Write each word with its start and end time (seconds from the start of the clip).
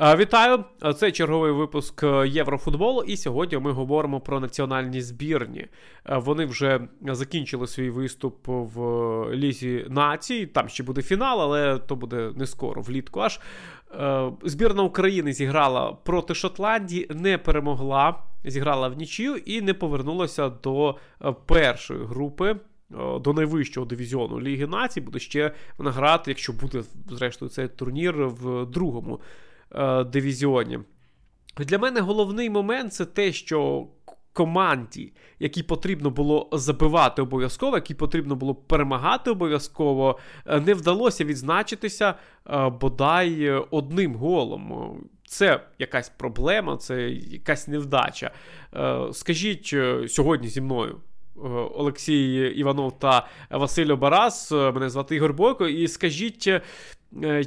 Вітаю! 0.00 0.64
Це 0.96 1.12
черговий 1.12 1.52
випуск 1.52 2.02
Єврофутболу, 2.26 3.02
і 3.02 3.16
сьогодні 3.16 3.58
ми 3.58 3.72
говоримо 3.72 4.20
про 4.20 4.40
національні 4.40 5.00
збірні. 5.00 5.66
Вони 6.08 6.44
вже 6.46 6.80
закінчили 7.02 7.66
свій 7.66 7.90
виступ 7.90 8.36
в 8.46 8.80
Лізі 9.34 9.86
націй. 9.88 10.46
Там 10.46 10.68
ще 10.68 10.82
буде 10.82 11.02
фінал, 11.02 11.42
але 11.42 11.78
то 11.78 11.96
буде 11.96 12.32
не 12.36 12.46
скоро, 12.46 12.82
влітку. 12.82 13.20
Аж 13.20 13.40
збірна 14.42 14.82
України 14.82 15.32
зіграла 15.32 15.92
проти 15.92 16.34
Шотландії, 16.34 17.06
не 17.10 17.38
перемогла, 17.38 18.22
зіграла 18.44 18.88
в 18.88 18.96
нічию 18.96 19.36
і 19.36 19.60
не 19.60 19.74
повернулася 19.74 20.48
до 20.48 20.96
першої 21.46 22.04
групи. 22.04 22.56
До 23.20 23.32
найвищого 23.32 23.86
дивізіону 23.86 24.40
Ліги 24.40 24.66
Націй 24.66 25.00
буде 25.00 25.18
ще 25.18 25.54
вона 25.78 25.90
грати, 25.90 26.30
якщо 26.30 26.52
буде 26.52 26.82
зрештою 27.10 27.48
цей 27.48 27.68
турнір 27.68 28.26
в 28.26 28.66
другому 28.66 29.20
е, 29.74 30.04
дивізіоні. 30.04 30.78
Для 31.56 31.78
мене 31.78 32.00
головний 32.00 32.50
момент 32.50 32.92
це 32.92 33.04
те, 33.04 33.32
що 33.32 33.86
команді, 34.32 35.12
якій 35.38 35.62
потрібно 35.62 36.10
було 36.10 36.48
забивати 36.52 37.22
обов'язково, 37.22 37.76
якій 37.76 37.94
потрібно 37.94 38.36
було 38.36 38.54
перемагати 38.54 39.30
обов'язково, 39.30 40.18
е, 40.46 40.60
не 40.60 40.74
вдалося 40.74 41.24
відзначитися 41.24 42.14
е, 42.50 42.68
бодай 42.68 43.50
одним 43.70 44.14
голом. 44.14 44.94
Це 45.26 45.60
якась 45.78 46.08
проблема, 46.08 46.76
це 46.76 47.10
якась 47.10 47.68
невдача. 47.68 48.30
Скажіть 49.12 49.74
сьогодні 50.08 50.48
зі 50.48 50.60
мною. 50.60 51.00
Олексій 51.74 52.34
Іванов 52.56 52.98
та 52.98 53.26
Василь 53.50 53.94
Барас. 53.94 54.52
Мене 54.52 54.90
звати 54.90 55.16
Ігор 55.16 55.34
Бойко. 55.34 55.68
І 55.68 55.88
скажіть, 55.88 56.48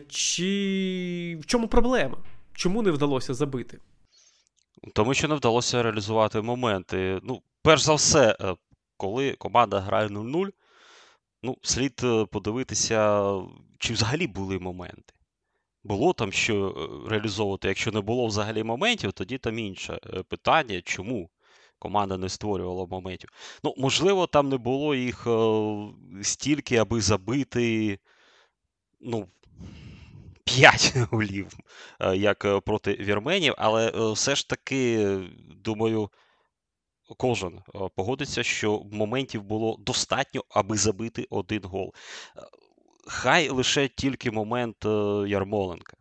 чи 0.09 1.37
в 1.41 1.45
чому 1.45 1.67
проблема? 1.67 2.17
Чому 2.53 2.81
не 2.81 2.91
вдалося 2.91 3.33
забити? 3.33 3.79
Тому 4.93 5.13
що 5.13 5.27
не 5.27 5.35
вдалося 5.35 5.83
реалізувати 5.83 6.41
моменти. 6.41 7.19
Ну, 7.23 7.41
перш 7.61 7.81
за 7.81 7.93
все, 7.93 8.37
е, 8.41 8.55
коли 8.97 9.31
команда 9.31 9.79
грає 9.79 10.07
0-0, 10.07 10.49
ну, 11.43 11.57
слід 11.61 12.01
е, 12.03 12.25
подивитися, 12.25 13.31
чи 13.79 13.93
взагалі 13.93 14.27
були 14.27 14.59
моменти. 14.59 15.13
Було 15.83 16.13
там 16.13 16.31
що 16.31 16.75
реалізовувати. 17.09 17.67
Якщо 17.67 17.91
не 17.91 18.01
було 18.01 18.27
взагалі 18.27 18.63
моментів, 18.63 19.13
тоді 19.13 19.37
там 19.37 19.59
інше 19.59 19.99
питання, 20.29 20.81
чому 20.81 21.29
команда 21.79 22.17
не 22.17 22.29
створювала 22.29 22.85
моментів. 22.85 23.29
Ну, 23.63 23.73
можливо, 23.77 24.27
там 24.27 24.49
не 24.49 24.57
було 24.57 24.95
їх 24.95 25.27
стільки, 26.21 26.75
аби 26.75 27.01
забити. 27.01 27.99
Ну, 29.01 29.27
5 30.45 30.93
голів, 31.11 31.47
е, 31.99 32.15
як 32.17 32.45
е, 32.45 32.59
проти 32.59 32.93
вірменів, 32.93 33.53
але 33.57 33.87
е, 33.87 34.11
все 34.11 34.35
ж 34.35 34.49
таки, 34.49 35.17
думаю, 35.55 36.09
кожен 37.17 37.59
погодиться, 37.95 38.43
що 38.43 38.83
моментів 38.91 39.43
було 39.43 39.77
достатньо, 39.79 40.43
аби 40.49 40.77
забити 40.77 41.27
один 41.29 41.63
гол. 41.63 41.93
Хай 43.07 43.49
лише 43.49 43.87
тільки 43.87 44.31
момент 44.31 44.85
Ярмоленка. 45.27 45.97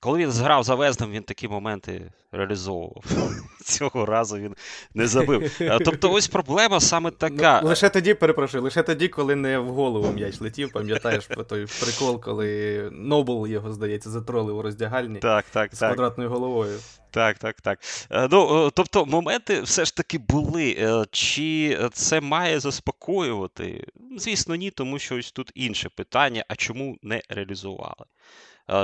Коли 0.00 0.18
він 0.18 0.30
зграв 0.30 0.62
за 0.62 0.74
Везнем, 0.74 1.10
він 1.10 1.22
такі 1.22 1.48
моменти 1.48 2.12
реалізовував. 2.32 3.04
Цього 3.64 4.06
разу 4.06 4.36
він 4.36 4.54
не 4.94 5.06
забив. 5.06 5.60
Тобто, 5.84 6.12
ось 6.12 6.28
проблема 6.28 6.80
саме 6.80 7.10
така. 7.10 7.60
Ну, 7.62 7.68
лише 7.68 7.88
тоді, 7.88 8.14
перепрошую, 8.14 8.62
лише 8.62 8.82
тоді, 8.82 9.08
коли 9.08 9.36
не 9.36 9.58
в 9.58 9.68
голову 9.68 10.12
м'яч 10.12 10.40
летів, 10.40 10.72
пам'ятаєш 10.72 11.26
про 11.26 11.44
той 11.44 11.66
прикол, 11.80 12.20
коли 12.20 12.88
Нобл 12.92 13.46
його, 13.46 13.72
здається, 13.72 14.10
затролив 14.10 14.56
у 14.56 14.62
роздягальні 14.62 15.18
так, 15.18 15.44
так, 15.52 15.74
з 15.74 15.78
так. 15.78 15.88
квадратною 15.88 16.30
головою. 16.30 16.78
Так, 17.10 17.38
так, 17.38 17.60
так. 17.60 17.78
Е, 18.10 18.28
ну, 18.30 18.66
е, 18.66 18.70
Тобто, 18.74 19.06
моменти 19.06 19.60
все 19.62 19.84
ж 19.84 19.96
таки 19.96 20.18
були. 20.18 20.76
Е, 20.78 21.04
чи 21.10 21.78
це 21.92 22.20
має 22.20 22.60
заспокоювати? 22.60 23.86
Звісно, 24.16 24.54
ні, 24.54 24.70
тому 24.70 24.98
що 24.98 25.16
ось 25.16 25.32
тут 25.32 25.52
інше 25.54 25.88
питання: 25.88 26.44
а 26.48 26.56
чому 26.56 26.96
не 27.02 27.22
реалізували? 27.28 28.04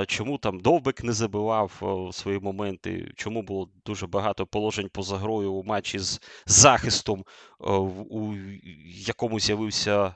Чому 0.07 0.37
там 0.37 0.59
Довбик 0.59 1.03
не 1.03 1.13
забивав 1.13 1.71
свої 2.13 2.39
моменти? 2.39 3.11
Чому 3.15 3.41
було 3.41 3.69
дуже 3.85 4.07
багато 4.07 4.45
положень 4.45 4.89
поза 4.89 5.17
грою 5.17 5.53
у 5.53 5.63
матчі 5.63 5.99
з 5.99 6.21
захистом, 6.45 7.25
у 8.09 8.33
якому 8.85 9.39
з'явився 9.39 10.15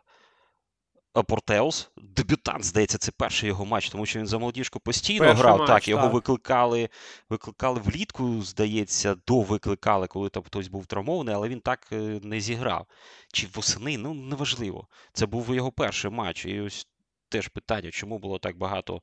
Портеус? 1.27 1.91
Дебютант, 1.97 2.63
здається, 2.65 2.97
це 2.97 3.11
перший 3.11 3.47
його 3.47 3.65
матч, 3.65 3.89
тому 3.89 4.05
що 4.05 4.19
він 4.19 4.27
за 4.27 4.37
молодіжку 4.37 4.79
постійно 4.79 5.19
перший 5.19 5.41
грав. 5.43 5.59
Матч, 5.59 5.67
так, 5.67 5.87
його 5.87 6.03
так. 6.03 6.13
викликали 6.13 6.89
викликали 7.29 7.79
влітку, 7.79 8.41
здається, 8.41 9.15
довикликали, 9.27 10.07
коли 10.07 10.29
там 10.29 10.43
хтось 10.43 10.67
був 10.67 10.85
травмований, 10.85 11.35
але 11.35 11.49
він 11.49 11.59
так 11.59 11.87
е, 11.91 12.19
не 12.23 12.39
зіграв. 12.39 12.85
Чи 13.33 13.47
восени, 13.55 13.97
ну 13.97 14.13
неважливо. 14.13 14.87
Це 15.13 15.25
був 15.25 15.55
його 15.55 15.71
перший 15.71 16.11
матч. 16.11 16.45
І 16.45 16.61
ось 16.61 16.87
теж 17.29 17.47
питання, 17.47 17.91
чому 17.91 18.19
було 18.19 18.39
так 18.39 18.57
багато 18.57 19.01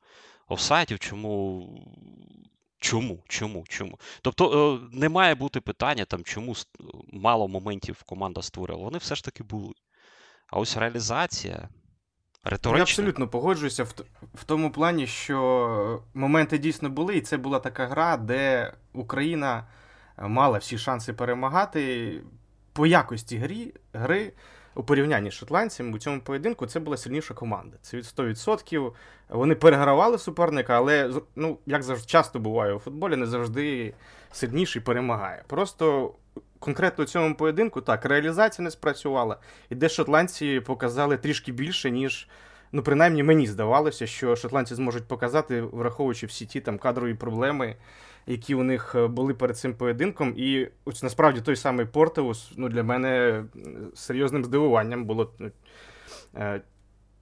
офсайдів, 0.48 0.98
чому. 0.98 1.68
Чому? 2.78 3.22
Чому? 3.28 3.64
Чому? 3.68 3.98
Тобто 4.22 4.74
е, 4.74 4.88
не 4.92 5.08
має 5.08 5.34
бути 5.34 5.60
питання, 5.60 6.04
там, 6.04 6.24
чому 6.24 6.54
мало 7.12 7.48
моментів 7.48 8.02
команда 8.02 8.42
створила. 8.42 8.82
Вони 8.82 8.98
все 8.98 9.14
ж 9.14 9.24
таки 9.24 9.42
були. 9.42 9.74
А 10.46 10.58
ось 10.58 10.76
реалізація. 10.76 11.68
Риторична. 12.44 12.78
Я 12.78 12.82
абсолютно 12.82 13.28
погоджуюся 13.28 13.84
в 13.84 13.94
в 14.34 14.44
тому 14.44 14.70
плані, 14.70 15.06
що 15.06 16.02
моменти 16.14 16.58
дійсно 16.58 16.90
були, 16.90 17.16
і 17.16 17.20
це 17.20 17.36
була 17.36 17.58
така 17.58 17.86
гра, 17.86 18.16
де 18.16 18.72
Україна 18.92 19.66
мала 20.18 20.58
всі 20.58 20.78
шанси 20.78 21.12
перемагати 21.12 22.12
по 22.72 22.86
якості 22.86 23.36
грі, 23.36 23.74
гри 23.92 24.32
у 24.76 24.82
порівнянні 24.82 25.30
з 25.30 25.34
шотландцями 25.34 25.92
у 25.92 25.98
цьому 25.98 26.20
поєдинку 26.20 26.66
це 26.66 26.80
була 26.80 26.96
сильніша 26.96 27.34
команда. 27.34 27.76
Це 27.82 27.96
від 27.96 28.04
100%. 28.04 28.92
Вони 29.28 29.54
перегравали 29.54 30.18
суперника, 30.18 30.76
але 30.76 31.10
ну, 31.36 31.58
як 31.66 31.82
завжди 31.82 32.06
часто 32.06 32.38
буває 32.38 32.74
у 32.74 32.78
футболі, 32.78 33.16
не 33.16 33.26
завжди 33.26 33.94
сильніший 34.32 34.82
перемагає. 34.82 35.44
Просто 35.46 36.14
конкретно 36.58 37.04
у 37.04 37.06
цьому 37.06 37.34
поєдинку 37.34 37.80
так, 37.80 38.04
реалізація 38.04 38.64
не 38.64 38.70
спрацювала, 38.70 39.36
і 39.70 39.74
де 39.74 39.88
шотландці 39.88 40.60
показали 40.60 41.16
трішки 41.16 41.52
більше, 41.52 41.90
ніж. 41.90 42.28
Ну, 42.72 42.82
принаймні 42.82 43.22
мені 43.22 43.46
здавалося, 43.46 44.06
що 44.06 44.36
шотландці 44.36 44.74
зможуть 44.74 45.08
показати, 45.08 45.60
враховуючи 45.60 46.26
всі 46.26 46.46
ті 46.46 46.60
там 46.60 46.78
кадрові 46.78 47.14
проблеми, 47.14 47.76
які 48.26 48.54
у 48.54 48.62
них 48.62 48.94
е, 48.94 49.06
були 49.06 49.34
перед 49.34 49.58
цим 49.58 49.74
поєдинком. 49.74 50.34
І 50.36 50.68
ось 50.84 51.02
насправді 51.02 51.40
той 51.40 51.56
самий 51.56 51.86
Портеус 51.86 52.52
ну, 52.56 52.68
для 52.68 52.82
мене 52.82 53.44
серйозним 53.94 54.44
здивуванням 54.44 55.04
було. 55.04 55.32
Е, 56.34 56.60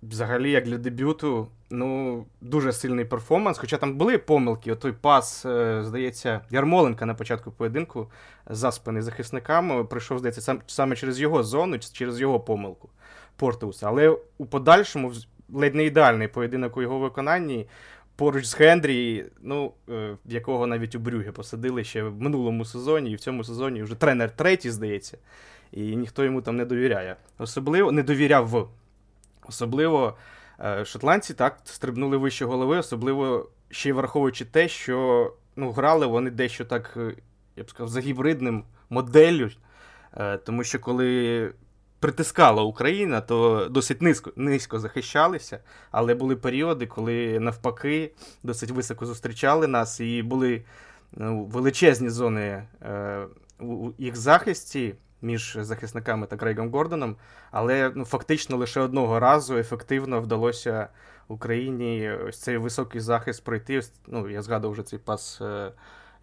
взагалі, 0.09 0.51
як 0.51 0.65
для 0.65 0.79
дебюту, 0.79 1.49
ну, 1.71 2.25
дуже 2.41 2.73
сильний 2.73 3.05
перформанс. 3.05 3.59
Хоча 3.59 3.77
там 3.77 3.95
були 3.97 4.19
помилки, 4.19 4.73
отой 4.73 4.93
пас, 4.93 5.47
е, 5.47 5.83
здається, 5.85 6.41
Ярмоленка 6.51 7.07
на 7.07 7.15
початку 7.15 7.51
поєдинку, 7.51 8.11
заспаний 8.47 9.03
захисниками, 9.03 9.85
прийшов, 9.85 10.19
здається, 10.19 10.57
саме 10.67 10.97
через 10.97 11.21
його 11.21 11.43
зону, 11.43 11.79
через 11.79 12.21
його 12.21 12.41
помилку 12.41 12.89
Портеуса. 13.37 13.89
Але 13.89 14.19
у 14.39 14.47
подальшому, 14.47 15.13
ледь 15.53 15.75
не 15.75 15.85
ідеальний 15.85 16.29
поєдинок 16.29 16.77
у 16.77 16.83
його 16.83 16.99
виконанні 16.99 17.67
поруч 18.17 18.45
з 18.45 18.55
Хендрі, 18.55 19.25
ну, 19.43 19.73
е, 19.89 20.17
якого 20.25 20.67
навіть 20.67 20.95
у 20.95 20.99
Брюге 20.99 21.33
посадили 21.33 21.85
ще 21.85 22.03
в 22.03 22.23
минулому 22.23 22.65
сезоні, 22.65 23.11
і 23.11 23.15
в 23.15 23.21
цьому 23.21 23.45
сезоні 23.45 23.83
вже 23.83 23.95
тренер 23.95 24.31
третій, 24.31 24.71
здається, 24.71 25.19
і 25.73 25.97
ніхто 25.97 26.25
йому 26.25 26.43
там 26.43 26.57
не 26.57 26.65
довіряє. 26.65 27.17
Особливо 27.39 27.93
не 27.93 28.03
довіряв. 28.03 28.69
Особливо 29.49 30.17
е, 30.61 30.85
шотландці 30.85 31.35
так 31.35 31.61
стрибнули 31.65 32.17
вище 32.17 32.45
голови, 32.45 32.79
особливо 32.79 33.49
ще 33.71 33.89
й 33.89 33.93
враховуючи 33.93 34.45
те, 34.45 34.69
що 34.69 35.33
ну, 35.57 35.73
грали 35.73 36.07
вони 36.07 36.31
дещо 36.31 36.65
так, 36.65 36.95
е, 36.97 37.15
я 37.57 37.65
б 37.65 37.71
сказав, 37.71 37.89
за 37.89 38.01
гібридним 38.01 38.65
моделлю. 38.91 39.51
Тому 40.45 40.65
що 40.65 40.81
коли 40.81 41.53
притискала 42.05 42.63
Україна, 42.63 43.21
то 43.21 43.69
досить 43.71 44.03
низько 44.03 44.33
низько 44.37 44.79
захищалися, 44.79 45.59
але 45.91 46.15
були 46.15 46.37
періоди, 46.37 46.87
коли 46.87 47.41
навпаки 47.41 48.13
досить 48.43 48.71
високо 48.71 49.07
зустрічали 49.07 49.67
нас, 49.67 50.01
і 50.01 50.23
були 50.23 50.65
ну, 51.13 51.45
величезні 51.45 52.11
зони 52.11 52.65
е, 52.83 53.27
у 53.61 53.91
їх 53.99 54.17
захисті 54.17 54.95
між 55.23 55.59
захисниками 55.61 56.27
та 56.27 56.37
Крейгом 56.37 56.71
Гордоном. 56.71 57.17
Але 57.51 57.93
ну, 57.95 58.05
фактично 58.05 58.57
лише 58.57 58.81
одного 58.81 59.21
разу 59.21 59.57
ефективно 59.57 60.21
вдалося 60.21 60.89
Україні 61.29 62.11
ось 62.11 62.41
цей 62.41 62.57
високий 62.57 63.01
захист 63.01 63.45
пройти. 63.45 63.81
Ну, 64.07 64.31
Я 64.31 64.43
згадував 64.43 64.73
вже 64.73 64.83
цей 64.83 64.99
пас. 64.99 65.41
Е, 65.41 65.73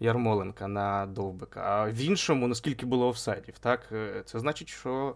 Ярмоленка 0.00 0.68
на 0.68 1.06
Довбика. 1.06 1.60
А 1.60 1.90
в 1.90 2.00
іншому, 2.00 2.48
наскільки 2.48 2.86
було 2.86 3.08
офсайдів, 3.08 3.58
так 3.58 3.80
е, 3.92 4.22
це 4.24 4.38
значить, 4.38 4.68
що 4.68 5.14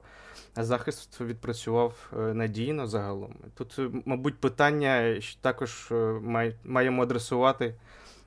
захист 0.65 1.21
відпрацював 1.21 2.13
е, 2.13 2.17
надійно 2.35 2.87
загалом. 2.87 3.35
Тут, 3.55 3.77
е, 3.79 3.91
мабуть, 4.05 4.39
питання 4.39 5.21
також 5.41 5.93
маємо 6.65 7.03
адресувати 7.03 7.75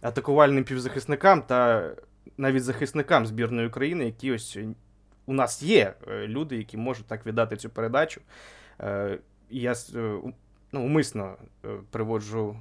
атакувальним 0.02 0.64
півзахисникам 0.64 1.42
та 1.42 1.90
навіть 2.38 2.64
захисникам 2.64 3.26
збірної 3.26 3.68
України, 3.68 4.06
які 4.06 4.32
ось 4.32 4.58
у 5.26 5.34
нас 5.34 5.64
є 5.64 5.94
люди, 6.08 6.58
які 6.58 6.78
можуть 6.78 7.06
так 7.06 7.26
віддати 7.26 7.58
цю 7.58 7.70
передачу. 7.70 8.22
Я 9.50 9.74
ну, 10.72 10.86
умисно 10.86 11.36
приводжу 11.92 12.58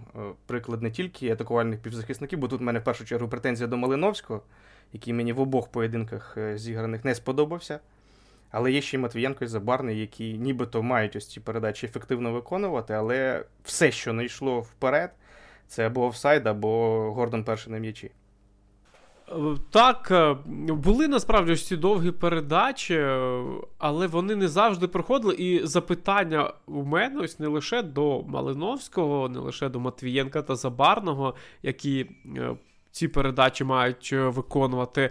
приклад 0.47 0.83
не 0.83 0.91
тільки 0.91 1.31
атакувальних 1.31 1.81
півзахисників, 1.81 2.39
бо 2.39 2.49
тут 2.49 2.61
в 2.61 2.65
мене 2.65 2.79
в 2.79 2.85
першу 2.85 3.05
чергу 3.05 3.29
претензія 3.29 3.69
до 3.69 3.77
Малиновського, 3.77 4.43
який 4.93 5.15
мені 5.15 5.33
в 5.33 5.41
обох 5.41 5.69
поєдинках 5.69 6.39
зіграних 6.55 7.05
не 7.05 7.15
сподобався. 7.15 7.81
Але 8.51 8.73
є 8.73 8.81
ще 8.81 8.97
й 8.97 9.01
Матвієнко 9.01 9.45
і 9.45 9.49
Забарний, 9.49 10.01
які 10.01 10.39
нібито 10.39 10.83
мають 10.83 11.17
ось 11.17 11.29
ці 11.29 11.41
передачі 11.41 11.87
ефективно 11.87 12.33
виконувати, 12.33 12.95
але 12.95 13.45
все, 13.65 13.91
що 13.91 14.13
не 14.13 14.25
йшло 14.25 14.61
вперед, 14.61 15.11
це 15.67 15.87
або 15.87 16.07
офсайд, 16.07 16.47
або 16.47 17.01
Гордон 17.13 17.45
перший 17.45 17.73
на 17.73 17.79
м'ячі. 17.79 18.11
Е, 19.33 19.57
так, 19.71 20.09
е, 20.11 20.37
були 20.73 21.09
насправді 21.09 21.57
ці 21.57 21.77
довгі 21.77 22.11
передачі, 22.11 22.95
е, 22.95 23.43
але 23.79 24.07
вони 24.07 24.37
не 24.37 24.49
завжди 24.49 24.89
проходили. 24.89 25.35
І 25.35 25.67
запитання 25.67 26.53
у 26.67 26.85
мене 26.85 27.21
ось 27.21 27.39
не 27.39 27.47
лише 27.47 27.83
до 27.83 28.23
Малиновського, 28.23 29.29
не 29.29 29.39
лише 29.39 29.69
до 29.69 29.81
Матвієнка 29.81 30.43
та 30.43 30.57
Забарного, 30.57 31.35
які 31.63 32.07
ці 32.91 33.09
передачі 33.09 33.65
мають 33.65 34.13
виконувати 34.13 35.11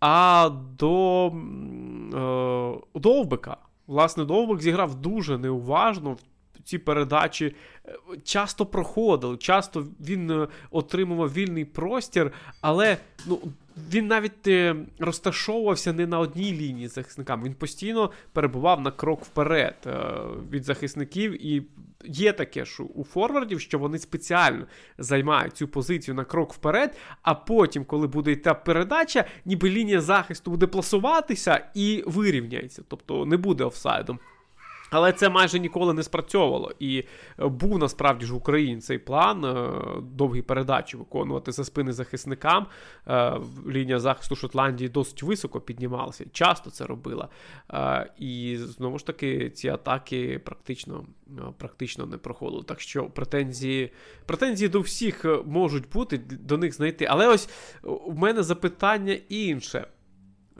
а 0.00 0.50
до 0.78 1.26
е, 1.26 2.98
Довбика. 2.98 3.56
Власне, 3.86 4.24
Довбик 4.24 4.60
зіграв 4.62 4.94
дуже 4.94 5.38
неуважно. 5.38 6.16
Ці 6.64 6.78
передачі 6.78 7.54
е, 7.86 7.92
часто 8.24 8.66
проходили, 8.66 9.36
часто 9.36 9.86
він 10.00 10.30
е, 10.30 10.48
отримував 10.70 11.32
вільний 11.32 11.64
простір, 11.64 12.32
але 12.60 12.96
ну, 13.26 13.38
він 13.90 14.06
навіть 14.06 14.46
е, 14.46 14.76
розташовувався 14.98 15.92
не 15.92 16.06
на 16.06 16.18
одній 16.18 16.52
лінії 16.52 16.88
з 16.88 16.94
захисниками. 16.94 17.44
Він 17.44 17.54
постійно 17.54 18.10
перебував 18.32 18.80
на 18.80 18.90
крок 18.90 19.24
вперед 19.24 19.74
від 20.50 20.64
захисників 20.64 21.46
і 21.46 21.62
є 22.04 22.32
таке, 22.32 22.64
що 22.64 22.82
у 22.84 23.04
форвардів, 23.04 23.60
що 23.60 23.78
вони 23.78 23.98
спеціально 23.98 24.66
займають 24.98 25.56
цю 25.56 25.68
позицію 25.68 26.14
на 26.14 26.24
крок 26.24 26.54
вперед, 26.54 26.96
а 27.22 27.34
потім, 27.34 27.84
коли 27.84 28.06
буде 28.06 28.32
йти 28.32 28.54
передача, 28.64 29.24
ніби 29.44 29.70
лінія 29.70 30.00
захисту 30.00 30.50
буде 30.50 30.66
пласуватися 30.66 31.66
і 31.74 32.04
вирівняється, 32.06 32.82
тобто 32.88 33.26
не 33.26 33.36
буде 33.36 33.64
офсайдом. 33.64 34.18
Але 34.90 35.12
це 35.12 35.28
майже 35.28 35.58
ніколи 35.58 35.94
не 35.94 36.02
спрацьовувало. 36.02 36.72
І 36.78 37.04
е, 37.38 37.46
був 37.46 37.78
насправді 37.78 38.26
ж 38.26 38.32
в 38.32 38.36
Україні 38.36 38.80
цей 38.80 38.98
план 38.98 39.44
е, 39.44 39.72
довгі 40.02 40.42
передачі 40.42 40.96
виконувати 40.96 41.52
за 41.52 41.64
спини 41.64 41.92
захисникам. 41.92 42.66
Е, 43.08 43.40
лінія 43.68 44.00
захисту 44.00 44.36
Шотландії 44.36 44.88
досить 44.88 45.22
високо 45.22 45.60
піднімалася, 45.60 46.24
часто 46.32 46.70
це 46.70 46.86
робила. 46.86 47.28
І 48.18 48.56
знову 48.58 48.98
ж 48.98 49.06
таки, 49.06 49.50
ці 49.50 49.68
атаки 49.68 50.38
практично 50.44 51.04
практично 51.58 52.06
не 52.06 52.16
проходили. 52.16 52.62
Так 52.62 52.80
що 52.80 53.04
претензії 53.04 53.92
претензії 54.26 54.68
до 54.68 54.80
всіх 54.80 55.24
можуть 55.46 55.90
бути, 55.90 56.18
до 56.18 56.58
них 56.58 56.74
знайти. 56.74 57.04
Але 57.04 57.28
ось 57.28 57.48
у 57.82 58.12
мене 58.12 58.42
запитання 58.42 59.18
інше. 59.28 59.86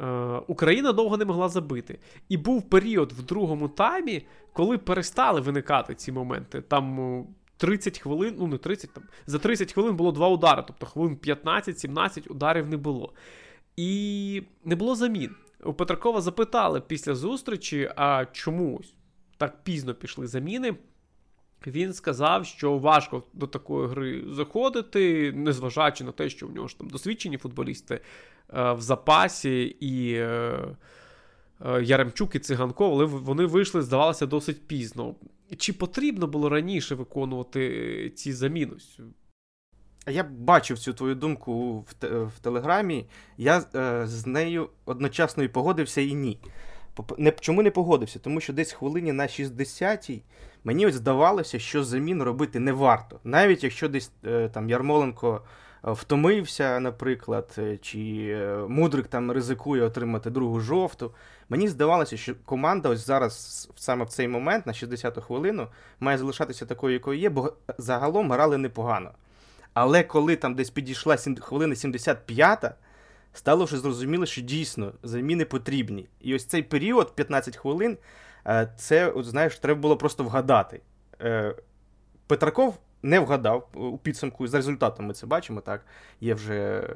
Е, 0.01 0.41
Україна 0.47 0.93
довго 0.93 1.17
не 1.17 1.25
могла 1.25 1.49
забити. 1.49 1.99
І 2.29 2.37
був 2.37 2.63
період 2.63 3.13
в 3.13 3.23
другому 3.23 3.69
таймі, 3.69 4.27
коли 4.53 4.79
перестали 4.79 5.41
виникати 5.41 5.95
ці 5.95 6.13
моменти. 6.13 6.61
Там 6.61 7.27
30 7.57 7.99
хвилин, 7.99 8.35
ну 8.39 8.47
не 8.47 8.59
30, 8.59 8.93
там 8.93 9.05
за 9.27 9.39
30 9.39 9.73
хвилин 9.73 9.97
було 9.97 10.13
два 10.13 10.29
удари, 10.29 10.65
тобто 10.67 10.87
хвилин 10.87 11.17
15-17 11.23 12.29
ударів 12.29 12.67
не 12.67 12.77
було. 12.77 13.13
І 13.77 14.43
не 14.65 14.77
було 14.77 14.95
замін. 14.95 15.35
У 15.65 15.73
Петракова 15.73 16.21
запитали 16.21 16.81
після 16.81 17.15
зустрічі, 17.15 17.91
а 17.97 18.25
чомусь 18.33 18.95
так 19.37 19.65
пізно 19.65 19.95
пішли 19.95 20.27
заміни. 20.27 20.75
Він 21.67 21.93
сказав, 21.93 22.47
що 22.47 22.79
важко 22.79 23.23
до 23.33 23.47
такої 23.47 23.89
гри 23.89 24.25
заходити, 24.31 25.33
незважаючи 25.33 26.05
на 26.05 26.13
те, 26.13 26.29
що 26.29 26.47
в 26.47 26.55
нього 26.55 26.69
ж 26.69 26.79
там 26.79 26.89
досвідчені 26.89 27.39
футболісти 27.39 27.95
е, 27.95 28.01
в 28.53 28.81
запасі, 28.81 29.63
і 29.81 30.15
е, 30.15 30.59
е, 31.67 31.83
Яремчук 31.83 32.35
і 32.35 32.39
Циганков, 32.39 32.93
але 32.93 33.05
вони 33.05 33.45
вийшли, 33.45 33.83
здавалося, 33.83 34.27
досить 34.27 34.67
пізно. 34.67 35.15
Чи 35.59 35.73
потрібно 35.73 36.27
було 36.27 36.49
раніше 36.49 36.95
виконувати 36.95 38.13
ці 38.17 38.33
заміни? 38.33 38.73
Я 40.07 40.25
бачив 40.25 40.79
цю 40.79 40.93
твою 40.93 41.15
думку 41.15 41.79
в 41.79 42.07
в 42.27 42.39
Телеграмі. 42.41 43.07
Я 43.37 43.65
е, 43.75 44.07
з 44.07 44.27
нею 44.27 44.69
одночасно 44.85 45.43
і 45.43 45.49
погодився, 45.49 46.01
і 46.01 46.15
ні. 46.15 46.39
Не, 47.19 47.33
Чому 47.41 47.63
не 47.63 47.71
погодився? 47.71 48.19
Тому 48.19 48.41
що 48.41 48.53
десь 48.53 48.73
хвилині 48.73 49.13
на 49.13 49.23
60-й 49.23 50.23
мені 50.65 50.87
ось 50.87 50.95
здавалося, 50.95 51.59
що 51.59 51.85
замін 51.85 52.23
робити 52.23 52.61
не 52.61 52.73
варто. 52.73 53.21
Навіть 53.25 53.65
якщо 53.65 53.89
десь 53.89 54.13
е, 54.25 54.49
там 54.49 54.71
Ярмоленко 54.71 55.43
е, 55.45 55.49
втомився, 55.83 56.81
наприклад, 56.81 57.55
е, 57.59 57.77
чи 57.77 58.37
Мудрик 58.69 59.07
там 59.07 59.33
ризикує 59.33 59.83
отримати 59.83 60.31
другу 60.31 60.61
жовту. 60.61 61.15
Мені 61.49 61.69
здавалося, 61.69 62.17
що 62.17 62.35
команда 62.45 62.89
ось 62.89 63.07
зараз, 63.07 63.69
саме 63.77 64.05
в 64.05 64.09
цей 64.09 64.29
момент, 64.29 64.67
на 64.67 64.73
60-ту 64.73 65.21
хвилину, 65.21 65.69
має 66.01 66.19
залишатися 66.19 66.67
такою, 66.67 66.95
якою 66.95 67.19
є, 67.19 67.31
бо 67.31 67.53
загалом 67.79 68.33
грали 68.33 68.59
непогано. 68.59 69.11
Але 69.75 70.03
коли 70.03 70.37
там 70.37 70.55
десь 70.55 70.71
підійшла 70.71 71.17
хвилина 71.17 71.75
75-та, 71.75 72.75
стало 73.33 73.65
вже 73.65 73.79
зрозуміло, 73.79 74.27
що 74.27 74.41
дійсно 74.41 74.93
заміни 75.03 75.45
потрібні. 75.45 76.09
І 76.21 76.35
ось 76.35 76.45
цей 76.45 76.63
період, 76.63 77.15
15 77.15 77.57
хвилин, 77.57 77.99
е, 78.47 78.73
це, 78.77 79.11
от, 79.11 79.27
знаєш, 79.27 79.59
треба 79.59 79.81
було 79.81 79.97
просто 79.97 80.25
вгадати. 80.25 80.81
Е, 81.21 81.55
Петраков 82.27 82.79
не 83.03 83.21
вгадав 83.21 83.69
у 83.75 83.99
підсумку, 83.99 84.47
за 84.47 84.57
результатом 84.57 85.07
ми 85.07 85.15
це 85.15 85.27
бачимо, 85.27 85.61
так, 85.61 85.81
є 86.21 86.35
вже 86.35 86.89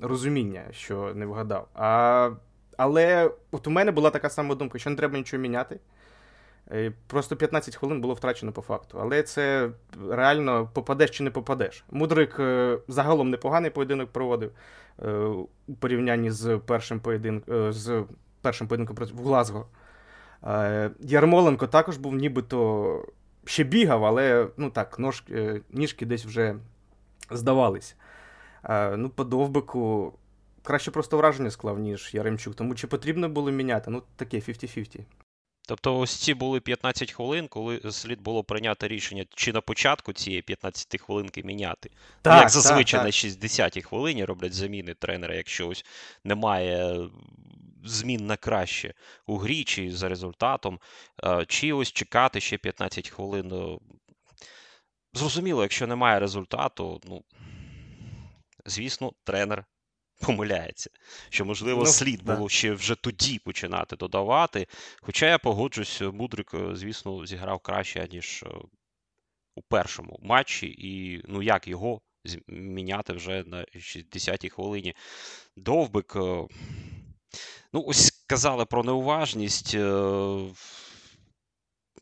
розуміння, 0.00 0.62
що 0.70 1.12
не 1.14 1.26
вгадав. 1.26 1.68
А, 1.74 2.30
Але 2.76 3.30
от 3.50 3.66
у 3.66 3.70
мене 3.70 3.90
була 3.90 4.10
така 4.10 4.30
сама 4.30 4.54
думка, 4.54 4.78
що 4.78 4.90
не 4.90 4.96
треба 4.96 5.18
нічого 5.18 5.42
міняти. 5.42 5.80
Е, 6.72 6.92
просто 7.06 7.36
15 7.36 7.76
хвилин 7.76 8.00
було 8.00 8.14
втрачено 8.14 8.52
по 8.52 8.62
факту. 8.62 8.98
Але 9.00 9.22
це 9.22 9.70
реально 10.10 10.70
попадеш 10.74 11.10
чи 11.10 11.22
не 11.22 11.30
попадеш. 11.30 11.84
Мудрик 11.90 12.40
загалом 12.88 13.30
непоганий 13.30 13.70
поєдинок 13.70 14.10
проводив. 14.10 14.52
Е, 15.02 15.12
у 15.66 15.74
порівнянні 15.78 16.30
з 16.30 16.58
першим 16.66 17.00
поєдинком 17.00 17.54
е, 17.54 17.72
з 17.72 18.04
першим 18.40 18.68
поєдинком 18.68 18.96
в 18.96 19.22
Глазго. 19.22 19.66
Е, 20.44 20.90
Ярмоленко 21.00 21.66
також 21.66 21.96
був 21.96 22.14
нібито 22.14 23.04
ще 23.50 23.64
бігав, 23.64 24.04
але 24.04 24.48
ну 24.56 24.70
так, 24.70 24.98
ножки, 24.98 25.62
ніжки 25.70 26.06
десь 26.06 26.24
вже 26.24 26.56
здавались. 27.30 27.96
Ну, 28.96 29.10
по 29.10 29.24
довбику 29.24 30.12
краще 30.62 30.90
просто 30.90 31.16
враження 31.16 31.50
склав, 31.50 31.78
ніж 31.78 32.14
Яремчук. 32.14 32.54
Тому 32.54 32.74
чи 32.74 32.86
потрібно 32.86 33.28
було 33.28 33.50
міняти? 33.50 33.90
Ну, 33.90 34.02
таке 34.16 34.36
50-50. 34.36 35.00
Тобто, 35.68 35.98
ось 35.98 36.16
ці 36.16 36.34
були 36.34 36.60
15 36.60 37.12
хвилин, 37.12 37.48
коли 37.48 37.80
слід 37.90 38.20
було 38.20 38.44
прийняти 38.44 38.88
рішення, 38.88 39.24
чи 39.34 39.52
на 39.52 39.60
початку 39.60 40.12
цієї 40.12 40.42
15 40.42 41.00
хвилинки 41.00 41.42
міняти. 41.42 41.90
Так, 42.22 42.40
Як 42.40 42.50
зазвичай 42.50 43.00
так, 43.00 43.04
на 43.04 43.10
60-й 43.10 43.82
хвилині 43.82 44.24
роблять 44.24 44.54
заміни 44.54 44.94
тренера, 44.94 45.34
якщо 45.34 45.68
ось 45.68 45.84
немає 46.24 47.08
змін 47.84 48.26
на 48.26 48.36
краще 48.36 48.94
у 49.26 49.36
грі, 49.36 49.64
чи 49.64 49.92
за 49.92 50.08
результатом, 50.08 50.80
чи 51.46 51.72
ось 51.72 51.92
чекати 51.92 52.40
ще 52.40 52.58
15 52.58 53.08
хвилин. 53.08 53.78
Зрозуміло, 55.12 55.62
якщо 55.62 55.86
немає 55.86 56.20
результату, 56.20 57.00
ну, 57.04 57.24
звісно, 58.66 59.12
тренер 59.24 59.64
помиляється. 60.20 60.90
Що, 61.28 61.44
можливо, 61.44 61.82
ну, 61.82 61.86
слід 61.86 62.22
було 62.22 62.48
ще 62.48 62.72
вже 62.72 62.94
тоді 62.94 63.38
починати 63.38 63.96
додавати. 63.96 64.66
Хоча 65.00 65.26
я 65.26 65.38
погоджусь, 65.38 66.00
Мудрик, 66.00 66.54
е, 66.54 66.76
звісно, 66.76 67.26
зіграв 67.26 67.60
краще, 67.60 68.08
ніж 68.12 68.42
е, 68.46 68.48
у 69.54 69.62
першому 69.62 70.18
матчі, 70.22 70.74
і 70.78 71.22
ну 71.28 71.42
як 71.42 71.68
його 71.68 72.00
міняти 72.48 73.12
вже 73.12 73.44
на 73.46 73.64
60-й 73.74 74.48
хвилині. 74.48 74.94
Довбик. 75.56 76.16
Е, 77.34 77.38
ну, 77.72 77.84
ось 77.86 78.10
казали 78.26 78.64
про 78.64 78.82
неуважність. 78.82 79.76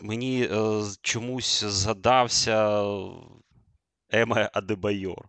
Мені 0.01 0.51
чомусь 1.03 1.65
згадався 1.65 2.83
Еме 4.11 4.51
Адебайор. 4.53 5.29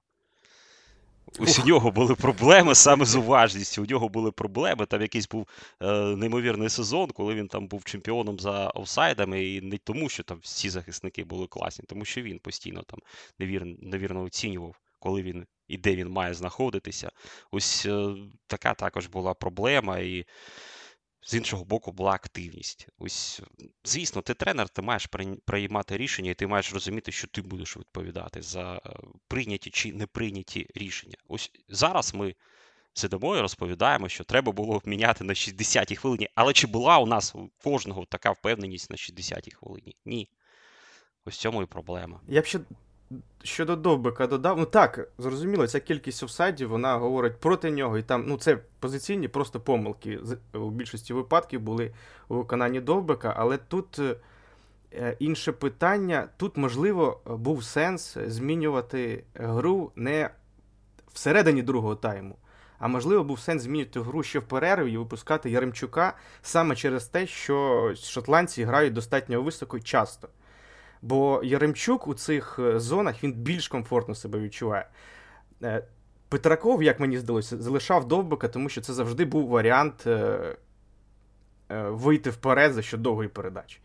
Ось 1.39 1.59
у 1.59 1.63
нього 1.63 1.91
були 1.91 2.15
проблеми 2.15 2.75
саме 2.75 3.05
з 3.05 3.15
уважністю. 3.15 3.83
У 3.83 3.85
нього 3.85 4.09
були 4.09 4.31
проблеми. 4.31 4.85
Там 4.85 5.01
якийсь 5.01 5.27
був 5.27 5.47
е, 5.81 5.91
неймовірний 5.91 6.69
сезон, 6.69 7.11
коли 7.11 7.35
він 7.35 7.47
там 7.47 7.67
був 7.67 7.83
чемпіоном 7.83 8.39
за 8.39 8.67
офсайдами, 8.67 9.45
і 9.45 9.61
не 9.61 9.77
тому, 9.77 10.09
що 10.09 10.23
там 10.23 10.39
всі 10.41 10.69
захисники 10.69 11.23
були 11.23 11.47
класні, 11.47 11.85
тому 11.87 12.05
що 12.05 12.21
він 12.21 12.39
постійно 12.39 12.83
там 12.83 12.99
невірно, 13.39 13.75
невірно 13.81 14.23
оцінював, 14.23 14.75
коли 14.99 15.21
він 15.21 15.45
і 15.67 15.77
де 15.77 15.95
він 15.95 16.09
має 16.09 16.33
знаходитися. 16.33 17.11
Ось 17.51 17.85
е, 17.85 18.15
така 18.47 18.73
також 18.73 19.07
була 19.07 19.33
проблема. 19.33 19.99
і 19.99 20.25
з 21.21 21.33
іншого 21.33 21.65
боку, 21.65 21.91
була 21.91 22.11
активність. 22.11 22.87
Ось, 22.97 23.41
звісно, 23.83 24.21
ти 24.21 24.33
тренер, 24.33 24.69
ти 24.69 24.81
маєш 24.81 25.09
приймати 25.45 25.97
рішення, 25.97 26.31
і 26.31 26.33
ти 26.33 26.47
маєш 26.47 26.73
розуміти, 26.73 27.11
що 27.11 27.27
ти 27.27 27.41
будеш 27.41 27.77
відповідати 27.77 28.41
за 28.41 28.75
е, 28.75 28.79
прийняті 29.27 29.69
чи 29.69 29.93
не 29.93 30.07
прийняті 30.07 30.67
рішення. 30.75 31.15
Ось 31.27 31.51
зараз 31.69 32.13
ми 32.13 32.35
сидимо 32.93 33.37
і 33.37 33.41
розповідаємо, 33.41 34.09
що 34.09 34.23
треба 34.23 34.51
було 34.51 34.81
міняти 34.85 35.23
на 35.23 35.33
60-й 35.33 35.95
хвилині. 35.95 36.29
Але 36.35 36.53
чи 36.53 36.67
була 36.67 36.97
у 36.97 37.05
нас 37.05 37.35
у 37.35 37.49
кожного 37.63 38.05
така 38.05 38.31
впевненість 38.31 38.89
на 38.89 38.95
60-й 38.95 39.51
хвилині? 39.51 39.95
Ні. 40.05 40.29
Ось 41.25 41.35
в 41.35 41.39
цьому 41.39 41.63
і 41.63 41.65
проблема. 41.65 42.21
Я 42.27 42.41
б 42.41 42.45
ще 42.45 42.59
щодо 43.43 43.75
Довбика 43.75 44.27
додав, 44.27 44.57
ну 44.57 44.65
так, 44.65 45.11
зрозуміло, 45.17 45.67
ця 45.67 45.79
кількість 45.79 46.23
офсайдів, 46.23 46.69
вона 46.69 46.97
говорить 46.97 47.39
проти 47.39 47.71
нього, 47.71 47.97
і 47.97 48.03
там, 48.03 48.23
ну 48.27 48.37
це 48.37 48.59
позиційні 48.79 49.27
просто 49.27 49.59
помилки. 49.59 50.19
У 50.53 50.69
більшості 50.69 51.13
випадків 51.13 51.61
були 51.61 51.93
у 52.27 52.35
виконанні 52.35 52.81
Довбика, 52.81 53.33
але 53.37 53.57
тут 53.57 53.99
е, 54.93 55.15
інше 55.19 55.51
питання, 55.51 56.27
тут, 56.37 56.57
можливо, 56.57 57.21
був 57.25 57.63
сенс 57.63 58.17
змінювати 58.27 59.23
гру 59.35 59.91
не 59.95 60.29
всередині 61.13 61.61
другого 61.61 61.95
тайму. 61.95 62.35
А 62.79 62.87
можливо, 62.87 63.23
був 63.23 63.39
сенс 63.39 63.63
змінити 63.63 63.99
гру 63.99 64.23
ще 64.23 64.39
в 64.39 64.43
перерві 64.43 64.93
і 64.93 64.97
випускати 64.97 65.49
Яремчука 65.49 66.13
саме 66.41 66.75
через 66.75 67.05
те, 67.05 67.27
що 67.27 67.93
шотландці 67.95 68.63
грають 68.63 68.93
достатньо 68.93 69.41
високо 69.41 69.79
часто. 69.79 70.29
Бо 71.01 71.41
Яремчук 71.43 72.07
у 72.07 72.13
цих 72.13 72.59
е, 72.59 72.79
зонах 72.79 73.23
він 73.23 73.33
більш 73.33 73.67
комфортно 73.67 74.15
себе 74.15 74.39
відчуває. 74.39 74.87
Е, 75.63 75.83
Петраков, 76.29 76.83
як 76.83 76.99
мені 76.99 77.17
здалося, 77.17 77.57
залишав 77.61 78.07
довбика, 78.07 78.47
тому 78.47 78.69
що 78.69 78.81
це 78.81 78.93
завжди 78.93 79.25
був 79.25 79.47
варіант 79.47 80.07
е, 80.07 80.55
вийти 81.69 82.29
вперед 82.29 82.73
за 82.73 82.81
що 82.81 82.97
довгої 82.97 83.29
передачі. 83.29 83.79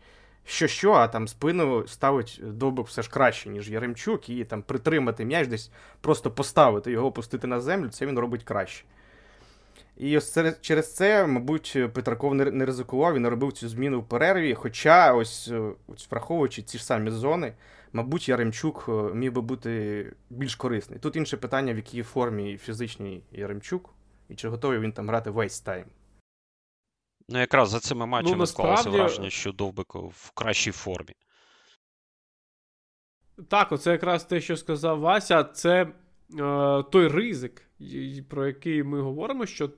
Що, 0.47 0.67
що, 0.67 0.91
а 0.91 1.07
там 1.07 1.27
спину 1.27 1.87
ставить 1.87 2.41
довбик 2.43 2.87
все 2.87 3.01
ж 3.01 3.09
краще, 3.09 3.49
ніж 3.49 3.69
Яремчук, 3.69 4.29
і 4.29 4.45
там 4.45 4.61
притримати 4.61 5.25
м'яч, 5.25 5.47
десь 5.47 5.71
просто 6.01 6.31
поставити 6.31 6.91
його, 6.91 7.07
опустити 7.07 7.47
на 7.47 7.61
землю, 7.61 7.89
це 7.89 8.05
він 8.05 8.19
робить 8.19 8.43
краще. 8.43 8.85
І 9.97 10.17
ось 10.17 10.37
через 10.61 10.95
це, 10.95 11.27
мабуть, 11.27 11.77
Петраков 11.93 12.35
не 12.35 12.65
ризикував 12.65 13.15
і 13.15 13.19
не 13.19 13.29
робив 13.29 13.53
цю 13.53 13.69
зміну 13.69 13.99
в 13.99 14.07
перерві. 14.07 14.53
Хоча, 14.53 15.13
ось, 15.13 15.47
е, 15.47 15.71
ось 15.87 16.11
враховуючи 16.11 16.61
ці 16.61 16.77
ж 16.77 16.85
самі 16.85 17.11
зони, 17.11 17.53
мабуть, 17.93 18.29
Яремчук 18.29 18.85
е, 18.87 18.91
міг 18.91 19.31
би 19.31 19.41
бути 19.41 20.13
більш 20.29 20.55
корисний. 20.55 20.99
Тут 20.99 21.15
інше 21.15 21.37
питання, 21.37 21.73
в 21.73 21.75
якій 21.75 22.03
формі 22.03 22.57
фізичній 22.57 23.23
Яремчук, 23.31 23.93
і 24.29 24.35
чи 24.35 24.49
готовий 24.49 24.79
він 24.79 24.91
там 24.91 25.07
грати 25.07 25.29
весь 25.29 25.59
тайм. 25.59 25.85
Ну, 27.29 27.39
якраз 27.39 27.69
за 27.69 27.79
цими 27.79 28.05
матчами 28.05 28.35
ну, 28.35 28.39
насправді... 28.39 28.81
склалося 28.81 29.03
враження, 29.03 29.29
що 29.29 29.51
Довбик 29.51 29.95
в 29.95 30.31
кращій 30.33 30.71
формі. 30.71 31.13
Так, 33.49 33.71
оце 33.71 33.91
якраз 33.91 34.23
те, 34.23 34.41
що 34.41 34.57
сказав 34.57 34.99
Вася, 34.99 35.43
це 35.43 35.83
е, 35.83 35.87
той 36.91 37.07
ризик, 37.07 37.64
про 38.29 38.47
який 38.47 38.83
ми 38.83 39.01
говоримо, 39.01 39.45
що 39.45 39.69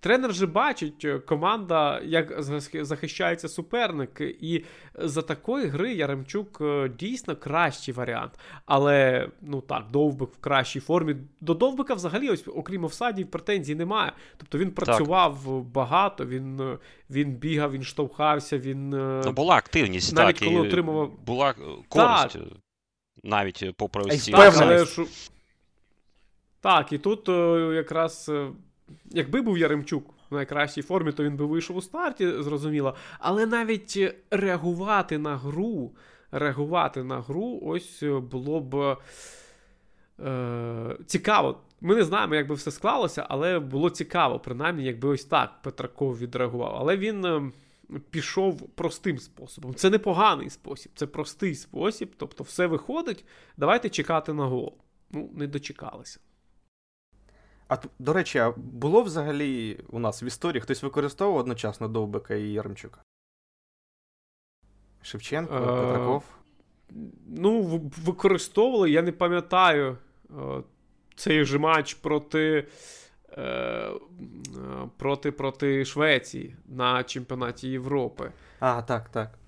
тренер 0.00 0.34
же 0.34 0.46
бачить, 0.46 1.04
е, 1.04 1.18
команда, 1.18 2.00
як 2.04 2.42
захищається 2.72 3.48
суперник, 3.48 4.20
і 4.20 4.64
за 4.94 5.22
такої 5.22 5.66
гри 5.66 5.94
Яремчук 5.94 6.58
е, 6.60 6.90
дійсно 6.98 7.36
кращий 7.36 7.94
варіант. 7.94 8.32
Але 8.66 9.28
ну 9.42 9.60
так, 9.60 9.90
Довбик 9.90 10.30
в 10.32 10.38
кращій 10.40 10.80
формі. 10.80 11.16
До 11.40 11.54
Довбика 11.54 11.94
взагалі, 11.94 12.28
ось, 12.28 12.44
окрім 12.48 12.84
офсайдів, 12.84 13.30
претензій 13.30 13.74
немає. 13.74 14.12
Тобто 14.36 14.58
він 14.58 14.70
працював 14.70 15.42
так. 15.44 15.54
багато, 15.54 16.26
він 16.26 16.60
е, 16.60 16.78
він 17.10 17.32
бігав, 17.34 17.72
він 17.72 17.82
штовхався, 17.82 18.58
він. 18.58 18.90
Ну, 19.24 19.32
була 19.32 19.56
активність, 19.56 20.14
навіть 20.14 20.36
так, 20.36 20.48
коли 20.48 20.60
отримував. 20.60 21.12
Була 21.26 21.54
користь. 21.88 22.32
Так. 22.32 22.42
Навіть 23.22 23.76
попри 23.76 24.02
всі. 24.02 24.32
Так, 26.60 26.92
і 26.92 26.98
тут 26.98 27.28
якраз, 27.74 28.28
е, 28.28 28.50
якби 29.10 29.42
був 29.42 29.58
Яремчук 29.58 30.14
в 30.30 30.34
найкращій 30.34 30.82
формі, 30.82 31.12
то 31.12 31.24
він 31.24 31.36
би 31.36 31.46
вийшов 31.46 31.76
у 31.76 31.82
старті, 31.82 32.42
зрозуміло. 32.42 32.94
Але 33.18 33.46
навіть 33.46 34.14
реагувати 34.30 35.18
на 35.18 35.36
гру, 35.36 35.92
реагувати 36.30 37.02
на 37.02 37.20
гру, 37.20 37.60
ось 37.62 38.02
е, 38.02 38.18
було 38.18 38.60
б 38.60 38.96
е, 40.20 40.96
цікаво. 41.06 41.60
Ми 41.80 41.94
не 41.94 42.04
знаємо, 42.04 42.34
як 42.34 42.48
би 42.48 42.54
все 42.54 42.70
склалося, 42.70 43.26
але 43.28 43.58
було 43.58 43.90
цікаво, 43.90 44.40
принаймні, 44.40 44.84
якби 44.84 45.08
ось 45.08 45.24
так 45.24 45.62
Петраков 45.62 46.18
відреагував. 46.18 46.76
Але 46.76 46.96
він. 46.96 47.24
Е, 47.24 47.50
пішов 48.10 48.68
простим 48.68 49.18
способом. 49.18 49.74
Це 49.74 49.90
не 49.90 49.98
поганий 49.98 50.50
спосіб, 50.50 50.92
це 50.94 51.06
простий 51.06 51.54
спосіб. 51.54 52.12
Тобто, 52.16 52.44
все 52.44 52.66
виходить. 52.66 53.24
Давайте 53.56 53.88
чекати 53.88 54.32
на 54.32 54.46
гол. 54.46 54.74
Ну, 55.10 55.30
не 55.34 55.46
дочекалися. 55.46 56.20
А 57.68 57.76
до 57.98 58.12
речі, 58.12 58.38
а 58.38 58.52
було 58.56 59.02
взагалі 59.02 59.80
у 59.90 59.98
нас 59.98 60.22
в 60.22 60.24
історії 60.24 60.60
хтось 60.60 60.82
використовував 60.82 61.40
одночасно 61.40 61.88
Довбика 61.88 62.34
і 62.34 62.42
Яремчука? 62.42 63.00
Шевченко, 65.02 65.54
а, 65.54 65.58
е, 65.58 65.86
Петраков? 65.86 66.24
Ну, 67.26 67.62
використовували, 68.04 68.90
я 68.90 69.02
не 69.02 69.12
пам'ятаю 69.12 69.96
е, 70.30 70.34
цей 71.16 71.44
же 71.44 71.58
матч 71.58 71.94
проти 71.94 72.66
е, 73.38 73.90
проти, 74.96 75.32
проти 75.32 75.84
Швеції 75.84 76.56
на 76.66 77.04
чемпіонаті 77.04 77.68
Європи. 77.68 78.32
А, 78.60 78.82
так, 78.82 79.08
так. 79.08 79.38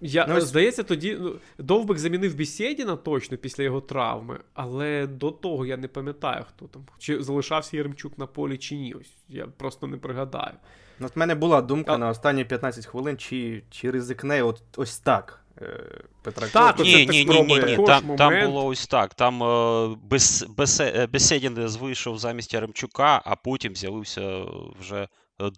Я, 0.00 0.26
ну, 0.28 0.40
Здається, 0.40 0.82
тоді 0.82 1.16
ну, 1.20 1.34
Довбик 1.58 1.98
замінив 1.98 2.34
Бісєдіна 2.34 2.96
точно 2.96 3.36
після 3.36 3.64
його 3.64 3.80
травми, 3.80 4.40
але 4.54 5.06
до 5.06 5.30
того 5.30 5.66
я 5.66 5.76
не 5.76 5.88
пам'ятаю, 5.88 6.44
хто 6.48 6.66
там. 6.66 6.86
Чи 6.98 7.22
залишався 7.22 7.76
Єремчук 7.76 8.18
на 8.18 8.26
полі, 8.26 8.58
чи 8.58 8.76
ні. 8.76 8.94
Ось 9.00 9.14
Я 9.28 9.46
просто 9.46 9.86
не 9.86 9.96
пригадаю. 9.96 10.54
Ну, 10.98 11.06
От 11.06 11.16
в 11.16 11.18
мене 11.18 11.34
була 11.34 11.62
думка 11.62 11.94
а... 11.94 11.98
на 11.98 12.08
останні 12.08 12.44
15 12.44 12.86
хвилин, 12.86 13.16
чи 13.16 13.62
чи 13.70 13.90
ризикне 13.90 14.42
от 14.42 14.62
ось 14.76 14.98
так. 14.98 15.40
Е, 15.62 15.80
Петра 16.22 16.48
Так, 16.48 16.78
ні, 16.78 17.06
ні, 17.06 17.24
ні, 17.24 17.42
ні, 17.42 17.58
ні. 17.66 17.86
Там 17.86 18.16
там 18.16 18.46
було 18.46 18.66
ось 18.66 18.86
так. 18.86 19.14
Там 19.14 19.42
е, 19.42 19.96
без, 20.02 20.46
без, 20.56 20.82
Беседін 21.12 21.54
вийшов 21.54 22.18
замість 22.18 22.54
Яремчука, 22.54 23.22
а 23.24 23.36
потім 23.36 23.76
з'явився 23.76 24.44
вже 24.80 25.08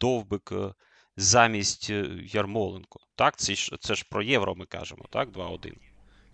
Довбик 0.01 0.53
замість 1.17 1.91
е, 1.91 2.09
Ярмоленко. 2.23 2.99
Так, 3.15 3.37
це 3.37 3.55
ж 3.55 3.77
це 3.81 3.95
ж 3.95 4.07
про 4.11 4.23
євро 4.23 4.55
ми 4.55 4.67
кажемо, 4.67 5.05
так? 5.11 5.29
2-1. 5.29 5.61
Коли 5.63 5.75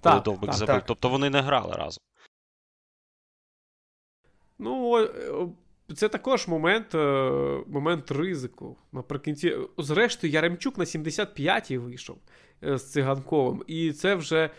так, 0.01 0.23
Довбик 0.23 0.51
так, 0.51 0.55
забив. 0.55 0.75
Так. 0.77 0.87
Тобто 0.87 1.09
вони 1.09 1.31
не 1.31 1.41
грали 1.41 1.75
разом. 1.77 2.03
Ну, 4.59 4.99
е, 4.99 5.49
це 5.95 6.09
також 6.09 6.49
момент 6.49 6.95
е, 6.95 6.99
момент 7.67 8.11
ризику. 8.11 8.77
Наприкінці. 8.93 9.57
Зрештою, 9.79 10.33
Яремчук 10.33 10.79
на 10.79 10.85
75-й 10.85 11.77
вийшов 11.77 12.19
з 12.63 12.93
циганковим. 12.93 13.65
І 13.67 13.93
це 13.93 14.15
вже 14.15 14.51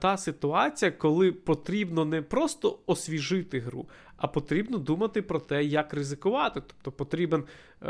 та 0.00 0.16
ситуація, 0.16 0.90
коли 0.90 1.32
потрібно 1.32 2.04
не 2.04 2.22
просто 2.22 2.78
освіжити 2.86 3.60
гру, 3.60 3.88
а 4.16 4.26
потрібно 4.26 4.78
думати 4.78 5.22
про 5.22 5.38
те, 5.38 5.64
як 5.64 5.94
ризикувати. 5.94 6.62
Тобто 6.66 6.92
потрібен 6.92 7.44
е, 7.82 7.86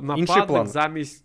нападник 0.00 0.66
замість. 0.66 1.24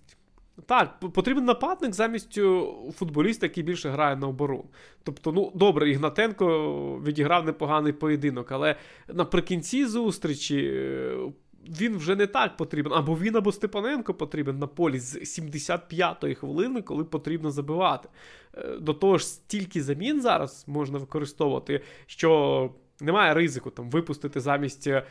Так, 0.66 1.00
потрібен 1.00 1.46
нападник 1.46 1.94
замість 1.94 2.38
е, 2.38 2.62
футболіста, 2.96 3.46
який 3.46 3.64
більше 3.64 3.90
грає 3.90 4.16
на 4.16 4.28
оборону. 4.28 4.66
Тобто, 5.04 5.32
ну 5.32 5.52
добре, 5.56 5.90
Ігнатенко 5.90 7.02
відіграв 7.06 7.46
непоганий 7.46 7.94
поєдинок, 7.94 8.52
але 8.52 8.76
наприкінці 9.08 9.86
зустрічі 9.86 10.72
е, 10.74 11.18
він 11.80 11.98
вже 11.98 12.16
не 12.16 12.28
так 12.28 12.58
потрібен. 12.58 12.94
Або 12.94 13.16
він, 13.16 13.36
або 13.36 13.52
Степаненко 13.52 14.14
потрібен 14.14 14.60
на 14.60 14.68
полі 14.68 15.00
з 15.00 15.40
75-ї 15.40 16.36
хвилини, 16.36 16.82
коли 16.82 17.04
потрібно 17.04 17.52
забивати. 17.52 18.10
Е, 18.54 18.78
до 18.78 18.94
того 18.94 19.18
ж, 19.18 19.26
стільки 19.26 19.84
замін 19.84 20.22
зараз 20.22 20.64
можна 20.68 20.98
використовувати, 20.98 21.82
що 22.06 22.72
немає 23.02 23.34
ризику 23.34 23.70
там 23.70 23.90
випустити 23.90 24.40
замість 24.40 24.88
е, 24.88 25.04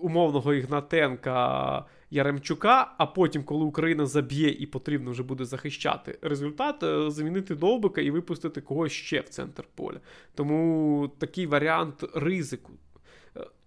умовного 0.00 0.54
Ігнатенка 0.54 1.84
Яремчука, 2.10 2.94
а 2.98 3.06
потім, 3.06 3.44
коли 3.44 3.64
Україна 3.64 4.06
заб'є 4.06 4.48
і 4.48 4.66
потрібно 4.66 5.10
вже 5.10 5.22
буде 5.22 5.44
захищати 5.44 6.18
результат, 6.22 6.82
е, 6.82 7.10
замінити 7.10 7.54
довбика 7.54 8.00
і 8.00 8.10
випустити 8.10 8.60
когось 8.60 8.92
ще 8.92 9.20
в 9.20 9.28
центр 9.28 9.64
поля. 9.74 10.00
Тому 10.34 11.10
такий 11.18 11.46
варіант 11.46 12.04
ризику. 12.14 12.72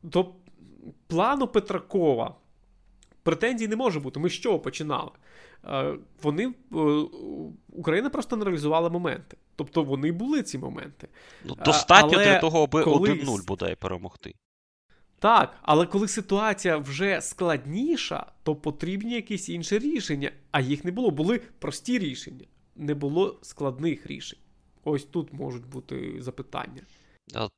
Тобто 0.02 0.36
плану 1.08 1.48
Петракова 1.48 2.36
претензій 3.24 3.68
не 3.68 3.76
може 3.76 4.00
бути. 4.00 4.20
Ми 4.20 4.30
з 4.30 4.34
чого 4.34 4.60
починали? 4.60 5.12
Е, 5.66 5.96
вони 6.24 6.46
е, 6.46 6.54
Україна 7.70 8.10
просто 8.10 8.36
не 8.36 8.46
реалізувала 8.46 8.90
моменти. 8.90 9.38
Тобто 9.58 9.84
вони 9.84 10.12
були 10.12 10.44
ці 10.44 10.58
моменти. 10.58 11.08
Ну, 11.46 11.56
Достатньо 11.66 12.12
Але 12.14 12.26
для 12.26 12.40
того, 12.40 12.64
аби 12.64 12.84
коли... 12.84 13.10
1-0 13.10 13.46
бодай 13.46 13.76
перемогти. 13.76 14.34
Так, 15.20 15.58
але 15.62 15.86
коли 15.86 16.08
ситуація 16.08 16.78
вже 16.78 17.22
складніша, 17.22 18.26
то 18.44 18.56
потрібні 18.56 19.14
якісь 19.14 19.50
інші 19.50 19.80
рішення, 19.80 20.32
а 20.52 20.62
їх 20.62 20.86
не 20.86 20.92
було. 20.92 21.12
Були 21.12 21.42
прості 21.60 22.00
рішення, 22.00 22.46
не 22.76 22.94
було 22.94 23.40
складних 23.42 24.08
рішень. 24.08 24.40
Ось 24.84 25.04
тут 25.04 25.34
можуть 25.34 25.66
бути 25.66 26.16
запитання. 26.20 26.82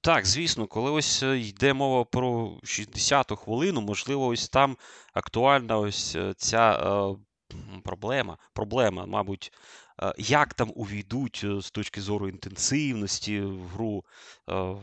Так, 0.01 0.25
звісно, 0.25 0.68
коли 0.68 0.91
ось 0.91 1.24
е, 1.24 1.39
йде 1.39 1.74
мова 1.74 2.06
про 2.06 2.58
60-ту 2.63 3.36
хвилину, 3.36 3.82
можливо, 3.82 4.27
ось 4.27 4.50
там 4.50 4.77
актуальна 5.13 5.77
ось 5.77 6.15
е, 6.15 6.34
ця 6.38 6.72
е, 6.72 7.56
проблема, 7.84 8.38
проблема, 8.53 9.06
мабуть, 9.06 9.51
як 10.18 10.53
там 10.53 10.72
увійдуть 10.75 11.46
з 11.60 11.72
точки 11.72 12.01
зору 12.01 12.29
інтенсивності 12.29 13.41
в 13.41 13.68
гру 13.68 14.06
е, 14.50 14.75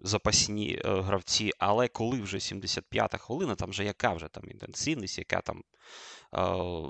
запасні 0.00 0.80
е, 0.84 1.00
гравці, 1.00 1.50
але 1.58 1.88
коли 1.88 2.20
вже 2.20 2.36
75-та 2.36 3.18
хвилина, 3.18 3.54
там 3.54 3.70
вже 3.70 3.84
яка 3.84 4.12
вже 4.12 4.28
там 4.28 4.44
інтенсивність, 4.50 5.18
яка 5.18 5.40
там 5.40 5.62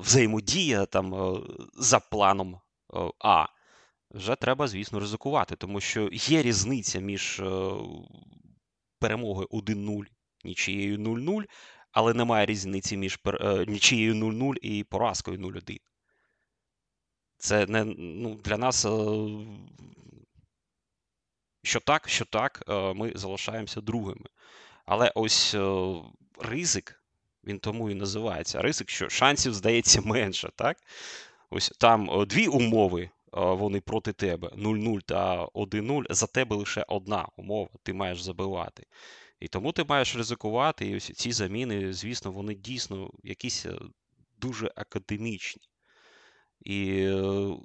взаємодія 0.03 0.87
там 0.87 1.37
за 1.75 2.01
планом 2.01 2.61
А 3.19 3.47
вже 4.11 4.37
треба, 4.37 4.69
звісно, 4.69 5.01
ризикувати, 5.01 5.57
тому 5.57 5.81
що 5.81 6.09
є 6.13 6.43
різниця 6.43 7.01
між 7.01 7.41
е, 7.41 7.73
перемогою 8.99 9.49
1-0, 9.51 10.05
нічією 10.45 10.99
0-0, 10.99 11.45
але 11.93 12.15
немає 12.15 12.47
різниці 12.47 12.97
між 12.97 13.19
е, 13.27 13.65
нічією 13.69 14.15
0-0 14.15 14.55
і 14.63 14.85
поразкою 14.85 15.39
0-1. 15.39 15.77
Це 17.41 17.67
не 17.67 17.85
ну, 17.85 18.35
для 18.35 18.57
нас. 18.57 18.85
Е, 18.85 18.91
що 21.63 21.81
так, 21.81 22.09
що 22.09 22.25
так, 22.25 22.63
ми 22.95 23.13
залишаємося 23.15 23.81
другими. 23.81 24.27
Але 24.87 25.13
ось 25.15 25.57
ризик, 26.39 27.03
він 27.45 27.59
тому 27.59 27.91
і 27.91 27.95
називається 27.95 28.63
ризик, 28.63 28.91
що 28.91 29.09
шансів 29.09 29.55
здається 29.55 30.01
менше. 30.01 30.51
так? 30.57 30.77
Ось 31.51 31.73
там 31.79 32.27
дві 32.27 32.47
умови 32.47 33.11
вони 33.33 33.81
проти 33.81 34.13
тебе 34.13 34.49
0-0 34.49 35.01
та 35.01 35.45
1-0, 35.45 36.05
за 36.11 36.27
тебе 36.27 36.57
лише 36.57 36.85
одна 36.89 37.29
умова, 37.37 37.69
ти 37.83 37.93
маєш 37.93 38.23
забивати. 38.23 38.87
І 39.41 39.49
тому 39.49 39.73
ти 39.73 39.85
маєш 39.85 40.17
ризикувати, 40.17 40.87
і 40.87 40.97
ось 40.97 41.13
ці 41.15 41.33
заміни, 41.33 41.93
звісно, 41.93 42.33
вони 42.33 42.55
дійсно 42.55 43.11
якісь 43.23 43.67
е, 43.67 43.81
дуже 44.41 44.73
академічні. 44.77 45.63
І 46.61 47.03
е, 47.03 47.13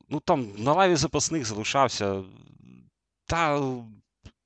ну, 0.09 0.19
там 0.25 0.51
на 0.57 0.73
лаві 0.73 0.95
запасних 0.95 1.45
залишався. 1.45 2.23
Та 3.25 3.73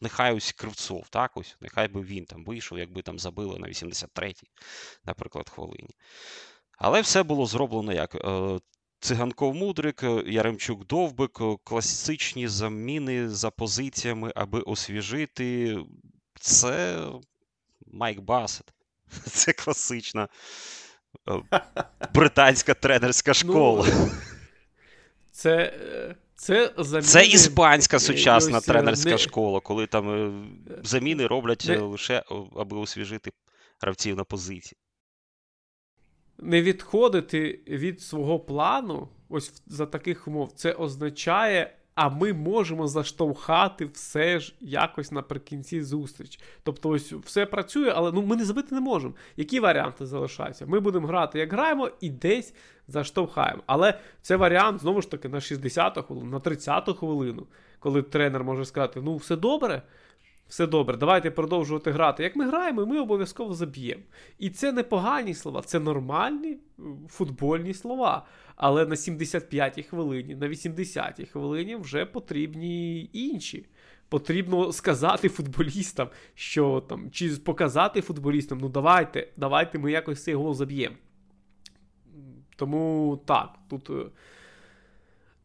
нехай 0.02 0.34
ось 0.34 0.52
Кривцов, 0.52 1.10
так 1.10 1.38
ось, 1.38 1.58
нехай 1.62 1.88
би 1.88 2.02
він 2.02 2.26
там 2.26 2.46
вийшов, 2.46 2.80
якби 2.80 3.02
там 3.02 3.20
забили 3.20 3.60
на 3.60 3.68
83-й, 3.68 4.50
наприклад, 5.06 5.50
хвилині. 5.50 5.96
Але 6.78 7.02
все 7.02 7.24
було 7.24 7.46
зроблено 7.46 7.94
як 7.94 8.16
е, 8.16 8.60
Циганков 9.00 9.56
Мудрик, 9.56 10.04
Яремчук 10.26 10.88
Довбик, 10.88 11.40
класичні 11.64 12.48
заміни 12.48 13.30
за 13.30 13.52
позиціями, 13.52 14.32
аби 14.36 14.60
освіжити. 14.60 15.78
Це 16.40 17.08
Майк 17.88 18.20
Басет. 18.20 18.74
Це 19.26 19.54
класична 19.54 20.28
е, 21.30 21.62
британська 22.14 22.74
тренерська 22.74 23.32
ну, 23.32 23.36
школа. 23.36 23.88
Ну, 23.88 24.12
Це 25.40 25.56
е, 25.58 26.16
це, 26.36 26.74
заміни... 26.78 27.08
це 27.08 27.26
іспанська 27.26 28.00
сучасна 28.00 28.58
ось, 28.58 28.66
тренерська 28.66 29.10
не... 29.10 29.18
школа, 29.18 29.60
коли 29.60 29.88
там 29.88 30.10
е, 30.10 30.32
заміни 30.84 31.28
роблять 31.28 31.66
не... 31.68 31.78
лише 31.78 32.24
аби 32.56 32.78
освіжити 32.78 33.32
гравців 33.82 34.16
на 34.16 34.24
позиції. 34.24 34.78
Не 36.38 36.62
відходити 36.62 37.64
від 37.68 38.02
свого 38.02 38.40
плану, 38.40 39.10
ось 39.30 39.62
за 39.68 39.86
таких 39.86 40.28
умов, 40.28 40.52
це 40.52 40.72
означає, 40.72 41.78
а 42.02 42.10
ми 42.10 42.34
можемо 42.34 42.88
заштовхати 42.88 43.86
все 43.86 44.40
ж 44.40 44.54
якось 44.62 45.12
наприкінці 45.12 45.82
зустріч. 45.82 46.40
Тобто, 46.64 46.90
ось 46.90 47.14
все 47.14 47.46
працює, 47.46 47.94
але 47.96 48.12
ну 48.12 48.22
ми 48.22 48.36
не 48.36 48.46
забити 48.46 48.76
не 48.76 48.82
можемо. 48.82 49.14
Які 49.38 49.60
варіанти 49.60 50.06
залишаються? 50.06 50.66
Ми 50.66 50.80
будемо 50.80 51.08
грати, 51.08 51.40
як 51.40 51.54
граємо, 51.54 51.90
і 52.02 52.10
десь 52.10 52.54
заштовхаємо. 52.88 53.64
Але 53.66 54.00
це 54.22 54.36
варіант 54.36 54.82
знову 54.82 55.02
ж 55.02 55.12
таки 55.12 55.30
на 55.30 55.40
60-ту 55.40 56.04
хвилину, 56.04 56.30
на 56.32 56.40
30-ту 56.40 56.94
хвилину, 56.94 57.48
коли 57.80 58.02
тренер 58.02 58.44
може 58.44 58.66
сказати: 58.66 59.02
ну, 59.04 59.16
все 59.16 59.36
добре 59.36 59.82
все 60.50 60.68
добре, 60.68 60.98
давайте 60.98 61.32
продовжувати 61.32 61.92
грати. 61.92 62.24
Як 62.24 62.36
ми 62.36 62.48
граємо, 62.48 62.86
ми 62.86 63.00
обов'язково 63.00 63.54
заб'ємо. 63.54 64.02
І 64.40 64.50
це 64.50 64.72
не 64.72 64.84
погані 64.84 65.34
слова, 65.34 65.62
це 65.62 65.80
нормальні 65.80 66.58
футбольні 67.10 67.74
слова. 67.74 68.26
Але 68.60 68.86
на 68.86 68.96
75-й 68.96 69.84
хвилині, 69.84 70.36
на 70.36 70.48
80-й 70.48 71.26
хвилині 71.26 71.76
вже 71.76 72.06
потрібні 72.06 73.10
інші. 73.14 73.66
Потрібно 74.10 74.72
сказати 74.72 75.30
футболістам, 75.30 76.10
що 76.34 76.84
там, 76.90 77.12
чи 77.12 77.30
показати 77.30 78.02
футболістам, 78.02 78.58
ну 78.62 78.70
давайте, 78.70 79.28
давайте 79.38 79.80
ми 79.80 79.92
якось 79.92 80.24
цей 80.24 80.34
гол 80.34 80.54
заб'ємо. 80.54 80.96
Тому 82.56 83.22
так, 83.26 83.56
тут. 83.70 83.90
Е, 83.90 84.06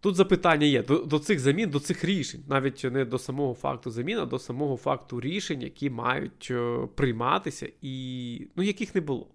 Тут 0.01 0.15
запитання 0.15 0.67
є 0.67 0.83
до, 0.83 0.99
до 0.99 1.19
цих 1.19 1.41
замін, 1.41 1.71
до 1.71 1.81
цих 1.81 2.05
рішень, 2.05 2.45
навіть 2.49 2.85
не 2.85 3.05
до 3.05 3.19
самого 3.19 3.55
факту 3.55 3.91
замін, 3.91 4.19
а 4.19 4.27
до 4.27 4.39
самого 4.39 4.77
факту 4.77 5.21
рішень, 5.21 5.63
які 5.63 5.91
мають 5.91 6.49
е, 6.51 6.89
прийматися, 6.95 7.69
і 7.83 8.49
ну, 8.57 8.63
яких 8.63 8.95
не 8.95 9.01
було. 9.01 9.31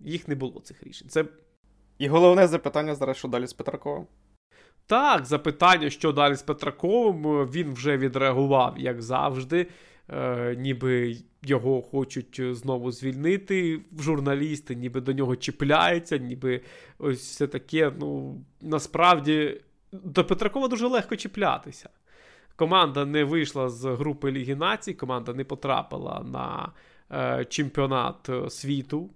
Їх 0.00 0.28
не 0.28 0.34
було 0.34 0.60
цих 0.60 0.82
рішень. 0.82 1.08
Це... 1.08 1.24
І 1.98 2.08
головне 2.08 2.46
запитання 2.46 2.94
зараз, 2.94 3.16
що 3.16 3.28
далі 3.28 3.46
з 3.46 3.52
Петраковим? 3.52 4.06
Так, 4.86 5.24
запитання, 5.24 5.90
що 5.90 6.12
далі 6.12 6.34
з 6.34 6.42
Петраковим, 6.42 7.26
е, 7.26 7.44
він 7.44 7.72
вже 7.72 7.96
відреагував, 7.96 8.78
як 8.78 9.02
завжди. 9.02 9.66
Е, 10.10 10.56
Ніби 10.58 11.16
його 11.42 11.82
хочуть 11.82 12.40
знову 12.50 12.92
звільнити 12.92 13.80
журналісти, 13.98 14.74
ніби 14.74 15.00
до 15.00 15.12
нього 15.12 15.36
чіпляються, 15.36 16.18
ніби 16.18 16.60
ось 16.98 17.20
все 17.20 17.46
таке. 17.46 17.92
Ну, 17.98 18.40
насправді 18.60 19.60
до 19.92 20.24
Петракова 20.24 20.68
дуже 20.68 20.86
легко 20.86 21.16
чіплятися. 21.16 21.88
Команда 22.56 23.04
не 23.04 23.24
вийшла 23.24 23.68
з 23.68 23.84
групи 23.84 24.32
Ліги 24.32 24.54
Націй, 24.54 24.94
команда 24.94 25.34
не 25.34 25.44
потрапила 25.44 26.24
на 26.24 26.72
е, 27.12 27.44
чемпіонат 27.44 28.28
е, 28.28 28.50
світу, 28.50 29.10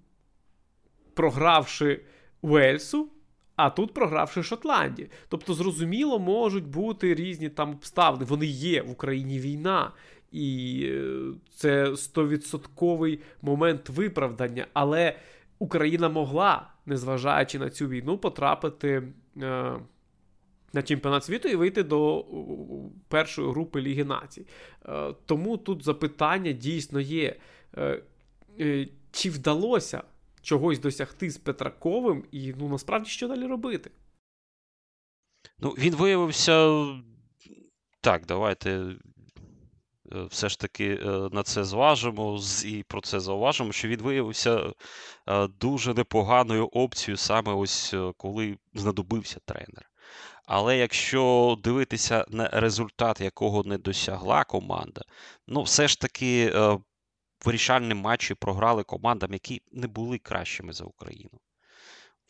програвши 1.14 2.00
Уельсу, 2.42 3.08
а 3.56 3.70
тут 3.70 3.94
програвши 3.94 4.42
Шотландії. 4.42 5.10
Тобто, 5.28 5.54
зрозуміло, 5.54 6.18
можуть 6.18 6.66
бути 6.66 7.14
різні 7.14 7.48
там 7.48 7.70
обставини. 7.70 8.24
Вони 8.24 8.46
є 8.46 8.82
в 8.82 8.90
Україні 8.90 9.38
війна. 9.38 9.92
І 10.32 10.82
е, 10.90 11.22
це 11.54 11.96
стовідсотковий 11.96 13.20
момент 13.42 13.88
виправдання. 13.88 14.66
Але 14.72 15.16
Україна 15.58 16.08
могла, 16.08 16.66
незважаючи 16.86 17.58
на 17.58 17.70
цю 17.70 17.88
війну, 17.88 18.18
потрапити. 18.18 19.02
Е, 19.42 19.72
на 20.72 20.82
чемпіонат 20.82 21.24
світу 21.24 21.48
і 21.48 21.56
вийти 21.56 21.82
до 21.82 22.26
першої 23.08 23.50
групи 23.50 23.80
Ліги 23.80 24.04
Націй. 24.04 24.46
Е, 24.88 25.14
тому 25.26 25.56
тут 25.56 25.84
запитання 25.84 26.52
дійсно 26.52 27.00
є. 27.00 27.36
Е, 27.76 28.88
чи 29.12 29.30
вдалося 29.30 30.02
чогось 30.42 30.78
досягти 30.78 31.30
з 31.30 31.38
Петраковим, 31.38 32.24
і 32.32 32.54
ну 32.58 32.68
насправді 32.68 33.10
що 33.10 33.28
далі 33.28 33.46
робити? 33.46 33.90
Ну, 35.58 35.70
він 35.70 35.94
виявився. 35.94 36.86
Так, 38.00 38.26
давайте 38.26 38.96
все 40.30 40.48
ж 40.48 40.58
таки 40.58 40.96
на 41.32 41.42
це 41.42 41.64
зважимо 41.64 42.40
і 42.64 42.82
про 42.82 43.00
це 43.00 43.20
зауважимо, 43.20 43.72
що 43.72 43.88
він 43.88 44.00
виявився 44.02 44.72
дуже 45.60 45.94
непоганою 45.94 46.66
опцією 46.66 47.16
саме 47.16 47.52
ось 47.52 47.94
коли 48.16 48.58
знадобився 48.74 49.40
тренер. 49.44 49.90
Але 50.46 50.78
якщо 50.78 51.56
дивитися 51.62 52.24
на 52.28 52.48
результат, 52.48 53.20
якого 53.20 53.62
не 53.64 53.78
досягла 53.78 54.44
команда, 54.44 55.02
ну 55.46 55.62
все 55.62 55.88
ж 55.88 56.00
таки 56.00 56.52
е, 57.40 57.44
вирішальні 57.44 57.94
матчі 57.94 58.34
програли 58.34 58.82
командам, 58.82 59.32
які 59.32 59.62
не 59.72 59.86
були 59.86 60.18
кращими 60.18 60.72
за 60.72 60.84
Україну. 60.84 61.40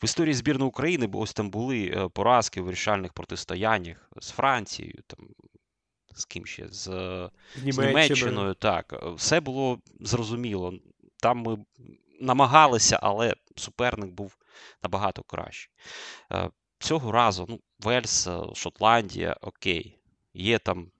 В 0.01 0.05
історії 0.05 0.33
збірної 0.33 0.69
України 0.69 1.09
ось 1.13 1.33
там 1.33 1.49
були 1.49 1.85
е, 1.85 2.07
поразки 2.07 2.61
в 2.61 2.65
вирішальних 2.65 3.13
протистояннях 3.13 4.09
з 4.21 4.29
Францією, 4.29 5.03
там, 5.07 5.27
з 6.15 6.25
ким 6.25 6.45
ще, 6.45 6.67
з, 6.67 6.83
з 7.55 7.77
Німеччиною. 7.77 8.53
Так, 8.53 9.03
все 9.15 9.39
було 9.39 9.79
зрозуміло. 9.99 10.73
там 11.17 11.37
ми 11.37 11.57
намагалися, 12.21 12.99
але 13.01 13.35
суперник 13.55 14.11
був 14.11 14.37
набагато 14.83 15.23
кращий. 15.23 15.71
Е, 16.31 16.49
цього 16.79 17.11
разу 17.11 17.45
ну, 17.49 17.59
Вельс, 17.79 18.27
Шотландія, 18.53 19.37
окей, 19.41 19.99
є 20.33 20.59
там 20.59 20.91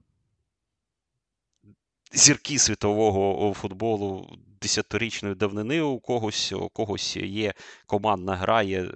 зірки 2.13 2.59
світового 2.59 3.53
футболу 3.53 4.37
десятирічної 4.61 5.35
давнини 5.35 5.81
у 5.81 5.99
когось, 5.99 6.51
у 6.51 6.69
когось 6.69 7.17
є 7.17 7.53
командна 7.85 8.35
гра, 8.35 8.63
є 8.63 8.83
е, 8.83 8.91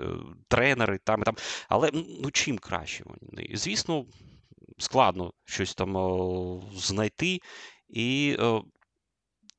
тренери 0.48 1.00
там 1.04 1.22
і 1.22 1.24
там. 1.24 1.36
Але 1.70 1.92
ну 1.94 2.32
чим 2.32 2.58
краще 2.58 3.04
вони? 3.06 3.50
Звісно, 3.54 4.06
складно 4.78 5.34
щось 5.46 5.76
там 5.76 6.62
знайти. 6.76 7.40
І 7.90 8.38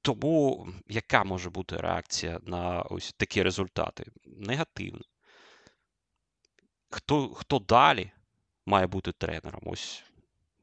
тому 0.03 0.69
яка 0.89 1.25
може 1.25 1.51
бути 1.51 1.77
реакція 1.77 2.41
на 2.43 2.83
ось 2.83 3.13
такі 3.17 3.43
результати? 3.43 4.05
Негативна. 4.25 5.05
Хто 6.91 7.29
хто 7.29 7.59
далі 7.59 8.11
має 8.67 8.87
бути 8.87 9.13
тренером? 9.13 9.61
Ось 9.65 10.05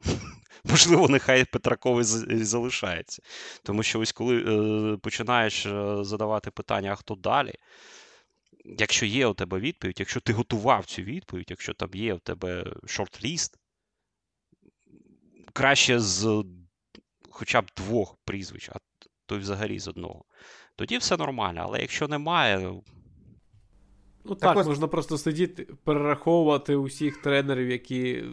можливо, 0.63 1.07
нехай 1.07 1.45
Петраковий 1.45 2.03
залишається. 2.43 3.21
Тому 3.63 3.83
що 3.83 3.99
ось 3.99 4.11
коли 4.11 4.43
е, 4.43 4.97
починаєш 4.97 5.65
е, 5.65 5.97
задавати 6.01 6.51
питання, 6.51 6.91
а 6.91 6.95
хто 6.95 7.15
далі? 7.15 7.53
Якщо 8.65 9.05
є 9.05 9.27
у 9.27 9.33
тебе 9.33 9.59
відповідь, 9.59 9.99
якщо 9.99 10.19
ти 10.19 10.33
готував 10.33 10.85
цю 10.85 11.01
відповідь, 11.01 11.47
якщо 11.49 11.73
там 11.73 11.89
є 11.93 12.13
у 12.13 12.19
тебе 12.19 12.65
шорт-ліст, 12.85 13.57
краще 15.53 15.99
з 15.99 16.43
хоча 17.29 17.61
б 17.61 17.65
двох 17.77 18.17
прізвищ, 18.25 18.69
а 18.69 18.79
то 19.25 19.35
й 19.35 19.39
взагалі 19.39 19.79
з 19.79 19.87
одного. 19.87 20.25
Тоді 20.75 20.97
все 20.97 21.17
нормально, 21.17 21.61
але 21.63 21.79
якщо 21.79 22.07
немає. 22.07 22.59
Ну, 22.59 22.83
ну 24.23 24.35
так, 24.35 24.39
так 24.39 24.57
ось... 24.57 24.67
можна 24.67 24.87
просто 24.87 25.17
сидіти, 25.17 25.67
перераховувати 25.83 26.75
усіх 26.75 27.21
тренерів, 27.21 27.69
які 27.69 28.23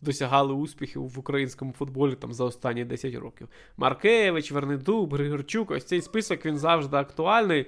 досягали 0.00 0.52
успіхів 0.52 1.02
в 1.08 1.18
українському 1.18 1.72
футболі 1.72 2.14
там 2.14 2.32
за 2.32 2.44
останні 2.44 2.84
10 2.84 3.14
років. 3.14 3.48
Маркевич, 3.76 4.52
Вернедуб, 4.52 5.14
Григорчук, 5.14 5.70
ось 5.70 5.84
цей 5.84 6.02
список 6.02 6.46
він 6.46 6.58
завжди 6.58 6.96
актуальний. 6.96 7.66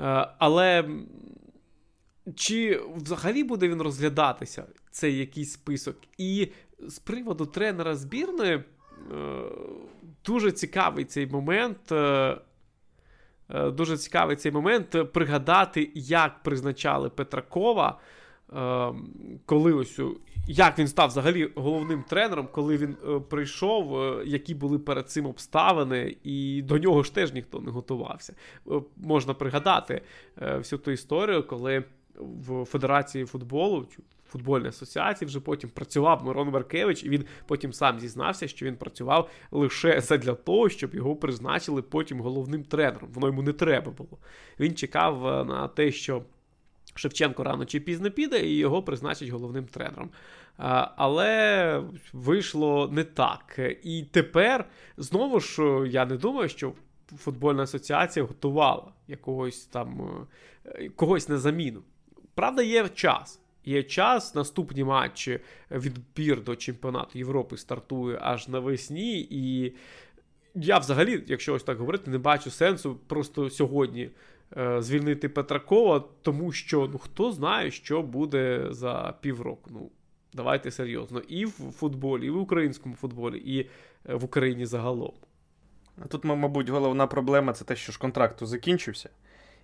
Е, 0.00 0.28
але 0.38 0.88
чи 2.34 2.82
взагалі 2.96 3.44
буде 3.44 3.68
він 3.68 3.82
розглядатися, 3.82 4.64
цей 4.90 5.18
якийсь 5.18 5.52
список? 5.52 5.96
І 6.18 6.48
з 6.78 6.98
приводу 6.98 7.46
тренера 7.46 7.96
збірної 7.96 8.54
е, 8.54 8.64
дуже 10.24 10.52
цікавий 10.52 11.04
цей 11.04 11.26
момент. 11.26 11.92
Е, 11.92 12.38
дуже 13.48 13.96
цікавий 13.96 14.36
цей 14.36 14.52
момент 14.52 15.12
пригадати, 15.12 15.90
як 15.94 16.42
призначали 16.42 17.10
Петракова, 17.10 17.98
коли 19.46 19.72
ось 19.72 20.00
як 20.46 20.78
він 20.78 20.88
став 20.88 21.08
взагалі 21.08 21.50
головним 21.54 22.02
тренером, 22.02 22.48
коли 22.52 22.76
він 22.76 22.96
е, 23.08 23.20
прийшов, 23.20 24.00
е, 24.00 24.22
які 24.26 24.54
були 24.54 24.78
перед 24.78 25.10
цим 25.10 25.26
обставини, 25.26 26.16
і 26.24 26.62
до 26.62 26.78
нього 26.78 27.02
ж 27.02 27.14
теж 27.14 27.32
ніхто 27.32 27.60
не 27.60 27.70
готувався. 27.70 28.34
Е, 28.70 28.80
можна 28.96 29.34
пригадати 29.34 30.02
всю 30.36 30.78
ту 30.78 30.90
історію, 30.90 31.46
коли 31.46 31.84
в 32.18 32.64
Федерації 32.64 33.24
футболу. 33.24 33.86
Футбольній 34.28 34.68
асоціації 34.68 35.26
вже 35.26 35.40
потім 35.40 35.70
працював 35.70 36.24
Мирон 36.24 36.50
Маркевич, 36.50 37.04
і 37.04 37.08
він 37.08 37.24
потім 37.46 37.72
сам 37.72 38.00
зізнався, 38.00 38.48
що 38.48 38.66
він 38.66 38.76
працював 38.76 39.30
лише 39.50 40.00
для 40.00 40.34
того, 40.34 40.68
щоб 40.68 40.94
його 40.94 41.16
призначили 41.16 41.82
потім 41.82 42.20
головним 42.20 42.64
тренером. 42.64 43.08
Воно 43.12 43.26
йому 43.26 43.42
не 43.42 43.52
треба 43.52 43.92
було. 43.92 44.18
Він 44.60 44.74
чекав 44.74 45.46
на 45.46 45.68
те, 45.68 45.92
що 45.92 46.22
Шевченко 46.98 47.44
рано 47.44 47.64
чи 47.64 47.80
пізно 47.80 48.10
піде, 48.10 48.40
і 48.40 48.56
його 48.56 48.82
призначать 48.82 49.28
головним 49.28 49.64
тренером. 49.64 50.10
Але 50.96 51.82
вийшло 52.12 52.88
не 52.92 53.04
так. 53.04 53.60
І 53.82 54.04
тепер 54.10 54.64
знову 54.96 55.40
ж 55.40 55.62
я 55.88 56.06
не 56.06 56.16
думаю, 56.16 56.48
що 56.48 56.72
футбольна 57.18 57.62
асоціація 57.62 58.24
готувала 58.24 58.92
якогось 59.08 59.64
там 59.64 60.18
е, 60.66 60.88
когось 60.88 61.28
на 61.28 61.38
заміну. 61.38 61.82
Правда, 62.34 62.62
є 62.62 62.88
час. 62.88 63.40
Є 63.64 63.82
час, 63.82 64.34
наступні 64.34 64.84
матчі 64.84 65.40
відбір 65.70 66.44
до 66.44 66.56
чемпіонату 66.56 67.18
Європи 67.18 67.56
стартує 67.56 68.18
аж 68.22 68.48
навесні. 68.48 69.20
І 69.30 69.74
я 70.54 70.78
взагалі, 70.78 71.24
якщо 71.26 71.54
ось 71.54 71.62
так 71.62 71.78
говорити, 71.78 72.10
не 72.10 72.18
бачу 72.18 72.50
сенсу 72.50 72.96
просто 73.06 73.50
сьогодні 73.50 74.10
звільнити 74.78 75.28
Петракова, 75.28 76.04
тому 76.22 76.52
що 76.52 76.88
ну 76.92 76.98
хто 76.98 77.32
знає, 77.32 77.70
що 77.70 78.02
буде 78.02 78.66
за 78.70 79.14
півроку. 79.20 79.70
Ну, 79.72 79.90
давайте 80.32 80.70
серйозно. 80.70 81.20
І 81.20 81.44
в 81.44 81.50
футболі, 81.50 82.26
і 82.26 82.30
в 82.30 82.38
українському 82.38 82.94
футболі, 82.94 83.38
і 83.38 83.60
е, 84.10 84.14
в 84.14 84.24
Україні 84.24 84.66
загалом. 84.66 85.12
Тут, 86.08 86.24
мабуть, 86.24 86.68
головна 86.68 87.06
проблема 87.06 87.52
це 87.52 87.64
те, 87.64 87.76
що 87.76 87.92
ж 87.92 87.98
контракт 87.98 88.44
закінчився. 88.44 89.10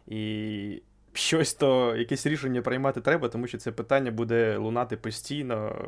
І 0.07 0.83
щось 1.12 1.55
то, 1.55 1.97
якесь 1.97 2.27
рішення 2.27 2.62
приймати 2.62 3.01
треба, 3.01 3.29
тому 3.29 3.47
що 3.47 3.59
це 3.59 3.73
питання 3.73 4.11
буде 4.11 4.57
лунати 4.57 4.97
постійно 4.97 5.87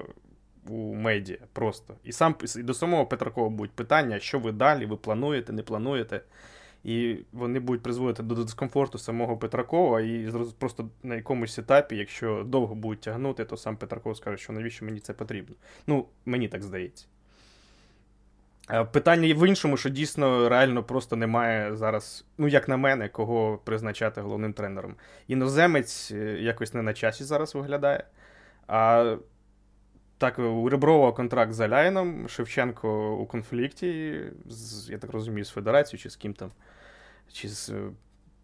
у 0.69 0.95
медіа 0.95 1.39
просто. 1.53 1.95
І 2.05 2.13
сам 2.13 2.35
і 2.57 2.63
до 2.63 2.75
самого 2.75 3.07
Петракова 3.07 3.49
будуть 3.49 3.73
питання, 3.73 4.19
що 4.19 4.39
ви 4.39 4.53
далі, 4.53 4.87
ви 4.87 4.97
плануєте, 4.97 5.53
не 5.53 5.63
плануєте. 5.63 6.21
І 6.85 7.19
вони 7.33 7.61
будуть 7.61 7.83
призводити 7.83 8.23
до 8.23 8.35
дискомфорту 8.35 8.99
самого 8.99 9.37
Петракова, 9.37 10.01
і 10.01 10.33
просто 10.59 10.89
на 11.03 11.15
якомусь 11.15 11.59
етапі, 11.59 11.97
якщо 11.97 12.45
довго 12.47 12.75
будуть 12.75 13.01
тягнути, 13.01 13.45
то 13.45 13.57
сам 13.57 13.77
Петраков 13.77 14.17
скаже, 14.17 14.37
що 14.37 14.53
навіщо 14.53 14.85
мені 14.85 15.01
це 15.01 15.13
потрібно. 15.13 15.55
Ну, 15.87 16.07
мені 16.27 16.49
так 16.49 16.63
здається. 16.63 17.07
Питання 18.93 19.35
в 19.35 19.49
іншому, 19.49 19.77
що 19.77 19.89
дійсно 19.89 20.49
реально 20.49 20.83
просто 20.83 21.17
немає 21.17 21.77
зараз, 21.77 22.25
ну, 22.39 22.49
як 22.49 22.69
на 22.69 22.77
мене, 22.77 23.09
кого 23.09 23.61
призначати 23.65 24.21
головним 24.21 24.53
тренером. 24.53 24.95
Іноземець 25.29 26.11
е, 26.11 26.39
якось 26.41 26.75
не 26.75 26.83
на 26.83 26.95
часі 26.95 27.25
зараз 27.25 27.55
виглядає. 27.55 28.05
А 28.67 29.17
так, 30.19 30.39
у 30.39 30.69
Реброва 30.69 31.13
контракт 31.13 31.53
з 31.53 31.61
Аляйном, 31.61 32.29
Шевченко 32.29 33.15
у 33.15 33.27
конфлікті, 33.27 34.21
з, 34.47 34.91
я 34.91 34.99
так 34.99 35.11
розумію, 35.11 35.45
з 35.45 35.51
Федерацією 35.51 36.03
чи 36.03 36.11
з 36.11 36.17
ким 36.17 36.35
там 36.35 36.51
чи 37.33 37.49
з 37.49 37.71
е, 37.71 37.91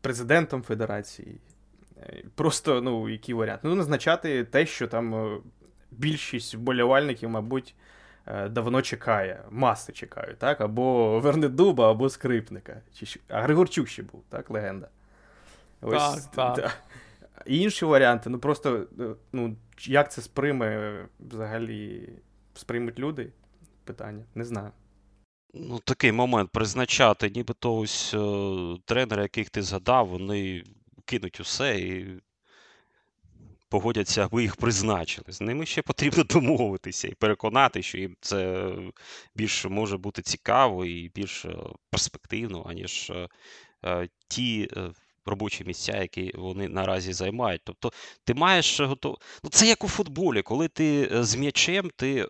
президентом 0.01 0.63
Федерації. 0.63 1.41
Е, 2.03 2.23
просто, 2.35 2.81
ну, 2.81 3.09
який 3.09 3.35
варіант? 3.35 3.61
Ну, 3.63 3.75
назначати 3.75 4.45
те, 4.45 4.67
що 4.67 4.89
там 4.89 5.15
е, 5.15 5.41
більшість 5.91 6.55
вболівальників, 6.55 7.31
мабуть, 7.31 7.75
давно 8.51 8.83
чекає, 8.83 9.45
маси 9.51 9.93
чекають, 9.93 10.39
так? 10.39 10.61
Або 10.61 11.21
Вернедуба, 11.21 11.91
або 11.91 12.09
скрипника. 12.09 12.83
Чи... 12.95 13.21
А 13.29 13.43
Григорчук 13.43 13.89
ще 13.89 14.03
був, 14.03 14.25
так, 14.29 14.51
легенда. 14.51 14.89
Ось, 15.81 16.25
так, 16.25 16.57
так. 16.57 16.83
І 17.47 17.61
інші 17.61 17.85
варіанти, 17.85 18.31
ну 18.31 18.39
просто 18.39 18.87
ну, 19.33 19.57
як 19.89 20.13
це 20.13 20.23
сприйме 20.23 21.09
взагалі 21.21 22.09
сприймуть 22.55 22.99
люди? 22.99 23.33
Питання, 23.85 24.25
не 24.35 24.45
знаю. 24.45 24.71
Ну, 25.55 25.79
такий 25.79 26.13
момент 26.13 26.51
призначати, 26.51 27.31
нібито 27.31 27.77
ось 27.77 28.15
е, 28.15 28.19
тренери, 28.85 29.23
яких 29.23 29.51
ти 29.51 29.63
згадав, 29.63 30.09
вони 30.09 30.65
кинуть 31.05 31.41
усе 31.41 31.81
і 31.81 32.21
погодяться, 33.71 34.25
аби 34.25 34.43
їх 34.43 34.57
призначили. 34.57 35.33
З 35.33 35.41
ними 35.41 35.67
ще 35.67 35.83
потрібно 35.83 36.25
домовитися 36.29 37.09
і 37.09 37.15
переконати, 37.15 37.83
що 37.83 37.99
їм 37.99 38.17
це 38.21 38.71
більше 39.35 39.69
може 39.69 39.97
бути 39.97 40.23
цікаво 40.23 40.85
і 40.85 41.09
більш 41.15 41.45
е, 41.45 41.57
перспективно, 41.91 42.67
аніж 42.69 43.11
е, 43.11 43.29
е, 43.85 44.09
ті 44.29 44.71
робочі 45.27 45.65
місця, 45.65 45.97
які 45.97 46.33
вони 46.35 46.69
наразі 46.69 47.13
займають. 47.13 47.61
Тобто 47.65 47.93
ти 48.25 48.35
маєш 48.35 48.81
готов... 48.81 49.19
Ну, 49.45 49.51
Це 49.51 49.67
як 49.67 49.85
у 49.85 49.89
футболі, 49.89 50.43
коли 50.43 50.69
ти 50.69 51.09
е, 51.13 51.25
з 51.25 51.37
м'ячем, 51.37 51.91
ти 51.97 52.21
е, 52.21 52.27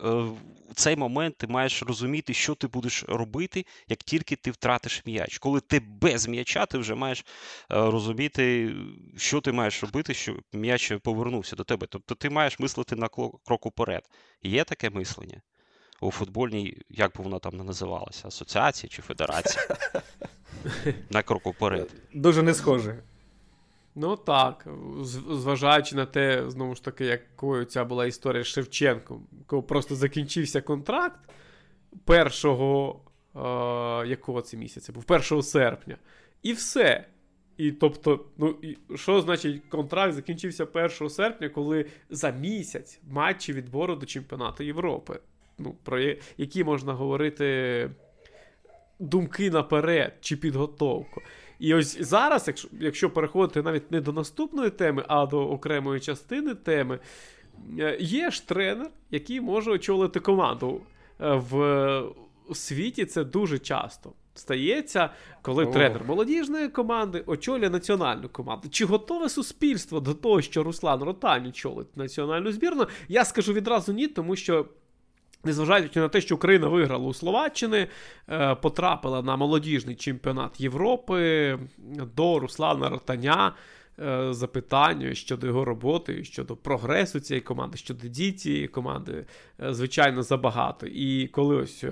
в 0.71 0.75
цей 0.75 0.95
момент 0.95 1.37
ти 1.37 1.47
маєш 1.47 1.83
розуміти, 1.83 2.33
що 2.33 2.55
ти 2.55 2.67
будеш 2.67 3.03
робити, 3.07 3.65
як 3.87 3.99
тільки 4.03 4.35
ти 4.35 4.51
втратиш 4.51 5.03
м'яч. 5.05 5.37
Коли 5.37 5.59
ти 5.59 5.79
без 5.79 6.27
м'яча, 6.27 6.65
ти 6.65 6.77
вже 6.77 6.95
маєш 6.95 7.19
е, 7.19 7.23
розуміти, 7.69 8.75
що 9.17 9.41
ти 9.41 9.51
маєш 9.51 9.83
робити, 9.83 10.13
щоб 10.13 10.41
м'яч 10.53 10.93
повернувся 11.03 11.55
до 11.55 11.63
тебе. 11.63 11.87
Тобто 11.89 12.15
ти 12.15 12.29
маєш 12.29 12.59
мислити 12.59 12.95
на 12.95 13.07
крок 13.45 13.65
уперед. 13.65 14.09
Є 14.43 14.63
таке 14.63 14.89
мислення? 14.89 15.41
У 16.03 16.11
футбольній, 16.11 16.77
як 16.89 17.17
би 17.17 17.23
воно 17.23 17.39
там 17.39 17.57
не 17.57 17.63
називалося, 17.63 18.27
асоціація 18.27 18.89
чи 18.89 19.01
федерація. 19.01 19.67
На 21.09 21.23
крок 21.23 21.47
уперед. 21.47 21.93
Дуже 22.13 22.43
не 22.43 22.53
схоже. 22.53 23.03
Ну 23.95 24.15
так, 24.15 24.67
зважаючи 25.29 25.95
на 25.95 26.05
те, 26.05 26.49
знову 26.49 26.75
ж 26.75 26.83
таки, 26.83 27.05
якою 27.05 27.65
ця 27.65 27.85
була 27.85 28.05
історія 28.05 28.43
з 28.43 28.47
Шевченком, 28.47 29.27
коли 29.45 29.61
просто 29.61 29.95
закінчився 29.95 30.61
контракт 30.61 31.19
першого, 32.05 32.99
е, 33.35 34.07
якого 34.07 34.41
це 34.41 34.57
місяця 34.57 34.93
був 34.93 35.05
1 35.07 35.43
серпня. 35.43 35.97
І 36.43 36.53
все. 36.53 37.05
І 37.57 37.71
тобто, 37.71 38.25
ну 38.37 38.55
і 38.61 38.77
що 38.95 39.21
значить 39.21 39.61
контракт 39.69 40.13
закінчився 40.13 40.65
1 40.65 41.09
серпня, 41.09 41.49
коли 41.49 41.85
за 42.09 42.31
місяць 42.31 42.99
матчі 43.09 43.53
відбору 43.53 43.95
до 43.95 44.05
чемпіонату 44.05 44.63
Європи. 44.63 45.19
Ну, 45.63 45.75
Про 45.83 45.99
які 46.37 46.63
можна 46.63 46.93
говорити 46.93 47.89
думки 48.99 49.51
наперед 49.51 50.13
чи 50.21 50.35
підготовку. 50.35 51.21
І 51.59 51.73
ось 51.73 52.01
зараз, 52.01 52.47
якщо 52.47 52.67
якщо 52.79 53.09
переходити 53.09 53.61
навіть 53.61 53.91
не 53.91 54.01
до 54.01 54.11
наступної 54.13 54.69
теми, 54.69 55.05
а 55.07 55.25
до 55.25 55.49
окремої 55.49 55.99
частини 55.99 56.55
теми, 56.55 56.99
е, 57.79 57.97
є 57.99 58.31
ж 58.31 58.47
тренер, 58.47 58.89
який 59.11 59.41
може 59.41 59.71
очолити 59.71 60.19
команду. 60.19 60.81
Е, 61.21 61.35
в 61.35 62.11
світі 62.53 63.05
це 63.05 63.23
дуже 63.23 63.59
часто 63.59 64.13
стається, 64.33 65.09
коли 65.41 65.65
О. 65.65 65.71
тренер 65.71 66.03
молодіжної 66.07 66.69
команди 66.69 67.23
очолює 67.25 67.69
національну 67.69 68.29
команду. 68.29 68.69
Чи 68.69 68.85
готове 68.85 69.29
суспільство 69.29 69.99
до 69.99 70.13
того, 70.13 70.41
що 70.41 70.63
Руслан 70.63 71.03
Ротань 71.03 71.47
очолить 71.47 71.97
національну 71.97 72.51
збірну? 72.51 72.87
Я 73.07 73.25
скажу 73.25 73.53
відразу 73.53 73.93
ні, 73.93 74.07
тому 74.07 74.35
що. 74.35 74.65
Незважаючи 75.43 75.99
на 75.99 76.09
те, 76.09 76.21
що 76.21 76.35
Україна 76.35 76.67
виграла 76.67 77.07
у 77.07 77.13
Словаччини, 77.13 77.87
е, 78.29 78.55
потрапила 78.55 79.21
на 79.21 79.35
молодіжний 79.35 79.95
чемпіонат 79.95 80.61
Європи 80.61 81.57
до 82.15 82.39
Руслана 82.39 82.89
Ротаня 82.89 83.53
е, 83.99 84.33
запитання 84.33 85.13
щодо 85.13 85.47
його 85.47 85.65
роботи, 85.65 86.23
щодо 86.23 86.55
прогресу 86.55 87.19
цієї 87.19 87.41
команди, 87.41 87.77
щодо 87.77 88.07
дій 88.07 88.31
цієї 88.31 88.67
команди, 88.67 89.25
е, 89.63 89.73
звичайно, 89.73 90.23
забагато. 90.23 90.87
І 90.87 91.27
коли 91.27 91.55
ось 91.55 91.85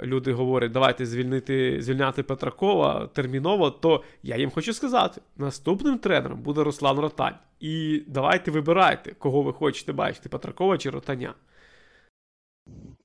люди 0.00 0.32
говорять, 0.32 0.72
давайте 0.72 1.06
звільнити, 1.06 1.82
звільняти 1.82 2.22
Петракова 2.22 3.06
терміново, 3.06 3.70
то 3.70 4.02
я 4.22 4.36
їм 4.36 4.50
хочу 4.50 4.72
сказати: 4.72 5.20
наступним 5.36 5.98
тренером 5.98 6.40
буде 6.42 6.62
Руслан 6.62 6.98
Ротань. 6.98 7.34
І 7.60 8.02
давайте 8.06 8.50
вибирайте, 8.50 9.14
кого 9.18 9.42
ви 9.42 9.52
хочете 9.52 9.92
бачити: 9.92 10.28
Петракова 10.28 10.78
чи 10.78 10.90
Ротаня. 10.90 11.34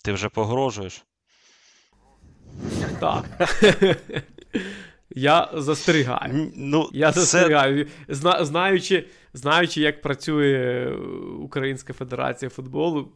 Ти 0.04 0.14
вже 0.14 0.30
погрожуєш? 0.30 1.06
Так. 3.00 3.26
Я 5.16 5.50
застерігаю. 5.54 6.52
Ну, 6.56 6.90
Я 6.94 7.12
застерігаю. 7.12 7.88
Зна, 8.08 8.46
знаючи, 8.46 9.08
знаючи, 9.34 9.82
як 9.82 10.02
працює 10.02 10.88
Українська 11.40 11.94
Федерація 11.94 12.50
футболу, 12.50 13.12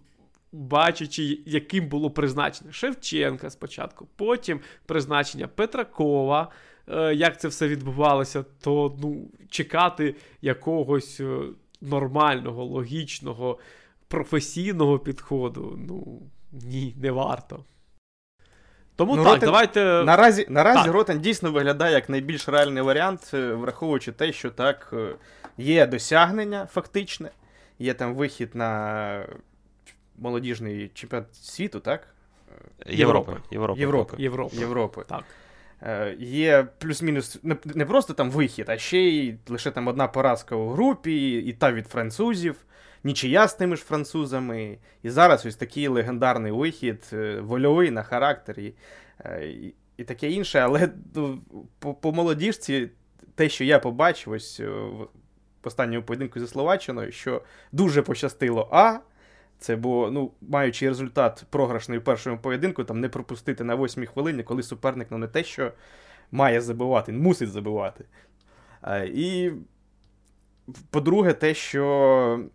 бачачи, 0.52 1.40
яким 1.46 1.88
було 1.88 2.12
призначення 2.12 2.72
Шевченка 2.72 3.50
спочатку, 3.50 4.08
потім 4.16 4.60
призначення 4.86 5.48
Петракова. 5.48 6.52
Е, 6.88 7.16
як 7.16 7.40
це 7.40 7.48
все 7.48 7.68
відбувалося, 7.68 8.46
то 8.62 8.98
ну, 9.02 9.32
чекати 9.50 10.16
якогось 10.42 11.20
е, 11.20 11.40
нормального, 11.82 12.66
логічного, 12.66 13.60
професійного 14.08 15.00
підходу, 15.00 15.80
ну 15.88 16.22
ні, 16.64 16.96
не 16.98 17.12
варто. 17.12 17.66
Тому 18.96 19.16
ну, 19.16 19.24
так, 19.24 19.34
Ротен... 19.34 19.46
давайте. 19.46 20.04
Наразі 20.04 20.46
наразі 20.50 20.84
так. 20.84 20.94
Ротен 20.94 21.20
дійсно 21.20 21.52
виглядає 21.52 21.94
як 21.94 22.10
найбільш 22.10 22.50
реальний 22.50 22.84
варіант, 22.84 23.32
е, 23.34 23.54
враховуючи 23.54 24.12
те, 24.12 24.32
що 24.32 24.52
так 24.52 24.94
є 25.58 25.88
досягнення 25.88 26.66
фактичне, 26.66 27.30
є 27.80 27.94
там 27.94 28.16
вихід 28.16 28.56
на 28.56 29.26
молодіжний 30.18 30.92
чемпіонат 30.94 31.36
світу, 31.36 31.80
так? 31.80 32.08
Європи. 32.86 33.38
Європи. 33.52 33.80
Європи. 33.80 34.16
Європи. 34.20 34.56
Європи. 34.58 35.04
Так. 35.08 35.24
Е, 35.82 36.16
є 36.20 36.68
плюс-мінус 36.78 37.40
не 37.66 37.86
просто 37.86 38.14
там 38.14 38.32
вихід, 38.32 38.70
а 38.70 38.78
ще 38.78 38.98
й 38.98 39.36
лише 39.48 39.72
там 39.72 39.88
одна 39.88 40.08
поразка 40.08 40.56
у 40.56 40.70
групі, 40.70 41.32
і 41.38 41.54
та 41.54 41.72
від 41.72 41.88
французів, 41.88 42.56
нічия 43.06 43.48
з 43.48 43.54
тими 43.54 43.76
ж 43.76 43.84
французами. 43.84 44.78
І 45.04 45.10
зараз 45.10 45.46
ось 45.46 45.56
такий 45.56 45.88
легендарний 45.88 46.52
вихід, 46.52 47.10
е, 47.14 47.40
вольовий 47.40 47.92
на 47.92 48.04
характері 48.04 48.74
е, 49.20 49.48
і, 49.48 49.74
і 49.98 50.04
таке 50.04 50.32
інше. 50.32 50.60
Але 50.60 50.90
ну, 51.16 51.42
по, 51.80 51.94
по 51.94 52.12
молодіжці, 52.12 52.90
те, 53.36 53.50
що 53.50 53.64
я 53.64 53.80
побачив 53.80 54.34
ось 54.34 54.60
в 54.60 55.08
останньому 55.68 56.06
поєдинку 56.06 56.40
зі 56.40 56.48
Словаччиною, 56.48 57.12
що 57.12 57.42
дуже 57.72 58.02
пощастило 58.02 58.70
А. 58.72 59.00
Це 59.60 59.76
було, 59.76 60.12
ну, 60.12 60.32
маючи 60.42 60.88
результат 60.88 61.46
програшний 61.50 62.00
першому 62.00 62.38
поєдинку, 62.38 62.84
там 62.84 63.00
не 63.00 63.10
пропустити 63.10 63.64
на 63.64 63.76
восьмій 63.76 64.06
хвилині, 64.06 64.44
коли 64.44 64.64
суперник 64.64 65.08
ну, 65.12 65.18
не 65.18 65.28
те, 65.28 65.44
що 65.44 65.72
має 66.32 66.62
забивати, 66.62 67.12
мусить 67.12 67.52
забивати. 67.52 68.06
І, 69.06 69.52
по-друге, 70.90 71.34
те, 71.34 71.54
що 71.54 71.86
е, 72.42 72.50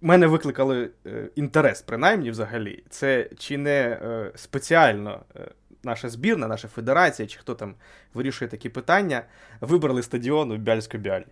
мене 0.00 0.26
викликали 0.26 0.90
е, 1.06 1.28
інтерес, 1.34 1.82
принаймні, 1.82 2.30
взагалі, 2.30 2.84
це 2.90 3.30
чи 3.38 3.58
не 3.58 3.80
е, 3.80 4.32
спеціально 4.34 5.20
е, 5.36 5.50
наша 5.82 6.08
збірна, 6.08 6.46
наша 6.46 6.68
федерація, 6.68 7.28
чи 7.28 7.38
хто 7.38 7.54
там 7.54 7.74
вирішує 8.14 8.48
такі 8.48 8.68
питання, 8.68 9.22
вибрали 9.60 10.02
стадіон 10.02 10.52
у 10.52 10.56
Бяльсько-Бялі. 10.56 11.26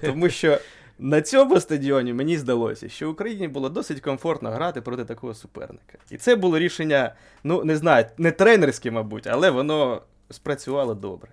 Тому 0.00 0.30
що 0.30 0.58
на 0.98 1.22
цьому 1.22 1.60
стадіоні 1.60 2.12
мені 2.12 2.38
здалося, 2.38 2.88
що 2.88 3.10
Україні 3.10 3.48
було 3.48 3.68
досить 3.68 4.00
комфортно 4.00 4.50
грати 4.50 4.80
проти 4.80 5.04
такого 5.04 5.34
суперника. 5.34 5.98
І 6.10 6.16
це 6.16 6.36
було 6.36 6.58
рішення, 6.58 7.14
ну, 7.44 7.64
не 7.64 7.76
знаю, 7.76 8.06
не 8.18 8.32
тренерське, 8.32 8.90
мабуть, 8.90 9.26
але 9.26 9.50
воно 9.50 10.02
спрацювало 10.30 10.94
добре. 10.94 11.30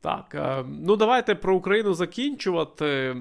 Так, 0.00 0.34
е, 0.34 0.64
ну 0.68 0.96
давайте 0.96 1.34
про 1.34 1.56
Україну 1.56 1.94
закінчувати. 1.94 3.16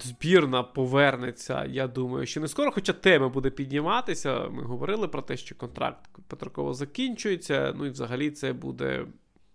Збірна 0.00 0.62
повернеться, 0.62 1.64
я 1.64 1.86
думаю, 1.86 2.26
що 2.26 2.40
не 2.40 2.48
скоро, 2.48 2.70
хоча 2.70 2.92
тема 2.92 3.28
буде 3.28 3.50
підніматися. 3.50 4.48
Ми 4.48 4.62
говорили 4.62 5.08
про 5.08 5.22
те, 5.22 5.36
що 5.36 5.54
контракт 5.54 6.10
Петракова 6.28 6.74
закінчується. 6.74 7.74
Ну 7.78 7.86
і 7.86 7.90
взагалі 7.90 8.30
це 8.30 8.52
буде. 8.52 9.06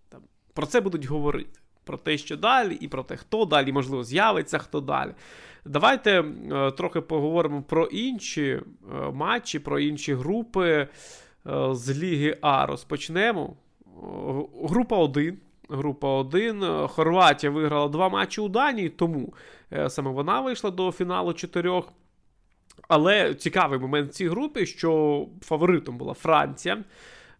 Там, 0.09 0.21
Про 0.53 0.65
це 0.65 0.81
будуть 0.81 1.05
говорити 1.05 1.59
про 1.87 1.97
те, 1.97 2.17
що 2.17 2.37
далі, 2.37 2.77
і 2.81 2.87
про 2.87 3.03
те, 3.03 3.17
хто 3.17 3.45
далі, 3.45 3.71
можливо, 3.71 4.03
з'явиться 4.03 4.57
хто 4.57 4.81
далі. 4.81 5.11
Давайте 5.65 6.11
е, 6.21 6.71
трохи 6.71 7.01
поговоримо 7.01 7.61
про 7.61 7.85
інші 7.85 8.43
е, 8.43 8.61
матчі, 9.13 9.59
про 9.59 9.79
інші 9.79 10.13
групи 10.13 10.69
е, 10.69 10.87
з 11.71 11.99
Ліги 11.99 12.37
А. 12.41 12.65
Розпочнемо. 12.65 13.55
Група 14.63 14.97
1. 14.97 15.37
Група 15.69 16.07
1. 16.07 16.87
Хорватія 16.87 17.51
виграла 17.51 17.87
два 17.87 18.09
матчі 18.09 18.41
у 18.41 18.49
Данії, 18.49 18.89
тому 18.89 19.33
саме 19.87 20.11
вона 20.11 20.41
вийшла 20.41 20.71
до 20.71 20.91
фіналу 20.91 21.33
чотирьох. 21.33 21.93
Але 22.87 23.35
цікавий 23.35 23.79
момент 23.79 24.09
в 24.11 24.13
цій 24.13 24.27
групі, 24.27 24.65
що 24.65 25.25
фаворитом 25.41 25.97
була 25.97 26.13
Франція. 26.13 26.83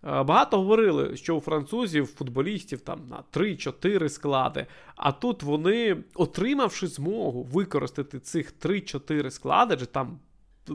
Е, 0.04 0.24
багато 0.24 0.58
говорили, 0.58 1.18
що 1.18 1.36
у 1.36 1.40
французів, 1.40 2.08
футболістів 2.08 2.82
там 2.82 3.08
на 3.10 3.24
3-4 3.34 4.10
склади. 4.10 4.66
А 4.96 5.12
тут 5.12 5.44
вони, 5.44 5.98
отримавши 6.13 6.88
змогу 6.88 7.44
використати 7.44 8.20
цих 8.20 8.54
3-4 8.62 9.32
склади, 9.32 9.74
адже 9.74 9.86
там 9.86 10.20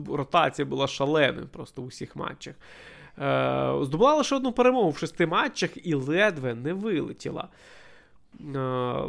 ротація 0.07 0.65
була 0.65 0.87
шаленою 0.87 1.47
просто 1.47 1.81
у 1.81 1.85
всіх 1.85 2.15
матчах. 2.15 2.55
Е, 3.19 3.73
здобула 3.81 4.15
лише 4.15 4.35
одну 4.35 4.51
перемогу 4.51 4.89
в 4.89 4.97
шести 4.97 5.25
матчах 5.25 5.87
і 5.87 5.93
ледве 5.93 6.55
не 6.55 6.73
вилетіла. 6.73 7.47
Е, 8.55 9.01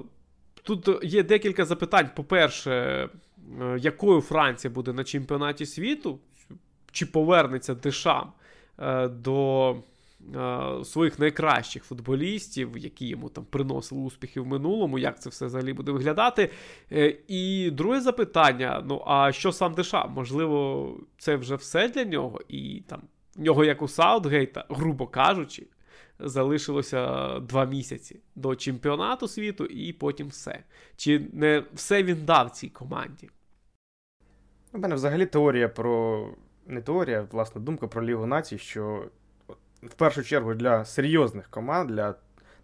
тут 0.63 0.89
є 1.03 1.23
декілька 1.23 1.65
запитань. 1.65 2.11
По-перше, 2.17 3.09
якою 3.79 4.21
Франція 4.21 4.75
буде 4.75 4.93
на 4.93 5.05
чемпіонаті 5.05 5.67
світу? 5.67 6.19
Чи 6.93 7.07
повернеться 7.07 7.75
Дешам 7.75 8.33
до 9.09 9.77
Е, 10.37 10.85
своїх 10.85 11.19
найкращих 11.19 11.85
футболістів, 11.85 12.79
які 12.79 13.07
йому 13.07 13.29
там 13.29 13.45
приносили 13.45 14.01
успіхи 14.01 14.41
в 14.41 14.47
минулому, 14.47 14.99
як 14.99 15.23
це 15.23 15.31
все 15.31 15.47
взагалі 15.47 15.73
буде 15.73 15.93
виглядати. 15.93 16.51
Е, 16.93 17.17
і 17.29 17.71
друге 17.71 18.01
запитання: 18.01 18.83
ну 18.87 19.03
а 19.07 19.33
що 19.33 19.53
сам 19.53 19.75
Деша? 19.75 20.07
Можливо, 20.07 20.91
це 21.19 21.37
вже 21.37 21.57
все 21.57 21.89
для 21.89 22.05
нього, 22.05 22.41
і 22.49 22.83
там 22.87 23.03
нього, 23.37 23.65
як 23.65 23.83
у 23.83 23.89
Саутгейта, 23.89 24.65
грубо 24.69 25.07
кажучи, 25.07 25.67
залишилося 26.19 27.29
два 27.41 27.65
місяці 27.65 28.21
до 28.35 28.57
чемпіонату 28.57 29.29
світу, 29.29 29.65
і 29.65 29.93
потім 29.93 30.29
все. 30.29 30.65
Чи 30.97 31.27
не 31.33 31.65
все 31.75 32.03
він 32.03 32.25
дав 32.25 32.51
цій 32.51 32.69
команді? 32.69 33.31
У 34.73 34.79
мене 34.79 34.95
взагалі 34.95 35.27
теорія 35.27 35.69
про. 35.69 36.29
Не 36.67 36.81
теорія, 36.81 37.21
а 37.21 37.35
власна 37.35 37.61
думка 37.61 37.87
про 37.87 38.05
Лігу 38.05 38.27
націй, 38.27 38.59
що 38.59 39.05
в 39.83 39.95
першу 39.95 40.23
чергу 40.23 40.55
для 40.55 40.85
серйозних 40.85 41.49
команд, 41.51 41.91
для 41.91 42.15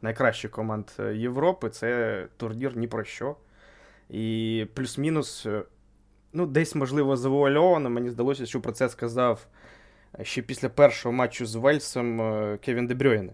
найкращих 0.03 0.51
команд 0.51 0.91
е, 0.99 1.15
Європи, 1.17 1.71
це 1.71 2.27
турнір 2.37 2.77
ні 2.77 2.87
про 2.87 3.05
що. 3.05 3.37
І 4.11 4.67
плюс-мінус, 4.75 5.47
е, 5.47 5.63
ну, 6.33 6.47
десь, 6.47 6.75
можливо, 6.75 7.17
завуальовано, 7.17 7.91
мені 7.91 8.11
здалося, 8.11 8.47
що 8.47 8.61
про 8.61 8.73
це 8.73 8.89
сказав 8.89 9.47
ще 10.23 10.42
після 10.42 10.68
першого 10.68 11.12
матчу 11.12 11.46
з 11.46 11.55
Вельсом 11.55 12.18
Кевін 12.59 12.87
Дебрюйне. 12.87 13.33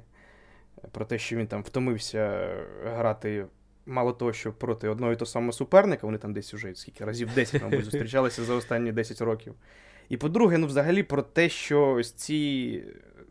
про 0.92 1.04
те, 1.04 1.18
що 1.18 1.36
він 1.36 1.46
там 1.46 1.62
втомився 1.62 2.48
грати. 2.84 3.46
Мало 3.88 4.12
того, 4.12 4.32
що 4.32 4.52
проти 4.52 4.88
одного 4.88 5.12
і 5.12 5.16
того 5.16 5.26
самого 5.26 5.52
суперника, 5.52 6.06
вони 6.06 6.18
там 6.18 6.32
десь 6.32 6.54
уже 6.54 6.74
скільки 6.74 7.04
разів 7.04 7.30
10, 7.34 7.62
мабуть, 7.62 7.84
зустрічалися 7.90 8.44
за 8.44 8.54
останні 8.54 8.92
10 8.92 9.20
років. 9.20 9.54
І 10.08 10.16
по-друге, 10.16 10.58
ну 10.58 10.66
взагалі 10.66 11.02
про 11.02 11.22
те, 11.22 11.48
що 11.48 11.90
ось 11.90 12.12
ці 12.12 12.82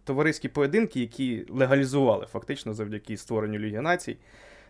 товариські 0.04 0.50
поєдинки, 0.50 1.00
які 1.00 1.46
легалізували 1.50 2.26
фактично 2.26 2.74
завдяки 2.74 3.18
створенню 3.18 3.60
Ліги 3.60 3.82
Націй, 3.82 4.18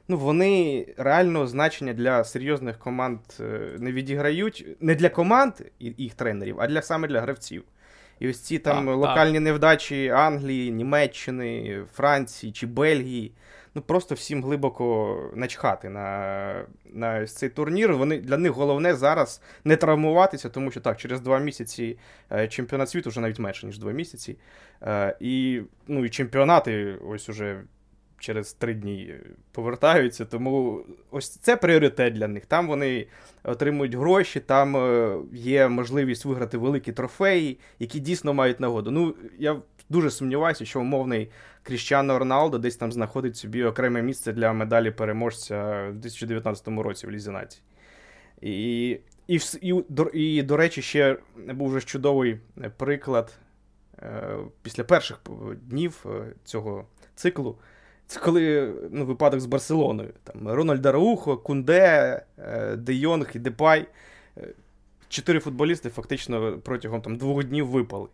ну 0.07 0.17
вони 0.17 0.88
реально 0.97 1.47
значення 1.47 1.93
для 1.93 2.23
серйозних 2.23 2.79
команд 2.79 3.19
е, 3.39 3.75
не 3.79 3.91
відіграють. 3.91 4.67
Не 4.79 4.95
для 4.95 5.09
команд 5.09 5.53
і 5.79 5.93
їх 5.97 6.13
тренерів, 6.13 6.55
а 6.59 6.67
для 6.67 6.81
саме 6.81 7.07
для 7.07 7.21
гравців. 7.21 7.63
І 8.19 8.30
ось 8.30 8.41
ці 8.41 8.60
там 8.60 8.86
Так, 8.86 8.95
локальні 8.95 9.34
так. 9.34 9.43
невдачі 9.43 10.10
Англії, 10.10 10.71
Німеччини, 10.71 11.82
Франції 11.93 12.51
чи 12.51 12.67
Бельгії. 12.67 13.32
Ну 13.75 13.82
просто 13.82 14.15
всім 14.15 14.43
глибоко 14.43 15.17
начхати 15.34 15.89
на 15.89 16.65
на 16.93 17.19
ось 17.23 17.34
цей 17.34 17.49
турнір. 17.49 17.93
Вони 17.93 18.17
Для 18.17 18.38
них 18.38 18.51
головне 18.51 18.95
зараз 18.95 19.41
не 19.63 19.75
травмуватися, 19.75 20.49
тому 20.49 20.71
що 20.71 20.80
так, 20.80 20.97
через 20.97 21.21
два 21.21 21.39
місяці 21.39 21.97
е, 22.32 22.47
чемпіонат 22.47 22.89
світу 22.89 23.10
вже 23.10 23.19
навіть 23.19 23.39
менше, 23.39 23.65
ніж 23.65 23.80
два 23.80 23.91
місяці. 23.91 24.38
Е, 24.82 25.15
і 25.19 25.62
ну, 25.88 26.06
і 26.06 26.10
чемпіонати 26.10 26.95
ось 27.10 27.30
уже 27.30 27.63
через 28.25 28.53
три 28.53 28.73
дні 28.73 29.15
повертаються. 29.51 30.25
Тому 30.25 30.85
ось 31.11 31.29
це 31.29 31.57
пріоритет 31.57 32.13
для 32.13 32.27
них. 32.27 32.45
Там 32.45 32.67
вони 32.67 33.07
отримують 33.43 33.95
гроші, 33.95 34.39
там 34.39 34.77
е, 34.77 35.17
є 35.33 35.67
можливість 35.67 36.25
виграти 36.25 36.57
великі 36.57 36.91
трофеї, 36.91 37.59
які 37.79 37.99
дійсно 37.99 38.33
мають 38.33 38.59
нагоду. 38.59 38.91
Ну, 38.91 39.15
я 39.39 39.61
дуже 39.89 40.11
сумніваюся, 40.11 40.65
що 40.65 40.79
умовний 40.81 41.31
Кріщано 41.63 42.19
Роналдо 42.19 42.57
десь 42.57 42.75
там 42.75 42.91
знаходить 42.91 43.38
собі 43.38 43.63
окреме 43.63 44.01
місце 44.01 44.33
для 44.33 44.53
медалі 44.53 44.91
переможця 44.91 45.88
в 45.89 45.93
2019 45.93 46.67
році 46.67 47.07
в 47.07 47.11
Лізі 47.11 47.31
нації. 47.31 47.63
І, 48.41 48.89
і, 49.27 49.39
і, 49.61 49.83
і, 50.13 50.43
до 50.43 50.57
речі, 50.57 50.81
ще 50.81 51.17
був 51.35 51.69
вже 51.69 51.85
чудовий 51.85 52.39
приклад 52.77 53.33
е, 53.99 54.38
після 54.61 54.83
перших 54.83 55.19
днів 55.61 56.05
е, 56.05 56.33
цього 56.43 56.85
циклу. 57.15 57.57
Це 58.07 58.19
коли 58.19 58.73
ну, 58.91 59.05
випадок 59.05 59.39
з 59.39 59.45
Барселоною. 59.45 60.13
Там 60.23 60.47
Рональд 60.47 60.85
Раухо, 60.85 61.37
Кунде, 61.37 62.21
е, 62.37 62.75
Де 62.75 62.93
Йонг 62.93 63.31
і 63.33 63.39
Депай. 63.39 63.87
Чотири 65.09 65.39
футболісти 65.39 65.89
фактично 65.89 66.57
протягом 66.57 67.01
там, 67.01 67.17
двох 67.17 67.43
днів 67.43 67.67
випали. 67.67 68.07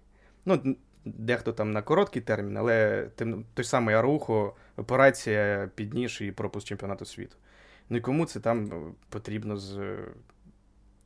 Ну, 0.46 0.76
Дехто 1.06 1.54
там 1.54 1.72
на 1.72 1.82
короткий 1.82 2.22
термін, 2.22 2.58
але 2.58 3.08
тим, 3.16 3.46
той 3.54 3.66
самий 3.66 3.96
Арухо, 3.96 4.56
операція 4.78 5.70
підніж 5.76 6.22
і 6.22 6.32
пропуск 6.32 6.68
чемпіонату 6.68 7.06
світу. 7.06 7.36
Ну 7.90 7.98
і 7.98 8.02
кому 8.02 8.26
це 8.26 8.40
там 8.40 8.72
потрібно 9.10 9.58
з 9.58 9.98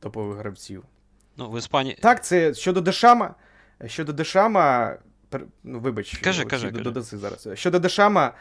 топових 0.00 0.38
гравців? 0.38 0.84
Ну, 1.36 1.50
в 1.50 1.58
Іспанії... 1.58 1.98
Так, 2.00 2.24
це 2.24 2.54
щодо 2.54 2.80
Дешама. 2.80 3.34
Щодо 3.86 4.12
Дешама. 4.12 4.96
Ну, 5.64 5.80
вибач, 5.80 6.18
кажи, 6.18 6.44
кажи, 6.44 6.70
додаси 6.70 7.18
зараз. 7.18 7.48
Щодо 7.54 7.78
Дешама, 7.78 8.32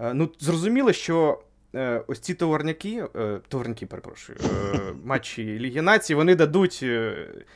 ну, 0.00 0.30
зрозуміло, 0.38 0.92
що 0.92 1.38
Е, 1.74 2.02
ось 2.06 2.18
ці 2.18 2.34
товарняки, 2.34 3.06
е, 3.16 3.40
товарняки, 3.48 3.86
перепрошую, 3.86 4.38
е, 4.44 4.78
матчі 5.04 5.58
Ліги 5.58 5.82
Нації, 5.82 6.16
вони 6.16 6.34
дадуть 6.34 6.84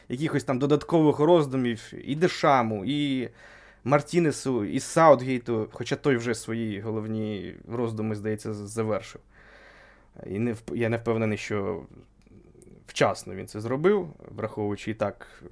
якихось 0.09 0.45
там 0.45 0.59
додаткових 0.59 1.19
роздумів 1.19 1.93
і 2.05 2.15
Дешаму, 2.15 2.85
і 2.85 3.29
Мартінесу, 3.85 4.65
і 4.65 4.81
Саутгейту, 4.81 5.69
хоча 5.73 5.97
той 5.97 6.17
вже 6.17 6.35
свої 6.35 6.81
головні 6.81 7.55
роздуми, 7.69 8.15
здається, 8.15 8.55
завершив. 8.55 9.21
І 10.27 10.39
не, 10.39 10.57
я 10.73 10.89
не 10.89 10.97
впевнений, 10.97 11.39
що 11.39 11.83
вчасно 12.87 13.35
він 13.35 13.47
це 13.47 13.61
зробив, 13.61 14.09
враховуючи 14.37 14.91
і 14.91 14.95
так 14.95 15.43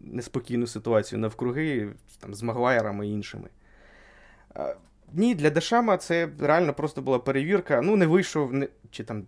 неспокійну 0.00 0.66
ситуацію 0.66 1.18
навкруги 1.18 1.88
там, 2.20 2.34
з 2.34 2.42
Магуайрами 2.42 3.08
і 3.08 3.12
іншими. 3.12 3.48
Ні, 5.14 5.34
для 5.34 5.50
Дешама 5.50 5.96
це 5.96 6.28
реально 6.40 6.74
просто 6.74 7.02
була 7.02 7.18
перевірка. 7.18 7.80
Ну, 7.80 7.96
не 7.96 8.06
вийшов, 8.06 8.52
не... 8.52 8.68
чи 8.90 9.04
там 9.04 9.26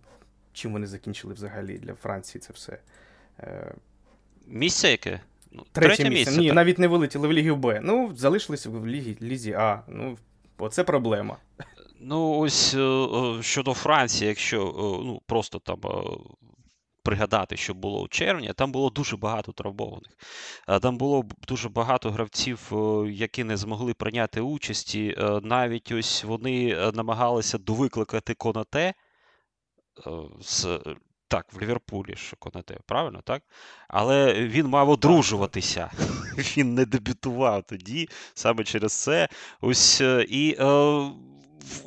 чим 0.53 0.73
вони 0.73 0.87
закінчили 0.87 1.33
взагалі 1.33 1.77
для 1.77 1.93
Франції 1.93 2.41
це 2.41 2.53
все. 2.53 2.77
Е... 3.39 3.73
Місце 4.47 4.91
яке? 4.91 5.19
Ну, 5.51 5.63
Третє, 5.71 5.95
Третє 5.95 6.09
місце. 6.09 6.31
місце. 6.31 6.41
Ні, 6.41 6.47
так. 6.47 6.55
навіть 6.55 6.79
не 6.79 6.87
вилетіли 6.87 7.27
в 7.27 7.33
Лігі 7.33 7.51
Б. 7.51 7.79
Ну, 7.83 8.15
залишилися 8.15 8.69
в 8.69 8.87
Лігі, 8.87 9.17
Лізі 9.21 9.53
А. 9.53 9.81
Ну, 9.87 10.17
оце 10.57 10.83
проблема. 10.83 11.37
Ну, 11.99 12.37
ось 12.37 12.73
е, 12.73 13.07
щодо 13.41 13.73
Франції, 13.73 14.27
якщо 14.27 14.73
ну, 15.05 15.21
просто 15.25 15.59
там 15.59 15.79
пригадати, 17.05 17.57
що 17.57 17.73
було 17.73 18.01
у 18.01 18.07
червні, 18.07 18.53
там 18.55 18.71
було 18.71 18.89
дуже 18.89 19.17
багато 19.17 19.51
травмованих. 19.51 20.11
Там 20.81 20.97
було 20.97 21.23
дуже 21.47 21.69
багато 21.69 22.11
гравців, 22.11 22.71
е, 22.71 23.11
які 23.11 23.43
не 23.43 23.57
змогли 23.57 23.93
прийняти 23.93 24.41
участі. 24.41 25.15
Е, 25.17 25.39
навіть 25.43 25.91
ось 25.91 26.23
вони 26.23 26.69
е, 26.69 26.91
намагалися 26.91 27.57
довикликати 27.57 28.33
Конате 28.33 28.93
з. 30.41 30.79
Так, 31.27 31.53
в 31.53 31.61
Ліверпулі 31.61 32.15
ж 32.15 32.35
Конате, 32.39 32.77
правильно, 32.85 33.21
так? 33.23 33.43
Але 33.87 34.33
він 34.33 34.67
мав 34.67 34.89
одружуватися. 34.89 35.91
Він 36.37 36.73
не 36.73 36.85
дебютував 36.85 37.63
тоді, 37.63 38.09
саме 38.33 38.63
через 38.63 38.93
це. 38.93 39.27
Ось 39.61 40.01
і 40.29 40.57
е, 40.59 40.65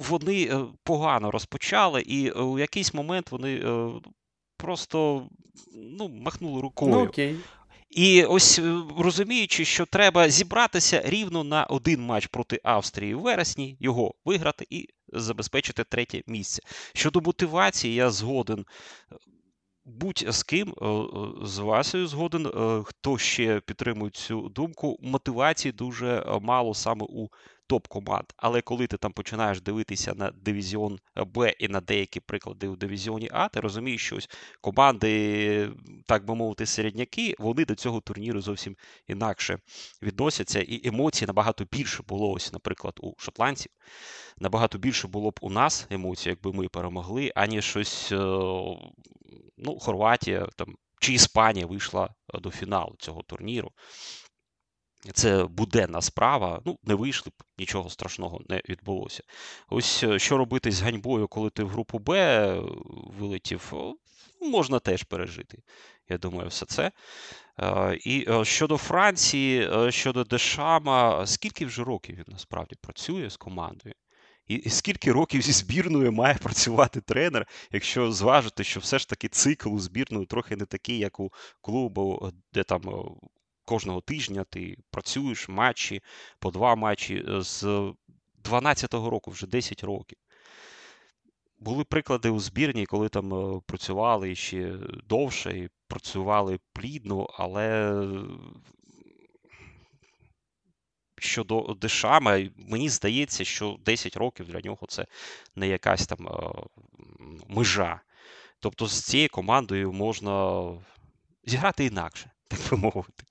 вони 0.09 0.50
погано 0.85 1.31
розпочали, 1.31 2.02
і 2.02 2.31
у 2.31 2.59
якийсь 2.59 2.94
момент 2.94 3.33
вони 3.33 3.62
просто 4.59 5.29
ну, 5.75 6.09
махнули 6.09 6.61
рукою. 6.61 6.94
Ну, 6.94 7.03
окей. 7.03 7.37
І 7.90 8.25
ось 8.25 8.59
е, 8.59 8.83
розуміючи, 8.99 9.64
що 9.64 9.87
треба 9.87 10.31
зібратися 10.31 11.03
рівно 11.05 11.44
на 11.44 11.64
один 11.64 12.01
матч 12.01 12.27
проти 12.27 12.61
Австрії 12.64 13.14
в 13.14 13.21
вересні, 13.21 13.77
його 13.81 14.14
виграти 14.25 14.66
і 14.71 14.88
забезпечити 15.12 15.85
третє 15.85 16.23
місце. 16.27 16.62
Щодо 16.94 17.21
мотивації, 17.21 17.94
я 17.94 18.11
згоден. 18.11 18.64
Будь 19.85 20.25
з 20.29 20.42
ким 20.42 20.75
е, 20.83 20.87
е, 20.87 21.47
з 21.47 21.59
Васею 21.59 22.07
згоден, 22.07 22.47
хто 22.85 23.18
ще 23.18 23.61
підтримує 23.61 24.11
цю 24.11 24.49
думку, 24.49 24.99
мотивації 25.03 25.73
дуже 25.73 26.38
мало 26.40 26.75
саме 26.75 27.07
у 27.09 27.29
топ-команд. 27.68 28.24
Але 28.37 28.61
коли 28.61 28.87
ти 28.87 28.96
там 28.96 29.12
починаєш 29.12 29.61
дивитися 29.61 30.14
на 30.14 30.31
дивізіон 30.31 30.98
Б 31.16 31.54
і 31.59 31.68
на 31.68 31.81
деякі 31.81 32.20
приклади 32.20 32.68
у 32.68 32.76
дивізіоні 32.76 33.28
А, 33.33 33.48
ти 33.48 33.61
розумієш, 33.61 34.07
що 34.07 34.16
ось 34.16 34.31
команди, 34.61 35.70
так 36.07 36.24
би 36.24 36.35
мовити, 36.35 36.66
середняки, 36.66 37.35
вони 37.38 37.64
до 37.64 37.74
цього 37.74 38.00
турніру 38.00 38.40
зовсім 38.40 38.76
інакше 39.07 39.59
відносяться, 40.02 40.61
і 40.61 40.88
емоцій 40.88 41.26
набагато 41.26 41.64
більше 41.64 42.02
було, 42.09 42.33
ось, 42.33 42.52
наприклад, 42.52 42.94
у 43.02 43.12
шотландців. 43.18 43.72
Набагато 44.38 44.78
більше 44.78 45.09
було 45.09 45.31
б 45.31 45.38
у 45.40 45.50
нас 45.50 45.87
емоцій, 45.90 46.28
якби 46.28 46.52
ми 46.52 46.68
перемогли, 46.68 47.33
аніж 47.35 47.64
щось, 47.64 48.12
е, 48.12 48.16
ну, 49.57 49.78
Хорватія 49.81 50.46
там. 50.57 50.74
Чи 51.00 51.12
Іспанія 51.12 51.66
вийшла 51.66 52.14
до 52.35 52.50
фіналу 52.50 52.96
цього 52.98 53.22
турніру 53.22 53.72
це 55.12 55.44
буденна 55.44 56.03
справа. 56.03 56.61
Ну, 56.64 56.79
не 56.85 56.94
вийшли 56.94 57.31
б, 57.31 57.42
нічого 57.59 57.90
страшного 57.90 58.40
не 58.49 58.62
відбулося. 58.68 59.23
Ось 59.68 60.05
е, 60.05 60.18
що 60.18 60.37
робити 60.37 60.71
з 60.71 60.81
ганьбою, 60.81 61.29
коли 61.29 61.51
ти 61.51 61.64
в 61.64 61.68
групу 61.68 61.99
Б 61.99 62.11
е, 62.12 62.62
вилетів, 63.18 63.73
можна 64.40 64.79
теж 64.79 65.03
пережити. 65.03 65.59
Я 66.09 66.18
думаю, 66.18 66.49
все 66.49 66.66
це. 66.66 66.92
Е, 67.61 67.99
і 68.05 68.29
щодо 68.42 68.77
Франції, 68.77 69.71
щодо 69.92 70.25
Дешама, 70.25 71.27
скільки 71.27 71.66
вже 71.66 71.85
років 71.85 72.16
він 72.16 72.25
насправді 72.29 72.77
працює 72.81 73.31
з 73.31 73.37
командою? 73.37 73.94
І 74.47 74.71
скільки 74.71 75.12
років 75.12 75.42
зі 75.42 75.53
збірною 75.53 76.12
має 76.12 76.35
працювати 76.35 77.01
тренер, 77.01 77.47
якщо 77.73 78.12
зважити, 78.12 78.64
що 78.64 78.81
все 78.81 78.99
ж 78.99 79.09
таки 79.09 79.29
цикл 79.29 79.68
у 79.75 79.79
збірною 79.79 80.27
трохи 80.27 80.57
не 80.57 80.64
такий, 80.64 80.99
як 80.99 81.21
у 81.21 81.33
клубу, 81.61 82.33
де 82.53 82.62
там 82.62 82.83
кожного 83.69 84.00
тижня 84.00 84.44
ти 84.44 84.77
працюєш 84.90 85.48
матчі 85.48 86.02
по 86.38 86.50
два 86.50 86.75
матчі 86.75 87.25
е, 87.29 87.42
з 87.42 87.64
12-го 88.44 89.10
року, 89.10 89.31
вже 89.31 89.46
10 89.46 89.85
років. 89.85 90.19
Були 91.58 91.85
приклади 91.85 92.31
у 92.31 92.40
збірні, 92.40 92.87
коли 92.87 93.08
там 93.08 93.35
е, 93.35 93.60
працювали 93.66 94.35
ще 94.35 94.77
довше 95.08 95.58
і 95.58 95.69
працювали 95.88 96.58
плідно, 96.73 97.27
але 97.35 97.94
щодо 101.19 101.77
Дешама, 101.81 102.48
мені 102.56 102.88
здається, 102.88 103.44
що 103.44 103.77
10 103.85 104.16
років 104.16 104.46
для 104.46 104.60
нього 104.60 104.87
це 104.88 105.06
не 105.56 105.69
якась 105.69 106.06
там 106.06 106.29
е, 106.29 106.52
межа. 107.48 108.00
Тобто 108.60 108.87
з 108.87 109.04
цією 109.04 109.29
командою 109.29 109.92
можна 109.92 110.64
зіграти 111.44 111.85
інакше 111.85 112.31
так 112.49 112.61
би 112.71 112.77
мовити. 112.77 113.25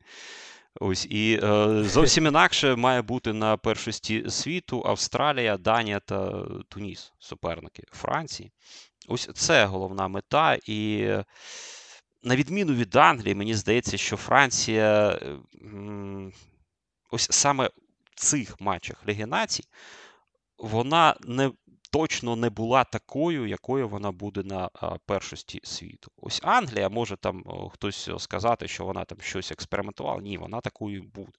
Ось 0.79 1.05
і 1.09 1.39
е, 1.43 1.83
зовсім 1.83 2.25
інакше 2.27 2.75
має 2.75 3.01
бути 3.01 3.33
на 3.33 3.57
першості 3.57 4.29
світу 4.29 4.83
Австралія, 4.85 5.57
Данія 5.57 5.99
та 5.99 6.45
Туніс, 6.69 7.13
суперники 7.19 7.83
Франції. 7.91 8.51
Ось 9.07 9.29
це 9.33 9.65
головна 9.65 10.07
мета. 10.07 10.57
І 10.65 11.07
на 12.23 12.35
відміну 12.35 12.73
від 12.73 12.95
Англії, 12.95 13.35
мені 13.35 13.55
здається, 13.55 13.97
що 13.97 14.17
Франція 14.17 15.19
ось 17.11 17.27
саме 17.31 17.69
в 18.15 18.15
цих 18.15 18.61
матчах 18.61 19.07
Ліги 19.07 19.25
Націй, 19.25 19.63
вона 20.57 21.15
не 21.21 21.51
точно 21.91 22.35
не 22.35 22.49
була 22.49 22.83
такою, 22.83 23.47
якою 23.47 23.89
вона 23.89 24.11
буде 24.11 24.43
на 24.43 24.69
першості 25.05 25.59
світу. 25.63 26.11
Ось 26.17 26.39
Англія 26.43 26.89
може 26.89 27.17
там 27.17 27.43
хтось 27.73 28.09
сказати, 28.17 28.67
що 28.67 28.85
вона 28.85 29.05
там 29.05 29.17
щось 29.21 29.51
експериментувала. 29.51 30.21
Ні, 30.21 30.37
вона 30.37 30.61
такою 30.61 31.03
буде. 31.03 31.31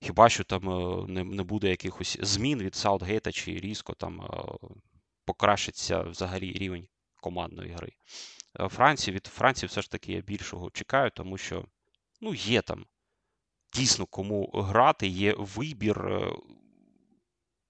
Хіба 0.00 0.28
що 0.28 0.44
там 0.44 0.62
не 1.08 1.42
буде 1.42 1.68
якихось 1.68 2.18
змін 2.20 2.58
від 2.58 2.74
Саутгейта 2.74 3.32
чи 3.32 3.50
різко 3.50 3.94
там 3.94 4.22
покращиться 5.24 6.02
взагалі 6.02 6.52
рівень 6.52 6.88
командної 7.20 7.70
гри. 7.72 7.92
Франції 8.68 9.14
від 9.14 9.26
Франції 9.26 9.68
все 9.68 9.82
ж 9.82 9.90
таки 9.90 10.12
я 10.12 10.20
більшого 10.20 10.70
чекаю, 10.70 11.10
тому 11.10 11.38
що 11.38 11.64
ну, 12.20 12.34
є 12.34 12.62
там 12.62 12.86
дійсно 13.72 14.06
кому 14.06 14.50
грати, 14.54 15.06
є 15.06 15.34
вибір, 15.38 16.08
е, 16.08 16.32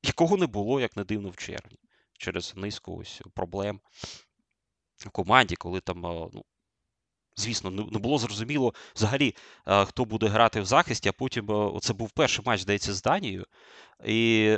якого 0.02 0.36
не 0.36 0.46
було, 0.46 0.80
як 0.80 0.96
не 0.96 1.04
дивно, 1.04 1.28
в 1.28 1.36
червні, 1.36 1.78
через 2.18 2.52
низку 2.56 2.96
ось 2.96 3.22
проблем 3.34 3.80
в 4.96 5.10
команді, 5.10 5.56
коли 5.56 5.80
там, 5.80 6.06
е, 6.06 6.28
ну, 6.32 6.44
звісно, 7.36 7.70
не 7.70 7.98
було 7.98 8.18
зрозуміло 8.18 8.74
взагалі, 8.96 9.34
е, 9.66 9.84
хто 9.84 10.04
буде 10.04 10.26
грати 10.26 10.60
в 10.60 10.64
захисті, 10.64 11.08
а 11.08 11.12
потім 11.12 11.78
це 11.82 11.92
був 11.92 12.10
перший 12.10 12.44
матч, 12.46 12.60
здається, 12.60 12.94
з 12.94 13.02
Данією. 13.02 13.46
І 14.04 14.56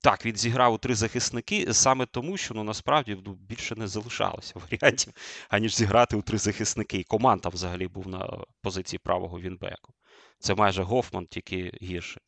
так, 0.00 0.26
він 0.26 0.36
зіграв 0.36 0.74
у 0.74 0.78
три 0.78 0.94
захисники 0.94 1.74
саме 1.74 2.06
тому, 2.06 2.36
що 2.36 2.54
ну 2.54 2.64
насправді 2.64 3.18
ну, 3.26 3.32
більше 3.34 3.74
не 3.76 3.88
залишалося 3.88 4.54
варіантів, 4.54 5.12
аніж 5.48 5.76
зіграти 5.76 6.16
у 6.16 6.22
три 6.22 6.38
захисники. 6.38 7.04
Команда 7.04 7.48
взагалі 7.48 7.88
був 7.88 8.08
на 8.08 8.44
позиції 8.62 9.00
правого 9.04 9.40
Вінбеку. 9.40 9.94
Це 10.38 10.54
майже 10.54 10.82
Гофман, 10.82 11.26
тільки 11.26 11.78
гірше. 11.82 12.20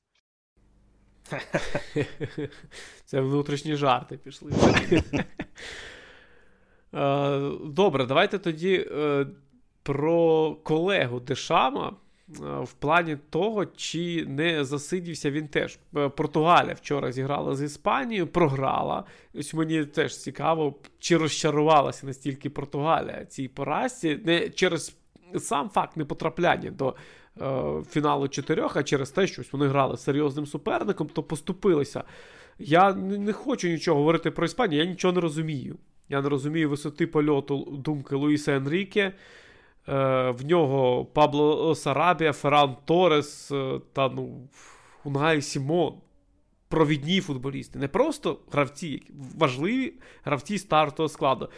Це 3.04 3.20
внутрішні 3.20 3.76
жарти 3.76 4.16
пішли. 4.16 4.52
Е, 6.94 7.50
добре, 7.64 8.06
давайте 8.06 8.38
тоді 8.38 8.86
е, 8.90 9.26
про 9.82 10.54
колегу 10.54 11.20
Дешама. 11.20 11.96
Е, 12.30 12.60
в 12.60 12.72
плані 12.72 13.16
того, 13.30 13.66
чи 13.66 14.26
не 14.26 14.64
засидівся 14.64 15.30
він 15.30 15.48
теж. 15.48 15.78
Португалія 16.16 16.74
вчора 16.74 17.12
зіграла 17.12 17.54
з 17.54 17.62
Іспанією, 17.62 18.26
програла. 18.26 19.04
Ось 19.34 19.54
Мені 19.54 19.84
теж 19.84 20.18
цікаво, 20.18 20.74
чи 20.98 21.16
розчарувалася 21.16 22.06
настільки 22.06 22.50
Португалія 22.50 23.24
цій 23.24 23.48
поразці. 23.48 24.20
Не 24.24 24.48
через 24.48 24.96
сам 25.38 25.70
факт 25.70 25.96
непотрапляння 25.96 26.70
до 26.70 26.94
фіналу 27.90 28.28
чотирьох, 28.28 28.76
а 28.76 28.82
через 28.82 29.10
те, 29.10 29.26
що 29.26 29.42
вони 29.52 29.66
грали 29.66 29.96
серйозним 29.96 30.46
суперником, 30.46 31.08
то 31.08 31.22
поступилися. 31.22 32.04
Я 32.58 32.94
не 32.94 33.32
хочу 33.32 33.68
нічого 33.68 33.98
говорити 33.98 34.30
про 34.30 34.46
Іспанію, 34.46 34.84
я 34.84 34.90
нічого 34.90 35.14
не 35.14 35.20
розумію. 35.20 35.76
Я 36.08 36.22
не 36.22 36.28
розумію 36.28 36.70
висоти 36.70 37.06
польоту 37.06 37.68
думки 37.84 38.16
Луїса 38.16 38.56
Енріке. 38.56 39.12
Е, 39.88 40.30
в 40.30 40.44
нього 40.44 41.04
Пабло 41.04 41.74
Сарабія, 41.74 42.32
Ферран 42.32 42.76
Торес 42.84 43.50
е, 43.50 43.80
та 43.92 44.08
ну, 44.08 44.48
Унгай 45.04 45.42
Сімон. 45.42 45.94
Провідні 46.68 47.20
футболісти. 47.20 47.78
Не 47.78 47.88
просто 47.88 48.38
гравці, 48.52 49.02
важливі 49.38 49.94
гравці 50.24 50.58
стартового 50.58 51.08
складу. 51.08 51.48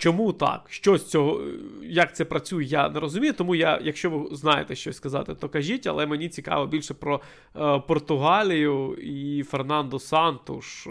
Чому 0.00 0.32
так? 0.32 0.66
Що 0.68 0.98
з 0.98 1.06
цього, 1.06 1.42
як 1.82 2.16
це 2.16 2.24
працює, 2.24 2.64
я 2.64 2.88
не 2.88 3.00
розумію. 3.00 3.32
Тому 3.32 3.54
я, 3.54 3.80
якщо 3.82 4.10
ви 4.10 4.36
знаєте 4.36 4.74
щось 4.74 4.96
сказати, 4.96 5.34
то 5.34 5.48
кажіть, 5.48 5.86
але 5.86 6.06
мені 6.06 6.28
цікаво 6.28 6.66
більше 6.66 6.94
про 6.94 7.20
е, 7.56 7.78
Португалію 7.78 8.94
і 8.94 9.42
Фернандо 9.42 9.98
Сантуш 9.98 10.88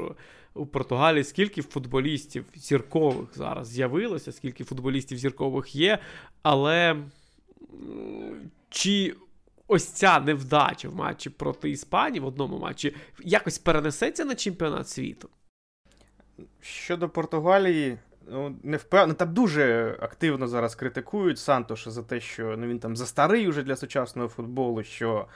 у 0.54 0.66
Португалії 0.66 1.24
скільки 1.24 1.62
футболістів 1.62 2.46
зіркових 2.56 3.30
зараз 3.36 3.68
з'явилося, 3.68 4.32
скільки 4.32 4.64
футболістів 4.64 5.18
зіркових 5.18 5.76
є, 5.76 6.00
але 6.42 6.96
чи 8.70 9.16
ось 9.68 9.88
ця 9.88 10.20
невдача 10.20 10.90
в 10.90 10.96
матчі 10.96 11.30
проти 11.30 11.70
Іспанії 11.70 12.20
в 12.20 12.26
одному 12.26 12.60
матчі 12.60 12.96
якось 13.24 13.58
перенесеться 13.58 14.26
на 14.26 14.36
чемпіонат 14.36 14.90
світу? 14.90 15.30
Щодо 16.62 17.10
Португалії, 17.10 17.98
ну, 18.32 18.56
не 18.64 18.78
впевнено, 18.78 19.14
там 19.14 19.34
дуже 19.34 19.96
активно 20.00 20.48
зараз 20.48 20.76
критикують 20.76 21.40
Сантоша 21.40 21.92
за 21.92 22.04
те, 22.04 22.20
що 22.20 22.56
ну, 22.58 22.68
він 22.68 22.80
там 22.80 22.96
застарий 22.96 23.48
уже 23.48 23.64
для 23.64 23.76
сучасного 23.76 24.28
футболу, 24.28 24.84
що 24.84 25.28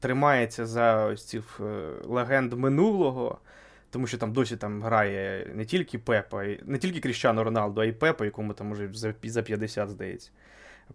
тримається 0.00 0.66
за 0.66 1.04
ось 1.06 1.26
цих 1.26 1.60
е, 1.60 1.88
легенд 2.04 2.52
минулого 2.52 3.38
тому 3.90 4.06
що 4.06 4.18
там 4.18 4.32
досі 4.32 4.56
там 4.56 4.82
грає 4.82 5.52
не 5.54 5.64
тільки 5.64 5.98
Пепа, 5.98 6.44
не 6.64 6.78
тільки 6.78 7.00
Кріщано 7.00 7.44
Роналду, 7.44 7.80
а 7.80 7.84
й 7.84 7.92
Пепа, 7.92 8.24
якому 8.24 8.52
там 8.52 8.70
уже 8.70 8.88
за 9.22 9.42
50, 9.42 9.90
здається. 9.90 10.30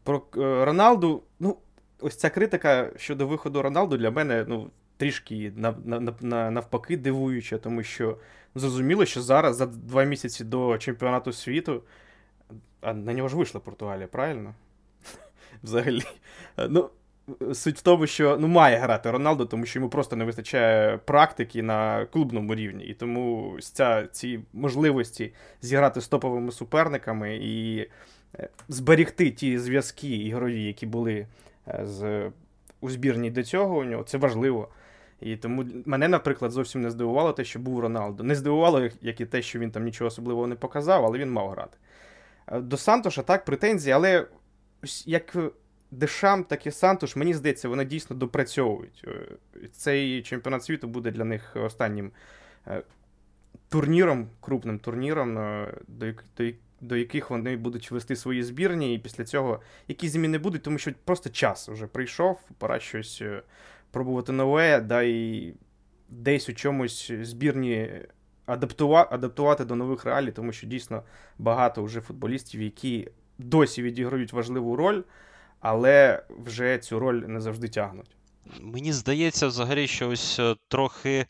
Про 0.04 0.22
е, 0.38 0.66
Роналду, 0.66 1.24
ну, 1.39 1.58
ось 1.99 2.16
ця 2.16 2.30
критика 2.30 2.91
щодо 2.95 3.28
виходу 3.28 3.62
Роналду 3.62 3.97
для 3.97 4.12
мене 4.12 4.45
ну, 4.47 4.72
трішки 5.02 5.54
навпаки 6.22 6.97
дивуюча, 6.97 7.58
тому 7.58 7.84
що 7.84 8.18
зрозуміло, 8.56 9.06
що 9.06 9.22
зараз 9.22 9.56
за 9.56 9.66
два 9.66 10.04
місяці 10.04 10.43
до 10.43 10.78
чемпіонату 10.78 11.34
світу. 11.34 11.84
А 12.82 12.93
на 12.93 13.14
нього 13.14 13.30
ж 13.30 13.36
вийшла 13.36 13.60
Португалія, 13.60 14.08
правильно? 14.08 14.54
Взагалі. 15.64 16.02
Ну, 16.58 16.89
Суть 17.54 17.78
в 17.78 17.82
тому, 17.82 18.08
що 18.08 18.38
ну, 18.39 18.47
має 18.47 18.78
грати 18.78 19.12
Роналдо, 19.12 19.45
тому 19.45 19.66
що 19.66 19.80
йому 19.80 19.89
просто 19.89 20.16
не 20.16 20.26
вистачає 20.26 20.97
практики 20.97 21.64
на 21.64 22.06
клубному 22.06 22.56
рівні. 22.56 22.86
І 22.86 22.93
тому 22.93 23.58
ця, 23.62 24.08
ці 24.08 24.39
можливості 24.54 25.34
зіграти 25.62 26.02
з 26.02 26.08
топовими 26.08 26.52
суперниками 26.52 27.38
і 27.38 27.88
е, 28.39 28.49
зберігти 28.68 29.32
ті 29.32 29.60
зв'язки 29.60 30.16
ігрові, 30.16 30.64
які 30.64 30.86
були 30.86 31.28
е, 31.68 31.82
з, 31.84 32.30
у 32.82 32.89
збірні 32.89 33.32
до 33.32 33.43
цього 33.43 33.78
у 33.78 33.84
нього, 33.84 34.04
це 34.04 34.18
важливо. 34.18 34.70
І 35.22 35.38
тому 35.38 35.66
мене, 35.86 36.08
наприклад, 36.08 36.52
зовсім 36.52 36.82
не 36.82 36.92
здивувало 36.92 37.34
те, 37.34 37.44
що 37.44 37.60
був 37.60 37.80
Роналдо. 37.80 38.24
Не 38.24 38.36
здивувало, 38.36 38.90
як 39.02 39.22
і 39.22 39.26
те, 39.26 39.42
що 39.42 39.60
він 39.60 39.72
там 39.72 39.84
нічого 39.84 40.08
особливого 40.08 40.48
не 40.48 40.56
показав, 40.56 41.06
але 41.06 41.18
він 41.18 41.32
мав 41.32 41.50
грати. 41.50 41.78
Е, 42.48 42.60
до 42.60 42.78
Сантоша 42.78 43.22
так, 43.22 43.46
претензії, 43.46 43.94
але 43.94 44.28
як 45.06 45.38
Дешам, 45.92 46.44
так 46.44 46.68
і 46.68 46.72
Сантуш, 46.72 47.16
мені 47.16 47.34
здається, 47.34 47.70
вони 47.70 47.86
дійсно 47.86 48.16
допрацьовують. 48.16 49.06
Е, 49.08 49.38
цей 49.72 50.22
чемпіонат 50.22 50.64
світу 50.64 50.88
буде 50.88 51.12
для 51.12 51.24
них 51.24 51.56
останнім 51.56 52.12
е, 52.68 52.84
турніром, 53.70 54.28
крупним 54.40 54.80
турніром, 54.80 55.36
до, 55.88 56.14
до, 56.38 56.52
до 56.82 56.96
яких 56.96 57.30
вони 57.30 57.58
будуть 57.58 57.92
вести 57.92 58.16
свої 58.16 58.44
збірні, 58.44 58.96
і 58.96 59.00
після 59.00 59.24
цього 59.24 59.62
які 59.88 60.10
зміни 60.10 60.38
будуть, 60.38 60.64
тому 60.64 60.78
що 60.78 60.92
просто 61.06 61.30
час 61.30 61.70
вже 61.70 61.88
прийшов, 61.88 62.40
пора 62.58 62.80
щось 62.80 63.24
пробувати 63.92 64.32
нове, 64.32 64.82
да 64.82 65.02
і 65.02 65.54
десь 66.10 66.50
у 66.50 66.54
чомусь 66.54 67.12
збірні 67.22 67.89
адаптувати, 68.46 69.16
адаптувати 69.16 69.66
до 69.66 69.76
нових 69.76 70.06
реалій, 70.06 70.32
тому 70.32 70.52
що 70.52 70.68
дійсно 70.68 71.04
багато 71.38 71.84
вже 71.84 72.02
футболістів, 72.02 72.62
які 72.62 73.08
досі 73.38 73.82
відіграють 73.82 74.34
важливу 74.34 74.76
роль 74.76 75.02
але 75.62 76.24
вже 76.30 76.78
цю 76.78 77.00
роль 77.00 77.16
не 77.16 77.42
завжди 77.42 77.68
тягнуть. 77.68 78.16
Мені 78.62 78.94
здається, 78.94 79.48
взагалі, 79.48 79.88
що 79.88 80.10
ось 80.10 80.39
е, 80.39 80.56
трохи 80.68 81.26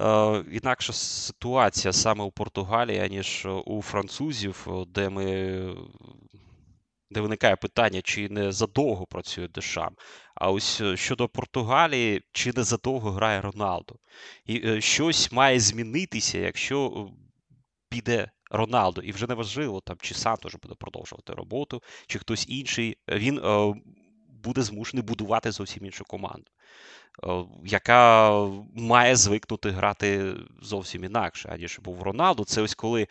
е, 0.00 0.44
інакша 0.52 0.92
ситуація 0.92 1.92
саме 1.92 2.24
у 2.24 2.30
Португалії, 2.30 3.00
аніж 3.00 3.46
у 3.66 3.82
французів, 3.82 4.66
де 4.88 5.08
ми. 5.08 5.76
Де 7.10 7.20
виникає 7.20 7.56
питання, 7.56 8.02
чи 8.02 8.28
не 8.28 8.52
задовго 8.52 9.06
працює 9.06 9.48
Дешам. 9.48 9.96
А 10.34 10.50
ось 10.50 10.80
е, 10.80 10.96
щодо 10.96 11.28
Португалії, 11.28 12.22
чи 12.32 12.52
не 12.56 12.62
задовго 12.62 13.10
грає 13.10 13.40
Роналдо. 13.40 13.94
І 14.46 14.68
е, 14.68 14.80
щось 14.80 15.32
має 15.32 15.60
змінитися, 15.60 16.38
якщо 16.38 17.08
піде 17.88 18.30
Роналдо, 18.50 19.00
і 19.00 19.12
вже 19.12 19.26
не 19.26 19.34
важливо, 19.34 19.80
там, 19.80 19.96
чи 20.00 20.14
Сантош 20.14 20.54
буде 20.62 20.74
продовжувати 20.74 21.32
роботу, 21.32 21.82
чи 22.06 22.18
хтось 22.18 22.46
інший, 22.48 22.96
він 23.08 23.38
е, 23.38 23.74
буде 24.28 24.62
змушений 24.62 25.04
будувати 25.04 25.50
зовсім 25.52 25.84
іншу 25.84 26.04
команду, 26.04 26.50
е, 27.24 27.44
яка 27.64 28.30
має 28.74 29.16
звикнути 29.16 29.70
грати 29.70 30.34
зовсім 30.62 31.04
інакше, 31.04 31.48
аніж 31.48 31.78
був 31.78 32.02
Роналдо. 32.02 32.44
Це 32.44 32.62
ось 32.62 32.74
коли. 32.74 33.06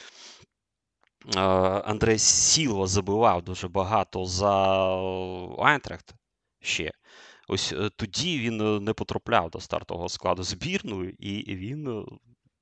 Андрей 1.86 2.20
Сілва 2.20 2.88
забивав 2.88 3.42
дуже 3.42 3.68
багато 3.68 4.26
за 4.26 4.52
Айнтрехт 5.60 6.14
ще. 6.62 6.92
Ось 7.48 7.74
тоді 7.96 8.40
він 8.40 8.84
не 8.84 8.94
потрапляв 8.94 9.50
до 9.50 9.60
стартового 9.60 10.10
складу 10.10 10.44
збірної, 10.44 11.16
і 11.20 11.56
він 11.56 12.06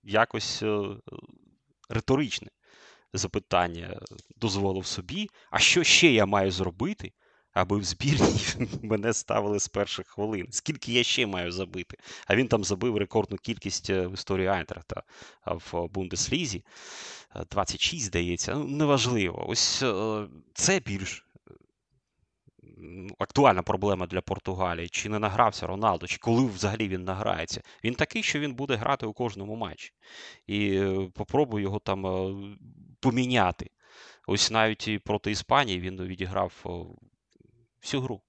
якось 0.03 0.63
риторичне 1.89 2.49
запитання 3.13 3.99
дозволив 4.35 4.85
собі. 4.85 5.29
А 5.51 5.59
що 5.59 5.83
ще 5.83 6.11
я 6.11 6.25
маю 6.25 6.51
зробити, 6.51 7.11
аби 7.53 7.77
в 7.77 7.83
збірні 7.83 8.41
мене 8.83 9.13
ставили 9.13 9.59
з 9.59 9.67
перших 9.67 10.07
хвилин? 10.07 10.47
Скільки 10.51 10.93
я 10.93 11.03
ще 11.03 11.27
маю 11.27 11.51
забити? 11.51 11.97
А 12.27 12.35
він 12.35 12.47
там 12.47 12.63
забив 12.63 12.97
рекордну 12.97 13.37
кількість 13.37 13.89
в 13.89 14.13
історії 14.13 14.47
Айнтрахта 14.47 15.03
в 15.45 15.87
Бундеслізі. 15.87 16.63
26, 17.51 18.05
здається, 18.05 18.55
ну 18.55 18.63
неважливо. 18.63 19.45
Ось 19.49 19.83
це 20.53 20.79
більш 20.85 21.27
актуальна 23.17 23.63
проблема 23.63 24.07
для 24.07 24.21
Португалії. 24.21 24.89
Чи 24.89 25.09
не 25.09 25.19
награвся 25.19 25.67
Роналдо, 25.67 26.07
чи 26.07 26.17
коли 26.17 26.45
взагалі 26.45 26.87
він 26.87 27.03
награється. 27.03 27.61
Він 27.83 27.95
такий, 27.95 28.23
що 28.23 28.39
він 28.39 28.53
буде 28.53 28.75
грати 28.75 29.05
у 29.05 29.13
кожному 29.13 29.55
матчі. 29.55 29.91
І 30.47 30.77
е, 30.77 31.09
попробую 31.13 31.63
його 31.63 31.79
там 31.79 32.07
е, 32.07 32.35
поміняти. 32.99 33.69
Ось 34.27 34.51
навіть 34.51 34.87
і 34.87 34.99
проти 34.99 35.31
Іспанії 35.31 35.79
він 35.79 36.01
відіграв 36.01 36.53
всю 37.81 38.01
гру. 38.01 38.21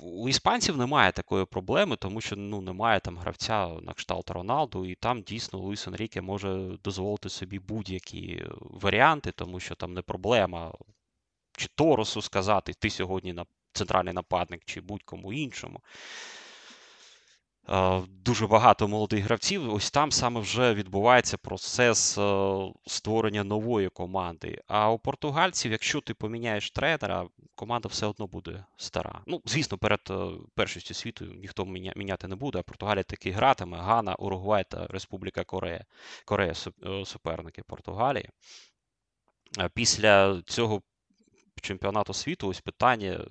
У 0.00 0.28
іспанців 0.28 0.76
немає 0.76 1.12
такої 1.12 1.44
проблеми, 1.44 1.96
тому 1.96 2.20
що 2.20 2.36
ну, 2.36 2.60
немає 2.60 3.00
там 3.00 3.18
гравця 3.18 3.68
на 3.68 3.92
кшталт 3.92 4.30
Роналду, 4.30 4.86
і 4.86 4.94
там 4.94 5.22
дійсно 5.22 5.58
Луїс 5.58 5.86
Енріке 5.86 6.20
може 6.20 6.78
дозволити 6.84 7.28
собі 7.28 7.58
будь-які 7.58 8.44
варіанти, 8.60 9.32
тому 9.32 9.60
що 9.60 9.74
там 9.74 9.94
не 9.94 10.02
проблема 10.02 10.72
чи 11.52 11.68
Торосу 11.74 12.22
сказати, 12.22 12.72
ти 12.72 12.90
сьогодні 12.90 13.32
на 13.32 13.44
центральний 13.72 14.14
нападник, 14.14 14.62
чи 14.64 14.80
будь-кому 14.80 15.32
іншому. 15.32 15.80
Дуже 18.08 18.46
багато 18.46 18.88
молодих 18.88 19.24
гравців. 19.24 19.74
Ось 19.74 19.90
там 19.90 20.12
саме 20.12 20.40
вже 20.40 20.74
відбувається 20.74 21.36
процес 21.36 22.18
створення 22.86 23.44
нової 23.44 23.88
команди. 23.88 24.62
А 24.66 24.90
у 24.90 24.98
португальців, 24.98 25.72
якщо 25.72 26.00
ти 26.00 26.14
поміняєш 26.14 26.70
тренера, 26.70 27.28
команда 27.54 27.88
все 27.88 28.06
одно 28.06 28.26
буде 28.26 28.64
стара. 28.76 29.22
Ну, 29.26 29.42
звісно, 29.44 29.78
перед 29.78 30.00
першістю 30.54 30.94
світу 30.94 31.24
ніхто 31.24 31.64
міняти 31.96 32.28
не 32.28 32.36
буде. 32.36 32.58
А 32.58 32.62
Португалія 32.62 33.02
таки 33.02 33.30
гратиме. 33.30 33.78
Гана, 33.78 34.14
Уругвай 34.14 34.64
та 34.68 34.86
Республіка 34.86 35.44
Корея. 35.44 35.84
Корея 36.24 36.54
суперники 37.04 37.62
Португалії. 37.62 38.28
Після 39.74 40.42
цього 40.46 40.82
чемпіонату 41.62 42.14
світу, 42.14 42.48
ось 42.48 42.60
питання, 42.60 43.26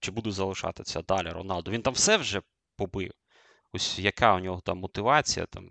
чи 0.00 0.10
буде 0.10 0.30
залишатися 0.30 1.02
далі 1.02 1.28
Роналду. 1.28 1.70
Він 1.70 1.82
там 1.82 1.94
все 1.94 2.16
вже 2.16 2.42
побив. 2.76 3.10
Ось 3.74 3.98
яка 3.98 4.34
у 4.34 4.38
нього 4.38 4.60
там 4.64 4.78
мотивація, 4.78 5.46
там 5.46 5.68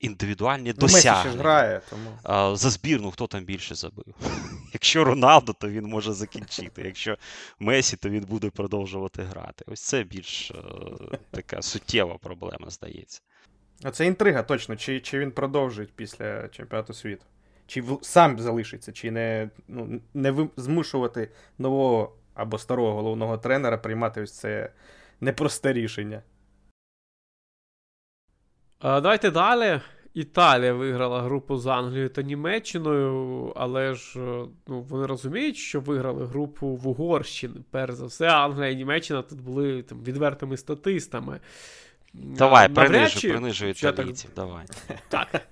індивідуальні 0.00 0.68
ну, 0.68 0.80
досягнення. 0.80 1.42
грає, 1.42 1.80
тому... 1.90 2.10
А, 2.22 2.56
За 2.56 2.70
збірну 2.70 3.10
хто 3.10 3.26
там 3.26 3.44
більше 3.44 3.74
забив. 3.74 4.14
Якщо 4.72 5.04
Роналдо, 5.04 5.52
то 5.52 5.68
він 5.68 5.84
може 5.84 6.12
закінчити. 6.12 6.82
Якщо 6.82 7.16
Месі, 7.58 7.96
то 7.96 8.08
він 8.08 8.24
буде 8.24 8.50
продовжувати 8.50 9.22
грати. 9.22 9.64
Ось 9.68 9.80
це 9.80 10.02
більш 10.02 10.50
е, 10.50 10.54
така 11.30 11.62
суттєва 11.62 12.18
проблема, 12.18 12.70
здається. 12.70 13.20
А 13.82 13.90
це 13.90 14.06
інтрига 14.06 14.42
точно, 14.42 14.76
чи 14.76 15.00
чи 15.00 15.18
він 15.18 15.30
продовжить 15.30 15.92
після 15.92 16.48
чемпіонату 16.48 16.94
світу 16.94 17.24
чи 17.66 17.84
сам 18.02 18.38
залишиться, 18.38 18.92
чи 18.92 19.10
не 19.10 19.50
ну, 19.68 20.00
не 20.14 20.48
змушувати 20.56 21.30
нового 21.58 22.12
або 22.34 22.58
старого 22.58 22.94
головного 22.94 23.38
тренера 23.38 23.78
приймати 23.78 24.22
ось 24.22 24.38
це 24.38 24.72
непросте 25.20 25.72
рішення. 25.72 26.22
А, 28.82 29.00
Давайте 29.00 29.30
далі. 29.30 29.80
Італія 30.14 30.72
виграла 30.72 31.22
групу 31.22 31.56
з 31.56 31.66
Англією 31.66 32.08
та 32.08 32.22
Німеччиною, 32.22 33.52
але 33.56 33.94
ж 33.94 34.20
ну, 34.66 34.82
вони 34.82 35.06
розуміють, 35.06 35.56
що 35.56 35.80
виграли 35.80 36.26
групу 36.26 36.66
в 36.66 36.88
Угорщині. 36.88 37.54
Перш 37.70 37.94
за 37.94 38.06
все, 38.06 38.28
Англія 38.28 38.70
і 38.70 38.76
Німеччина 38.76 39.22
тут 39.22 39.40
були 39.40 39.82
там, 39.82 40.02
відвертими 40.02 40.56
статистами. 40.56 41.40
Давай, 42.14 42.68
принижуй, 42.68 43.20
чи... 43.20 43.30
принижуй 43.30 43.70
італійців, 43.70 44.30
так... 44.30 44.46
давай. 44.46 44.64
Так. 45.08 45.42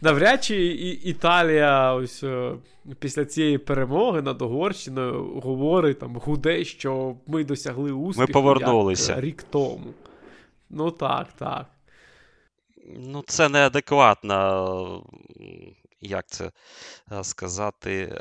Навряд 0.00 0.44
чи 0.44 0.56
і 0.56 0.90
Італія 0.90 1.94
ось 1.94 2.22
е, 2.22 2.52
після 2.98 3.24
цієї 3.24 3.58
перемоги 3.58 4.22
над 4.22 4.42
Угорщиною 4.42 5.40
говорить 5.40 5.98
там 5.98 6.16
гуде, 6.16 6.64
що 6.64 7.16
ми 7.26 7.44
досягли 7.44 7.92
успіху 7.92 8.28
Ми 8.28 8.32
повернулися. 8.32 9.12
Як 9.12 9.24
рік 9.24 9.42
тому. 9.42 9.94
Ну 10.70 10.90
так, 10.90 11.32
так. 11.32 11.66
Ну, 12.86 13.24
це 13.26 13.48
неадекватна, 13.48 14.68
як 16.00 16.26
це 16.26 16.52
е, 17.12 17.24
сказати, 17.24 18.16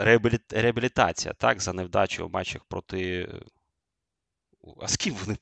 реабілітація, 0.49 1.33
так, 1.33 1.61
за 1.61 1.73
невдачу 1.73 2.25
у 2.25 2.29
матчах 2.29 2.63
проти. 2.63 3.29
А 4.81 4.87
з 4.87 4.97
ким 4.97 5.13
вони 5.13 5.37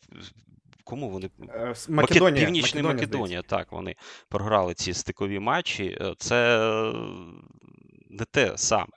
Кому 0.83 1.09
вони 1.09 1.29
е, 1.49 1.73
Македонія, 1.89 2.45
Північна 2.45 2.81
Македонія, 2.81 2.93
Македонія 2.93 3.41
так, 3.41 3.71
вони 3.71 3.95
програли 4.29 4.73
ці 4.73 4.93
стикові 4.93 5.39
матчі. 5.39 5.97
Е, 6.01 6.15
це 6.17 6.59
не 8.09 8.25
те 8.25 8.57
саме. 8.57 8.93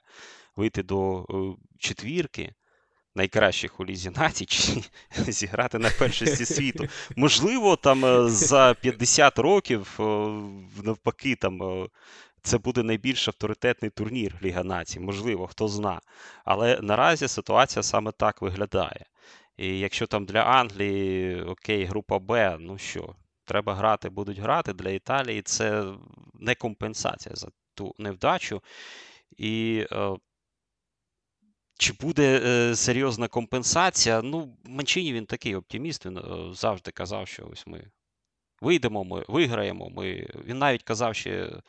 Вийти 0.56 0.82
до 0.82 1.26
четвірки 1.78 2.54
найкращих 3.14 3.80
у 3.80 3.84
лізі 3.84 4.10
націй, 4.10 4.46
чи 4.46 4.82
зіграти 5.32 5.78
на 5.78 5.90
першості 5.90 6.44
світу. 6.44 6.86
Можливо, 7.16 7.76
там 7.76 8.28
за 8.28 8.74
50 8.80 9.38
років, 9.38 9.98
навпаки, 10.82 11.34
там. 11.34 11.86
Це 12.44 12.58
буде 12.58 12.82
найбільш 12.82 13.28
авторитетний 13.28 13.90
турнір 13.90 14.34
Ліга 14.42 14.64
націй, 14.64 15.00
можливо, 15.00 15.46
хто 15.46 15.68
зна. 15.68 16.00
Але 16.44 16.78
наразі 16.82 17.28
ситуація 17.28 17.82
саме 17.82 18.12
так 18.12 18.42
виглядає. 18.42 19.06
І 19.56 19.78
якщо 19.78 20.06
там 20.06 20.24
для 20.24 20.40
Англії, 20.40 21.42
окей, 21.42 21.84
група 21.84 22.18
Б, 22.18 22.56
ну 22.60 22.78
що, 22.78 23.14
треба 23.44 23.74
грати, 23.74 24.08
будуть 24.08 24.38
грати. 24.38 24.72
Для 24.72 24.90
Італії 24.90 25.42
це 25.42 25.84
не 26.34 26.54
компенсація 26.54 27.34
за 27.36 27.48
ту 27.74 27.94
невдачу. 27.98 28.62
І 29.36 29.86
е, 29.92 30.16
чи 31.82 31.92
буде 31.92 32.40
е, 32.44 32.76
серйозна 32.76 33.28
компенсація? 33.28 34.22
Ну, 34.22 34.56
Манчині 34.64 35.12
він 35.12 35.26
такий 35.26 35.54
оптиміст, 35.54 36.06
він 36.06 36.18
е, 36.18 36.54
завжди 36.54 36.90
казав, 36.90 37.28
що 37.28 37.48
ось 37.52 37.66
ми 37.66 37.90
вийдемо, 38.60 39.04
ми 39.04 39.24
виграємо. 39.28 39.90
Ми... 39.90 40.28
Він 40.44 40.58
навіть 40.58 40.82
казав 40.82 41.14
ще 41.14 41.60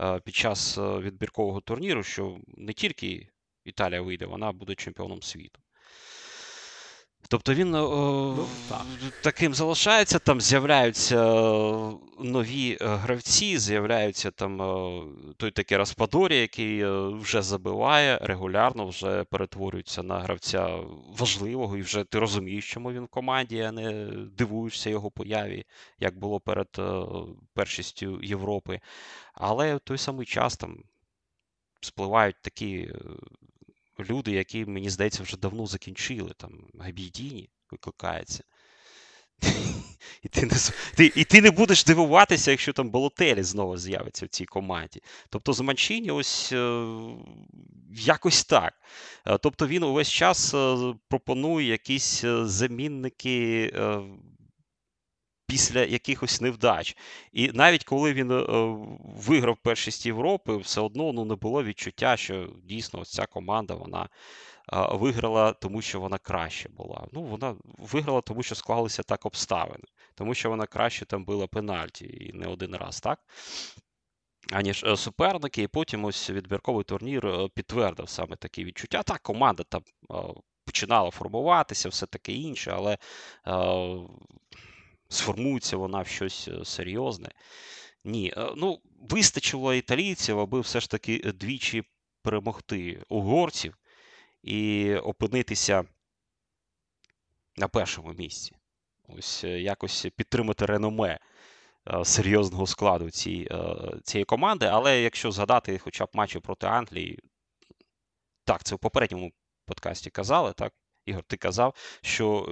е, 0.00 0.20
під 0.20 0.34
час 0.34 0.78
е, 0.78 0.98
відбіркового 0.98 1.60
турніру, 1.60 2.02
що 2.02 2.38
не 2.46 2.72
тільки 2.72 3.28
Італія 3.64 4.02
вийде, 4.02 4.26
вона 4.26 4.52
буде 4.52 4.74
чемпіоном 4.74 5.22
світу. 5.22 5.60
Тобто 7.30 7.54
він 7.54 7.70
ну, 7.70 8.46
так. 8.68 8.86
таким 9.22 9.54
залишається, 9.54 10.18
там 10.18 10.40
з'являються 10.40 11.24
нові 12.18 12.78
е, 12.80 12.86
гравці, 12.86 13.58
з'являються 13.58 14.30
там 14.30 14.62
е, 14.62 15.02
той 15.36 15.50
такий 15.50 15.78
Распадорі, 15.78 16.36
який 16.36 16.80
е, 16.80 17.08
вже 17.08 17.42
забиває 17.42 18.18
регулярно, 18.18 18.86
вже 18.86 19.24
перетворюється 19.24 20.02
на 20.02 20.20
гравця 20.20 20.78
важливого, 21.18 21.76
і 21.76 21.82
вже 21.82 22.04
ти 22.04 22.18
розумієш, 22.18 22.72
чому 22.72 22.92
він 22.92 23.04
в 23.04 23.08
команді, 23.08 23.60
а 23.60 23.72
не 23.72 23.92
дивуєшся 24.38 24.90
його 24.90 25.10
появі, 25.10 25.64
як 25.98 26.18
було 26.18 26.40
перед 26.40 26.80
першістю 27.54 28.20
Європи. 28.22 28.80
Але 29.34 29.76
в 29.76 29.80
той 29.80 29.98
самий 29.98 30.26
час 30.26 30.56
там 30.56 30.84
спливають 31.80 32.36
такі 32.42 32.88
люди, 34.00 34.32
які, 34.32 34.64
мені 34.64 34.90
здається, 34.90 35.22
вже 35.22 35.36
давно 35.36 35.66
закінчили. 35.66 36.32
Там 36.36 36.52
Габійдіні 36.78 37.50
викликається. 37.70 38.44
І 40.22 40.28
ти 40.28 40.42
не 40.42 40.52
ти, 40.96 41.12
і 41.16 41.24
ти 41.24 41.42
не 41.42 41.50
будеш 41.50 41.84
дивуватися, 41.84 42.50
якщо 42.50 42.72
там 42.72 42.90
Болотелі 42.90 43.42
знову 43.42 43.76
з'явиться 43.76 44.26
в 44.26 44.28
цій 44.28 44.44
команді. 44.44 45.00
Тобто 45.30 45.52
з 45.52 45.60
Манчині 45.60 46.10
ось 46.10 46.52
е, 46.52 46.84
якось 47.92 48.44
так. 48.44 48.74
Е, 49.26 49.38
тобто 49.38 49.66
він 49.66 49.82
увесь 49.82 50.10
час 50.10 50.54
е, 50.54 50.76
пропонує 51.08 51.66
якісь 51.66 52.24
е, 52.24 52.46
замінники 52.46 53.70
е, 53.74 54.00
після 55.48 55.84
якихось 55.84 56.40
невдач. 56.40 56.96
І 57.32 57.50
навіть 57.54 57.84
коли 57.84 58.12
він 58.12 58.30
е, 58.30 58.44
виграв 59.26 59.56
першість 59.56 60.06
Європи, 60.06 60.56
все 60.56 60.80
одно 60.80 61.12
ну, 61.12 61.24
не 61.24 61.34
було 61.34 61.64
відчуття, 61.64 62.16
що 62.16 62.48
дійсно 62.64 63.04
ця 63.04 63.26
команда 63.26 63.74
вона 63.74 64.08
е, 64.72 64.88
виграла, 64.92 65.52
тому 65.52 65.82
що 65.82 66.00
вона 66.00 66.18
краще 66.18 66.68
була. 66.68 67.06
Ну, 67.12 67.22
Вона 67.22 67.56
виграла, 67.78 68.20
тому 68.20 68.42
що 68.42 68.54
склалися 68.54 69.02
так 69.02 69.26
обставини, 69.26 69.84
тому 70.14 70.34
що 70.34 70.50
вона 70.50 70.66
краще 70.66 71.04
там 71.04 71.24
била 71.24 71.46
пенальті 71.46 72.06
і 72.20 72.32
не 72.32 72.46
один 72.46 72.76
раз, 72.76 73.00
так? 73.00 73.18
Аніж 74.52 74.84
е, 74.84 74.96
суперники, 74.96 75.62
і 75.62 75.68
потім 75.68 76.04
ось 76.04 76.30
відбірковий 76.30 76.84
турнір 76.84 77.48
підтвердив 77.54 78.08
саме 78.08 78.36
такі 78.36 78.64
відчуття. 78.64 79.02
Так, 79.02 79.22
команда 79.22 79.62
там 79.62 79.82
починала 80.64 81.10
формуватися, 81.10 81.88
все 81.88 82.06
таке 82.06 82.32
інше, 82.32 82.72
але 82.76 82.98
сформується 85.08 85.76
вона 85.76 86.00
в 86.00 86.06
щось 86.06 86.48
е, 86.48 86.64
серйозне. 86.64 87.30
Ні, 88.04 88.32
е, 88.36 88.52
ну, 88.56 88.80
вистачило 89.00 89.74
італійців, 89.74 90.40
аби 90.40 90.60
все 90.60 90.80
ж 90.80 90.90
таки 90.90 91.18
двічі 91.18 91.82
перемогти 92.22 93.02
угорців 93.08 93.78
і 94.42 94.94
опинитися 94.94 95.84
на 97.56 97.68
першому 97.68 98.12
місці. 98.12 98.56
Ось 99.08 99.44
е, 99.44 99.60
якось 99.60 100.06
підтримати 100.16 100.66
реноме 100.66 101.18
е, 101.88 102.04
серйозного 102.04 102.66
складу 102.66 103.10
цієї, 103.10 103.50
цієї 104.04 104.24
команди. 104.24 104.66
Але 104.66 105.00
якщо 105.00 105.32
згадати 105.32 105.78
хоча 105.78 106.04
б 106.04 106.08
матчі 106.12 106.38
проти 106.38 106.66
Англії, 106.66 107.18
так, 108.44 108.64
це 108.64 108.74
в 108.74 108.78
попередньому 108.78 109.32
подкасті 109.66 110.10
казали, 110.10 110.52
так? 110.52 110.72
Ігор, 111.08 111.22
ти 111.22 111.36
казав, 111.36 111.74
що 112.02 112.46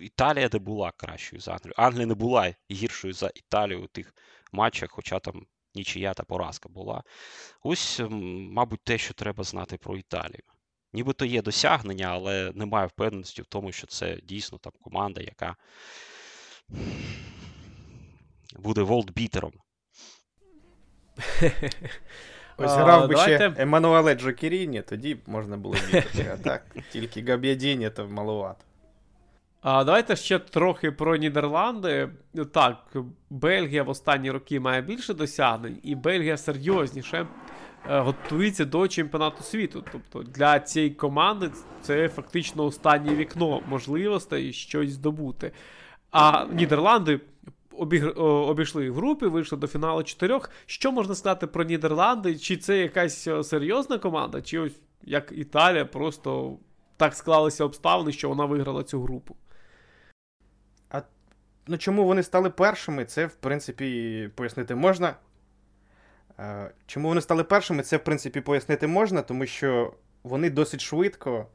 Італія 0.00 0.48
не 0.52 0.58
була 0.58 0.92
кращою 0.96 1.40
за 1.40 1.52
Англію. 1.52 1.74
Англія 1.76 2.06
не 2.06 2.14
була 2.14 2.54
гіршою 2.70 3.14
за 3.14 3.30
Італію 3.34 3.82
у 3.82 3.86
тих 3.86 4.14
матчах, 4.52 4.90
хоча 4.90 5.18
там 5.18 5.46
нічия 5.74 6.14
та 6.14 6.22
поразка 6.22 6.68
була. 6.68 7.02
Ось, 7.62 8.00
мабуть, 8.10 8.84
те, 8.84 8.98
що 8.98 9.14
треба 9.14 9.44
знати 9.44 9.76
про 9.76 9.96
Італію. 9.96 10.42
Нібито 10.92 11.24
є 11.24 11.42
досягнення, 11.42 12.06
але 12.06 12.52
немає 12.54 12.86
впевненості 12.86 13.42
в 13.42 13.46
тому, 13.46 13.72
що 13.72 13.86
це 13.86 14.20
дійсно 14.22 14.58
там 14.58 14.72
команда, 14.80 15.20
яка 15.20 15.56
буде 18.58 18.82
волтбітером. 18.82 19.52
Ось 22.56 22.72
грав 22.74 23.08
би 23.08 23.16
ще 23.16 23.52
Еммануеле 23.56 24.14
Джокеріні, 24.14 24.82
тоді 24.82 25.16
можна 25.26 25.56
було 25.56 25.74
вірити. 25.74 26.30
А 26.34 26.36
так, 26.36 26.62
тільки 26.92 27.22
Габ'ядіні 27.22 27.90
то 27.90 28.08
маловато. 28.08 28.64
А 29.62 29.84
Давайте 29.84 30.16
ще 30.16 30.38
трохи 30.38 30.90
про 30.92 31.16
Нідерланди. 31.16 32.08
Так, 32.52 32.76
Бельгія 33.30 33.82
в 33.82 33.88
останні 33.88 34.30
роки 34.30 34.60
має 34.60 34.82
більше 34.82 35.14
досягнень, 35.14 35.78
і 35.82 35.94
Бельгія 35.94 36.36
серйозніше 36.36 37.26
е, 37.90 37.98
готується 37.98 38.64
до 38.64 38.88
чемпіонату 38.88 39.42
світу. 39.42 39.84
Тобто 39.92 40.22
для 40.22 40.60
цієї 40.60 40.90
команди 40.90 41.50
це 41.82 42.08
фактично 42.08 42.64
останнє 42.64 43.14
вікно 43.14 43.60
можливостей 43.68 44.52
щось 44.52 44.90
здобути. 44.90 45.52
А 46.10 46.46
Нідерланди 46.52 47.20
обіг... 47.78 48.18
обійшли 48.20 48.90
в 48.90 48.94
групі, 48.94 49.26
вийшли 49.26 49.58
до 49.58 49.66
фіналу 49.66 50.02
чотирьох. 50.02 50.50
Що 50.66 50.92
можна 50.92 51.14
сказати 51.14 51.46
про 51.46 51.64
Нідерланди? 51.64 52.38
Чи 52.38 52.56
це 52.56 52.78
якась 52.78 53.28
серйозна 53.42 53.98
команда, 53.98 54.42
чи 54.42 54.58
ось 54.58 54.80
як 55.02 55.32
Італія, 55.32 55.84
просто 55.84 56.58
так 56.96 57.14
склалися 57.14 57.64
обставини, 57.64 58.12
що 58.12 58.28
вона 58.28 58.44
виграла 58.44 58.84
цю 58.84 59.02
групу? 59.02 59.36
А 60.90 61.02
ну, 61.66 61.78
чому 61.78 62.04
вони 62.04 62.22
стали 62.22 62.50
першими? 62.50 63.04
Це, 63.04 63.26
в 63.26 63.34
принципі, 63.34 64.30
пояснити 64.34 64.74
можна. 64.74 65.16
Е, 66.38 66.70
чому 66.86 67.08
вони 67.08 67.20
стали 67.20 67.44
першими? 67.44 67.82
Це, 67.82 67.96
в 67.96 68.04
принципі, 68.04 68.40
пояснити 68.40 68.86
можна, 68.86 69.22
тому 69.22 69.46
що 69.46 69.94
вони 70.22 70.50
досить 70.50 70.80
швидко. 70.80 71.46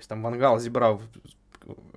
Ось 0.00 0.06
там 0.06 0.22
Вангал 0.22 0.58
зібрав 0.58 1.02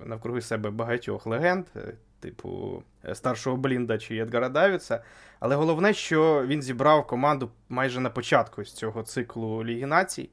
навкруги 0.06 0.40
себе 0.40 0.70
багатьох 0.70 1.26
легенд, 1.26 1.66
е, 1.76 1.94
типу 2.20 2.82
е, 3.04 3.14
старшого 3.14 3.56
Блінда 3.56 3.98
чи 3.98 4.16
Едгара 4.16 4.48
Давіца. 4.48 5.02
Але 5.40 5.56
головне, 5.56 5.94
що 5.94 6.44
він 6.46 6.62
зібрав 6.62 7.06
команду 7.06 7.50
майже 7.68 8.00
на 8.00 8.10
початку 8.10 8.64
з 8.64 8.72
цього 8.72 9.02
циклу 9.02 9.64
Ліги 9.64 9.86
Націй. 9.86 10.30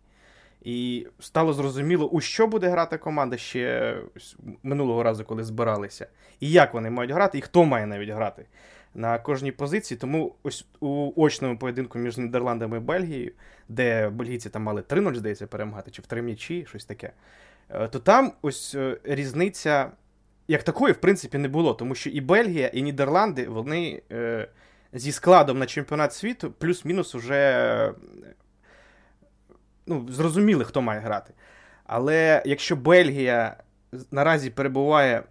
І 0.62 1.08
стало 1.20 1.54
зрозуміло, 1.54 2.08
у 2.10 2.22
що 2.22 2.48
буде 2.48 2.70
грати 2.70 2.98
команда 2.98 3.38
ще 3.38 3.98
минулого 4.64 5.04
разу, 5.04 5.26
коли 5.26 5.44
збиралися, 5.44 6.08
і 6.40 6.52
як 6.52 6.74
вони 6.74 6.90
мають 6.90 7.12
грати, 7.12 7.38
і 7.38 7.42
хто 7.42 7.66
має 7.66 7.86
навіть 7.86 8.10
грати 8.10 8.46
на 8.96 9.20
кожній 9.20 9.52
позиції. 9.52 9.98
Тому 9.98 10.36
ось 10.44 10.66
у 10.80 11.12
очному 11.16 11.58
поєдинку 11.58 12.00
між 12.00 12.18
Нідерландами 12.18 12.78
і 12.78 12.80
Бельгією, 12.80 13.32
де 13.70 14.10
бельгійці 14.10 14.50
там 14.50 14.64
мали 14.64 14.82
3-0, 14.82 15.16
здається, 15.16 15.48
перемагати, 15.48 15.92
чи 15.92 16.02
в 16.02 16.06
три 16.06 16.22
м'ячі, 16.22 16.66
щось 16.70 16.86
таке. 16.86 17.12
Е, 17.70 17.88
то 17.88 18.00
там 18.00 18.34
ось 18.42 18.76
е, 18.76 18.98
різниця 19.04 19.92
як 20.48 20.64
такої, 20.64 20.94
в 20.94 20.98
принципі, 20.98 21.38
не 21.38 21.48
було, 21.48 21.74
тому 21.74 21.96
що 21.96 22.10
і 22.10 22.22
Бельгія, 22.22 22.68
і 22.68 22.82
Нідерланди 22.82 23.48
вони 23.48 24.02
е, 24.12 24.48
зі 24.94 25.12
складом 25.12 25.60
на 25.60 25.66
чемпіонат 25.66 26.14
світу 26.14 26.52
плюс-мінус 26.52 27.16
уже 27.16 27.94
ну, 29.88 30.08
зрозуміли, 30.10 30.66
хто 30.66 30.82
має 30.82 31.00
грати. 31.00 31.34
Але 31.84 32.44
якщо 32.46 32.76
Бельгія 32.76 33.58
наразі 34.12 34.50
перебуває 34.50 35.24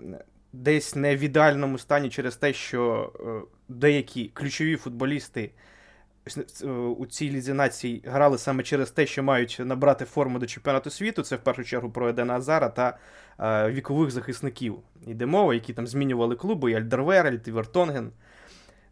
десь 0.52 0.94
не 0.94 1.16
в 1.16 1.20
ідеальному 1.20 1.78
стані 1.78 2.10
через 2.10 2.36
те, 2.36 2.52
що 2.52 3.12
деякі 3.68 4.30
ключові 4.34 4.76
футболісти 4.76 5.42
Е, 5.42 5.50
у 6.98 7.06
цій 7.06 7.30
лізі 7.30 7.52
націй 7.52 8.02
грали 8.06 8.38
саме 8.38 8.62
через 8.62 8.90
те, 8.90 9.06
що 9.06 9.22
мають 9.22 9.60
набрати 9.64 10.04
форму 10.04 10.38
до 10.38 10.46
чемпіонату 10.46 10.90
світу. 10.90 11.22
Це 11.22 11.36
в 11.36 11.38
першу 11.38 11.64
чергу 11.64 11.90
про 11.90 12.08
Едена 12.08 12.34
Азара 12.34 12.68
та 12.68 12.98
е, 13.40 13.70
вікових 13.70 14.10
захисників. 14.10 14.78
Йде 15.06 15.26
мова, 15.26 15.54
які 15.54 15.72
там 15.72 15.86
змінювали 15.86 16.36
клуби, 16.36 16.72
і 16.72 16.74
Альдерверельт, 16.74 17.48
і 17.48 17.52
Вертонген. 17.52 18.10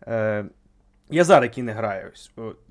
Е, 0.07 0.45
і 1.11 1.16
який 1.16 1.62
не 1.62 1.72
грає, 1.72 2.12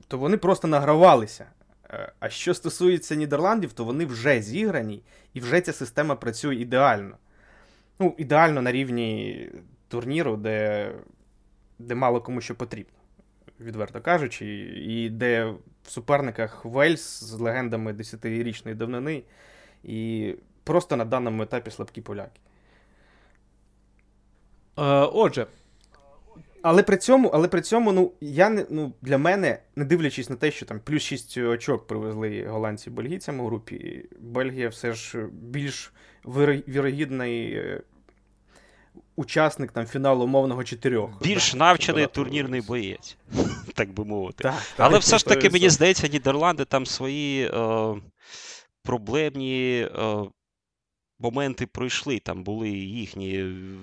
то 0.07 0.17
вони 0.17 0.37
просто 0.37 0.67
награвалися. 0.67 1.45
Е, 1.89 2.11
а 2.19 2.29
що 2.29 2.53
стосується 2.53 3.15
Нідерландів, 3.15 3.73
то 3.73 3.85
вони 3.85 4.05
вже 4.05 4.41
зіграні, 4.41 5.03
і 5.33 5.39
вже 5.39 5.61
ця 5.61 5.73
система 5.73 6.15
працює 6.15 6.55
ідеально. 6.55 7.17
Ну, 7.99 8.15
ідеально 8.17 8.61
на 8.61 8.71
рівні 8.71 9.49
турніру, 9.87 10.37
де, 10.37 10.91
де 11.79 11.95
мало 11.95 12.21
кому 12.21 12.41
що 12.41 12.55
потрібно 12.55 12.98
відверто 13.59 14.01
кажучи, 14.01 14.45
і 14.85 15.09
де 15.09 15.45
в 15.83 15.91
суперниках 15.91 16.65
Вельс 16.65 17.23
з 17.23 17.39
легендами 17.39 17.93
10-річної 17.93 18.75
давнини, 18.75 19.23
і 19.83 20.35
просто 20.63 20.95
на 20.95 21.05
даному 21.05 21.43
етапі 21.43 21.71
слабкі 21.71 22.01
поляки. 22.01 22.39
Е, 24.77 24.83
Отже. 25.13 25.47
Але 26.61 26.83
при 26.83 26.97
цьому, 26.97 27.29
але 27.29 27.47
при 27.47 27.61
цьому, 27.61 27.91
ну, 27.91 28.11
я 28.21 28.49
не, 28.49 28.65
ну, 28.69 28.93
для 29.01 29.17
мене, 29.17 29.59
не 29.75 29.85
дивлячись 29.85 30.29
на 30.29 30.35
те, 30.35 30.51
що 30.51 30.65
там 30.65 30.79
плюс 30.79 31.03
6 31.03 31.37
очок 31.37 31.87
привезли 31.87 32.45
голландці 32.47 32.89
бельгійцям 32.89 33.39
у 33.39 33.45
групі, 33.45 34.05
Бельгія 34.19 34.69
все 34.69 34.93
ж 34.93 35.27
більш 35.31 35.93
вірогідний 36.25 37.53
е, 37.53 37.81
учасник 39.19 39.71
там 39.71 39.85
фіналу 39.85 40.23
умовного 40.23 40.63
чотирьох. 40.63 41.21
Більш 41.21 41.53
навчений 41.53 42.07
турнірний 42.07 42.61
боєць, 42.61 43.17
так 43.75 43.93
би 43.93 44.05
мовити. 44.05 44.43
Так, 44.43 44.61
Але 44.77 44.93
так, 44.93 45.01
все 45.01 45.17
ж 45.17 45.25
таки, 45.25 45.49
мені 45.49 45.69
здається, 45.69 46.07
Нідерланди 46.07 46.65
там 46.65 46.85
свої 46.85 47.45
е, 47.45 47.95
проблемні 48.83 49.87
е, 49.95 50.17
моменти 51.19 51.65
пройшли. 51.65 52.19
Там 52.19 52.43
були 52.43 52.69
їхні 52.69 53.37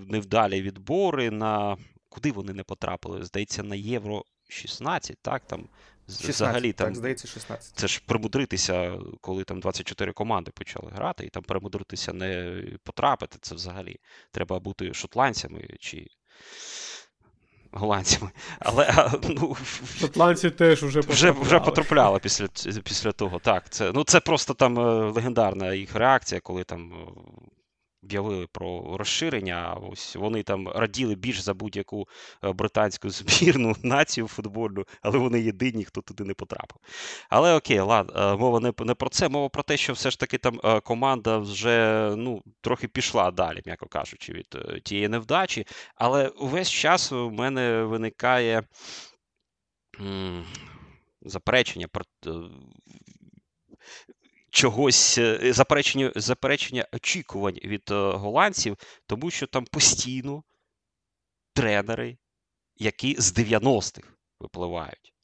невдалі 0.08 0.62
відбори 0.62 1.30
на. 1.30 1.76
Куди 2.08 2.32
вони 2.32 2.52
не 2.52 2.62
потрапили? 2.62 3.24
Здається, 3.24 3.62
на 3.62 3.74
Євро 3.74 4.24
16, 4.48 5.18
так? 5.22 5.46
Там 5.46 5.68
16, 6.08 6.34
взагалі 6.34 6.72
там, 6.72 6.86
так, 6.86 6.96
здається, 6.96 7.28
16. 7.28 7.76
Це 7.76 7.88
ж 7.88 8.02
примудритися, 8.06 8.98
коли 9.20 9.44
там 9.44 9.60
24 9.60 10.12
команди 10.12 10.50
почали 10.50 10.90
грати, 10.94 11.26
і 11.26 11.28
там 11.28 11.42
примудритися 11.42 12.12
не 12.12 12.62
потрапити. 12.84 13.38
Це 13.40 13.54
взагалі 13.54 13.96
треба 14.30 14.60
бути 14.60 14.94
шотландцями 14.94 15.68
чи 15.80 16.06
голландцями. 17.72 18.30
Але 18.58 19.10
ну, 19.22 19.56
шотландці 19.98 20.50
теж 20.50 20.82
вже 20.82 21.00
вже, 21.00 21.30
вже 21.30 21.60
потрапляли 21.60 22.18
після 22.18 22.48
після 22.84 23.12
того. 23.12 23.38
Так, 23.38 23.70
це 23.70 23.92
ну 23.94 24.04
це 24.04 24.20
просто 24.20 24.54
там 24.54 24.78
е, 24.78 25.10
легендарна 25.10 25.74
їх 25.74 25.94
реакція, 25.94 26.40
коли 26.40 26.64
там 26.64 26.92
об'явили 28.02 28.46
про 28.52 28.96
розширення. 28.96 29.74
Ось 29.74 30.16
вони 30.16 30.42
там 30.42 30.68
раділи 30.68 31.14
більш 31.14 31.40
за 31.40 31.54
будь-яку 31.54 32.08
е, 32.44 32.52
британську 32.52 33.10
збірну 33.10 33.74
націю 33.82 34.28
футбольну, 34.28 34.84
але 35.02 35.18
вони 35.18 35.40
єдині, 35.40 35.84
хто 35.84 36.00
туди 36.00 36.24
не 36.24 36.34
потрапив. 36.34 36.78
Але 37.28 37.54
окей, 37.54 37.80
ладно, 37.80 38.12
е, 38.16 38.36
мова 38.36 38.60
не, 38.60 38.72
не 38.78 38.94
про 38.94 39.08
це, 39.08 39.28
мова 39.28 39.48
про 39.48 39.62
те, 39.62 39.76
що 39.76 39.92
все 39.92 40.10
ж 40.10 40.18
таки 40.18 40.38
там 40.38 40.60
е, 40.64 40.80
команда 40.80 41.38
вже 41.38 42.14
ну, 42.16 42.42
трохи 42.60 42.88
пішла 42.88 43.30
далі, 43.30 43.62
м'яко 43.66 43.86
кажучи, 43.86 44.32
від 44.32 44.82
тієї 44.82 45.08
невдачі. 45.08 45.66
Але 45.94 46.28
увесь 46.28 46.70
час 46.70 47.12
у 47.12 47.30
мене 47.30 47.82
виникає. 47.82 48.62
Заперечення 51.22 51.88
чогось 54.56 55.18
е, 55.18 55.52
заперечення 55.52 56.12
заперечення 56.16 56.86
очікувань 56.92 57.58
від 57.64 57.90
е, 57.90 57.94
голландців, 57.94 58.76
тому 59.06 59.30
що 59.30 59.46
там 59.46 59.64
постійно 59.64 60.42
тренери, 61.52 62.18
які 62.76 63.16
з 63.18 63.38
90-х 63.38 64.08
випливають. 64.40 65.14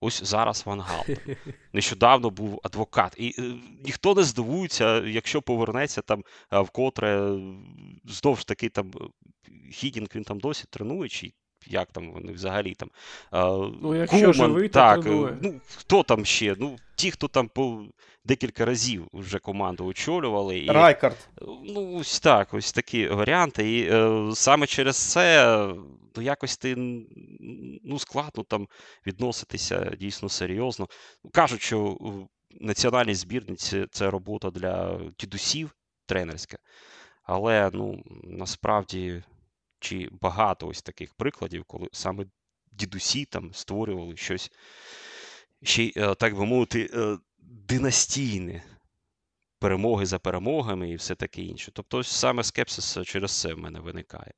Ось 0.00 0.22
зараз 0.22 0.66
Ван 0.66 0.80
Гал. 0.80 1.04
Нещодавно 1.72 2.30
був 2.30 2.60
адвокат. 2.62 3.14
І 3.18 3.34
е, 3.38 3.42
ніхто 3.84 4.14
не 4.14 4.22
здивується, 4.22 5.06
якщо 5.06 5.42
повернеться 5.42 6.02
там 6.02 6.24
вкотре 6.50 7.38
здовж 8.04 8.44
таки 8.44 8.68
там 8.68 8.92
Хідінг, 9.72 10.08
він 10.14 10.24
там 10.24 10.40
досі 10.40 10.64
тренує, 10.70 11.08
чи 11.08 11.32
як 11.66 11.92
там 11.92 12.12
вони 12.12 12.32
взагалі 12.32 12.74
там. 12.74 12.90
Ну, 13.82 13.94
якщо 13.94 14.18
Куман, 14.18 14.34
живий, 14.34 14.68
то 14.68 14.72
так, 14.72 15.02
тренує. 15.02 15.36
ну, 15.42 15.60
хто 15.76 16.02
там 16.02 16.24
ще? 16.24 16.56
Ну, 16.58 16.76
ті, 16.94 17.10
хто 17.10 17.28
там 17.28 17.48
по 17.48 17.84
декілька 18.24 18.64
разів 18.64 19.08
вже 19.12 19.38
команду 19.38 19.86
очолювали. 19.86 20.58
І, 20.58 20.70
Райкард. 20.70 21.28
Ну, 21.64 21.96
ось 21.96 22.20
так, 22.20 22.54
ось 22.54 22.72
такі 22.72 23.08
варіанти. 23.08 23.72
І 23.72 23.88
е, 23.92 24.30
саме 24.34 24.66
через 24.66 24.96
це 24.96 25.56
ну, 26.16 26.22
якось 26.22 26.56
ти 26.56 26.74
ну, 27.84 27.98
складно 27.98 28.42
там 28.42 28.68
відноситися 29.06 29.92
дійсно 30.00 30.28
серйозно. 30.28 30.88
Кажуть, 31.32 31.62
що 31.62 31.96
національні 32.60 33.14
збірниці 33.14 33.86
це 33.90 34.10
робота 34.10 34.50
для 34.50 35.00
дідусів 35.18 35.70
тренерська. 36.06 36.58
Але 37.22 37.70
ну, 37.72 38.02
насправді 38.24 39.22
чи 39.82 40.08
багато 40.20 40.68
ось 40.68 40.82
таких 40.82 41.14
прикладів, 41.14 41.64
коли 41.64 41.88
саме 41.92 42.24
дідусі 42.72 43.24
там 43.24 43.54
створювали 43.54 44.16
щось 44.16 44.50
ще, 45.62 45.92
е, 45.96 46.14
так 46.14 46.34
би 46.34 46.46
мовити, 46.46 46.90
е, 46.94 47.18
династійне. 47.38 48.62
Перемоги 49.58 50.06
за 50.06 50.18
перемогами 50.18 50.90
і 50.90 50.96
все 50.96 51.14
таке 51.14 51.42
інше. 51.42 51.70
Тобто, 51.74 52.02
саме 52.02 52.44
скепсис 52.44 52.98
через 53.06 53.40
це 53.40 53.54
в 53.54 53.58
мене 53.58 53.80
виникає. 53.80 54.32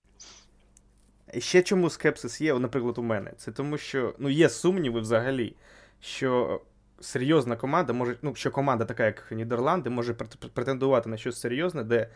Ще 1.38 1.62
чому 1.62 1.90
скепсис 1.90 2.40
є, 2.40 2.58
наприклад, 2.58 2.98
у 2.98 3.02
мене? 3.02 3.32
Це 3.36 3.52
тому, 3.52 3.78
що 3.78 4.14
ну, 4.18 4.28
є 4.28 4.48
сумніви 4.48 5.00
взагалі, 5.00 5.56
що 6.00 6.60
серйозна 7.00 7.56
команда 7.56 7.92
може, 7.92 8.16
ну, 8.22 8.34
що 8.34 8.50
команда, 8.50 8.84
така 8.84 9.06
як 9.06 9.32
Нідерланди, 9.32 9.90
може 9.90 10.14
претендувати 10.54 11.08
на 11.08 11.16
щось 11.16 11.40
серйозне, 11.40 11.84
де 11.84 11.96
е, 11.96 12.08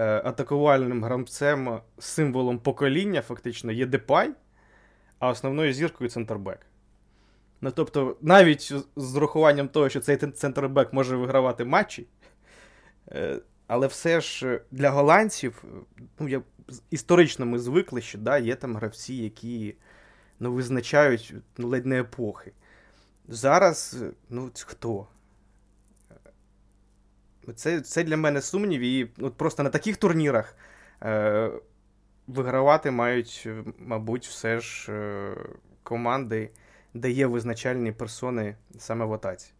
атакувальним 0.00 1.04
гравцем, 1.04 1.80
символом 1.98 2.58
покоління, 2.58 3.22
фактично, 3.22 3.72
є 3.72 3.86
Депай, 3.86 4.30
а 5.18 5.28
основною 5.28 5.72
зіркою 5.72 6.10
центрбек. 6.10 6.66
Ну, 7.60 7.70
тобто, 7.70 8.16
навіть 8.20 8.72
з 8.96 9.16
урахуванням 9.16 9.68
того, 9.68 9.88
що 9.88 10.00
цей 10.00 10.16
центрбек 10.16 10.92
може 10.92 11.16
вигравати 11.16 11.64
матчі, 11.64 12.06
е, 13.12 13.38
але 13.66 13.86
все 13.86 14.20
ж 14.20 14.60
для 14.70 14.90
голландців, 14.90 15.64
ну, 16.18 16.28
я, 16.28 16.42
історично 16.90 17.46
ми 17.46 17.58
звикли, 17.58 18.00
що 18.00 18.18
да, 18.18 18.38
є 18.38 18.54
там 18.54 18.76
гравці, 18.76 19.14
які 19.14 19.74
ну, 20.40 20.52
визначають 20.52 21.34
ледь 21.58 21.86
не 21.86 22.00
епохи. 22.00 22.52
Зараз, 23.28 23.96
ну, 24.28 24.50
хто? 24.54 25.06
Це 27.56 27.80
це 27.80 28.04
для 28.04 28.16
мене 28.16 28.40
сумнів, 28.40 28.80
і 28.80 29.10
от 29.20 29.36
просто 29.36 29.62
на 29.62 29.70
таких 29.70 29.96
турнірах 29.96 30.56
е, 31.02 31.50
вигравати 32.26 32.90
мають, 32.90 33.48
мабуть, 33.78 34.26
все 34.26 34.60
ж 34.60 34.92
е, 34.92 35.36
команди 35.82 36.50
де 36.94 37.10
є 37.10 37.26
визначальні 37.26 37.92
персони 37.92 38.56
саме 38.78 39.04
в 39.04 39.12
атаці. 39.12 39.52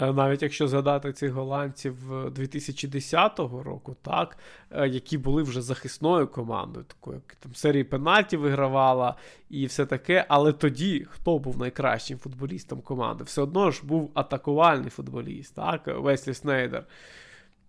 Е, 0.00 0.12
навіть 0.12 0.42
якщо 0.42 0.68
згадати 0.68 1.12
цих 1.12 1.32
голландців 1.32 1.96
2010 2.30 3.38
року, 3.38 3.96
так, 4.02 4.38
е, 4.70 4.88
які 4.88 5.18
були 5.18 5.42
вже 5.42 5.62
захисною 5.62 6.28
командою, 6.28 6.84
такою, 6.84 7.22
там 7.40 7.54
серії 7.54 7.84
пенальті 7.84 8.36
вигравала 8.36 9.14
і 9.50 9.66
все 9.66 9.86
таке. 9.86 10.26
Але 10.28 10.52
тоді 10.52 11.06
хто 11.10 11.38
був 11.38 11.58
найкращим 11.58 12.18
футболістом 12.18 12.80
команди? 12.80 13.24
Все 13.24 13.42
одно 13.42 13.70
ж 13.70 13.86
був 13.86 14.10
атакувальний 14.14 14.90
футболіст, 14.90 15.54
так, 15.54 15.86
Веслі 15.86 16.34
Снейдер. 16.34 16.84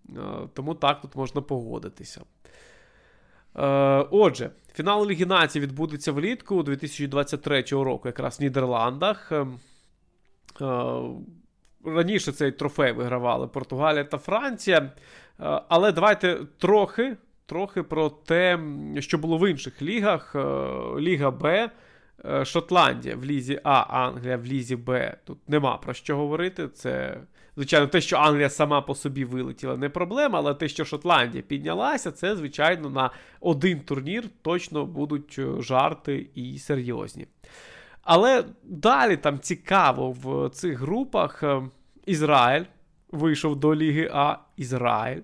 Е, 0.08 0.20
тому 0.54 0.74
так 0.74 1.00
тут 1.00 1.16
можна 1.16 1.40
погодитися. 1.40 2.20
Е, 3.56 3.66
отже, 4.10 4.50
фінал 4.74 5.06
Ліги 5.06 5.26
Націй 5.26 5.60
відбудеться 5.60 6.12
влітку 6.12 6.62
2023 6.62 7.62
року, 7.62 8.08
якраз 8.08 8.38
в 8.40 8.42
Нідерландах. 8.42 9.32
Е, 11.86 11.90
раніше 11.90 12.32
цей 12.32 12.52
трофей 12.52 12.92
вигравали 12.92 13.46
Португалія 13.46 14.04
та 14.04 14.18
Франція. 14.18 14.78
Е, 14.78 14.90
але 15.68 15.92
давайте 15.92 16.38
трохи 16.58 17.16
трохи 17.46 17.82
про 17.82 18.10
те, 18.10 18.58
що 18.98 19.18
було 19.18 19.38
в 19.38 19.50
інших 19.50 19.82
лігах. 19.82 20.36
Ліга 20.98 21.30
Б. 21.30 21.70
Шотландія 22.44 23.16
в 23.16 23.24
Лізі 23.24 23.60
А, 23.64 23.72
Англія 23.80 24.36
в 24.36 24.44
Лізі 24.44 24.76
Б. 24.76 25.16
Тут 25.24 25.48
нема 25.48 25.76
про 25.76 25.94
що 25.94 26.16
говорити. 26.16 26.68
Це 26.68 27.20
Звичайно, 27.56 27.86
те, 27.86 28.00
що 28.00 28.16
Англія 28.16 28.50
сама 28.50 28.80
по 28.80 28.94
собі 28.94 29.24
вилетіла, 29.24 29.76
не 29.76 29.88
проблема, 29.88 30.38
але 30.38 30.54
те, 30.54 30.68
що 30.68 30.84
Шотландія 30.84 31.42
піднялася, 31.42 32.12
це, 32.12 32.36
звичайно, 32.36 32.90
на 32.90 33.10
один 33.40 33.80
турнір 33.80 34.24
точно 34.42 34.86
будуть 34.86 35.36
е, 35.38 35.62
жарти 35.62 36.26
і 36.34 36.58
серйозні. 36.58 37.26
Але 38.12 38.44
далі 38.64 39.16
там 39.16 39.38
цікаво 39.40 40.10
в 40.10 40.48
цих 40.50 40.78
групах 40.78 41.42
е, 41.42 41.62
Ізраїль 42.06 42.64
вийшов 43.12 43.56
до 43.56 43.74
Ліги 43.74 44.10
А. 44.12 44.36
Ізраїль. 44.56 45.20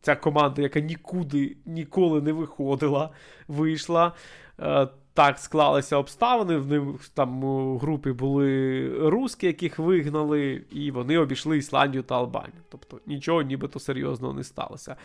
Ця 0.00 0.16
команда, 0.16 0.62
яка 0.62 0.80
нікуди 0.80 1.56
ніколи 1.66 2.20
не 2.20 2.32
виходила, 2.32 3.10
вийшла. 3.48 4.12
Е, 4.60 4.88
так 5.14 5.38
склалися 5.38 5.96
обставини. 5.96 6.56
В 6.56 6.66
них 6.66 7.08
там 7.14 7.44
у 7.44 7.78
групі 7.78 8.12
були 8.12 8.88
руски, 9.08 9.46
яких 9.46 9.78
вигнали, 9.78 10.62
і 10.70 10.90
вони 10.90 11.18
обійшли 11.18 11.58
Ісландію 11.58 12.02
та 12.02 12.14
Албанію. 12.14 12.62
Тобто 12.68 13.00
нічого 13.06 13.42
нібито 13.42 13.78
серйозного 13.78 14.34
не 14.34 14.44
сталося. 14.44 14.96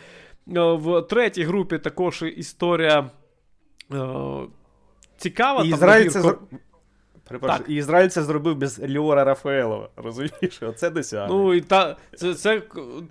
Е, 0.48 0.60
в 0.60 1.02
третій 1.02 1.44
групі 1.44 1.78
також 1.78 2.24
історія 2.36 3.10
е, 3.92 4.06
цікава. 5.16 5.64
Ізраїль 5.64 6.08
це 6.08 6.34
Перепрошую, 7.28 7.64
і 7.68 7.74
Ізраїль 7.74 8.08
це 8.08 8.22
зробив 8.22 8.56
без 8.56 8.82
Ліора 8.82 9.24
Рафаелова. 9.24 9.88
Розумієш? 9.96 10.62
Оце 10.62 10.90
досягнення. 10.90 11.40
Ну 11.40 11.54
і 11.54 11.60
та 11.60 11.96
це 12.16 12.34
це 12.34 12.62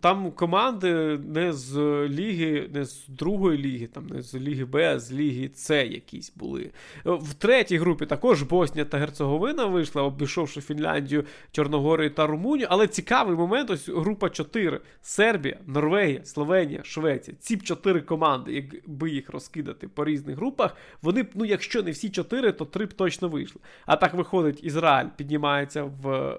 там 0.01 0.31
команди 0.31 1.19
не 1.27 1.53
з 1.53 1.77
ліги, 2.07 2.69
не 2.73 2.85
з 2.85 3.07
другої 3.07 3.57
ліги, 3.57 3.87
там 3.87 4.07
не 4.07 4.21
з 4.21 4.35
ліги 4.35 4.65
Б, 4.65 4.93
а 4.93 4.99
з 4.99 5.11
ліги 5.11 5.51
С 5.55 5.85
якісь 5.85 6.33
були. 6.35 6.69
В 7.05 7.33
третій 7.33 7.77
групі 7.77 8.05
також 8.05 8.43
Боснія 8.43 8.85
та 8.85 8.97
Герцеговина 8.97 9.65
вийшла, 9.65 10.03
обійшовши 10.03 10.61
Фінляндію, 10.61 11.25
Чорногорію 11.51 12.09
та 12.09 12.27
Румунію. 12.27 12.67
Але 12.69 12.87
цікавий 12.87 13.35
момент: 13.35 13.69
ось 13.69 13.89
група 13.89 14.29
4: 14.29 14.79
Сербія, 15.01 15.57
Норвегія, 15.67 16.25
Словенія, 16.25 16.83
Швеція. 16.83 17.37
Ці 17.39 17.55
б 17.55 17.63
чотири 17.63 18.01
команди, 18.01 18.53
якби 18.53 19.09
їх 19.09 19.29
розкидати 19.29 19.87
по 19.87 20.05
різних 20.05 20.35
групах, 20.35 20.75
вони 21.01 21.23
б, 21.23 21.27
ну 21.35 21.45
якщо 21.45 21.83
не 21.83 21.91
всі 21.91 22.09
чотири, 22.09 22.51
то 22.51 22.65
три 22.65 22.85
б 22.85 22.93
точно 22.93 23.29
вийшли. 23.29 23.61
А 23.85 23.97
так 24.01 24.13
виходить, 24.13 24.63
Ізраїль 24.63 25.07
піднімається 25.15 25.83
в 25.83 26.09
е, 26.09 26.37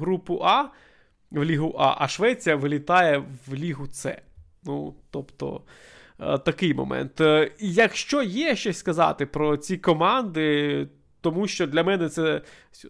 групу 0.00 0.40
А, 0.44 0.64
в 1.30 1.44
Лігу 1.44 1.76
А, 1.78 1.94
а 1.98 2.08
Швеція 2.08 2.56
вилітає 2.56 3.24
в 3.46 3.54
Лігу 3.54 3.86
С. 3.86 4.18
Ну, 4.64 4.94
тобто. 5.10 5.62
Е, 6.20 6.38
такий 6.38 6.74
момент. 6.74 7.20
Е, 7.20 7.50
якщо 7.58 8.22
є 8.22 8.56
щось 8.56 8.78
сказати 8.78 9.26
про 9.26 9.56
ці 9.56 9.76
команди, 9.76 10.88
тому 11.20 11.46
що 11.46 11.66
для 11.66 11.84
мене 11.84 12.08
це 12.08 12.40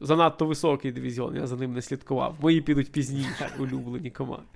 занадто 0.00 0.46
високий 0.46 0.92
дивізіон, 0.92 1.36
я 1.36 1.46
за 1.46 1.56
ним 1.56 1.72
не 1.72 1.82
слідкував. 1.82 2.36
Мої 2.40 2.60
підуть 2.60 2.92
пізніше, 2.92 3.48
улюблені 3.58 4.10
команди. 4.10 4.46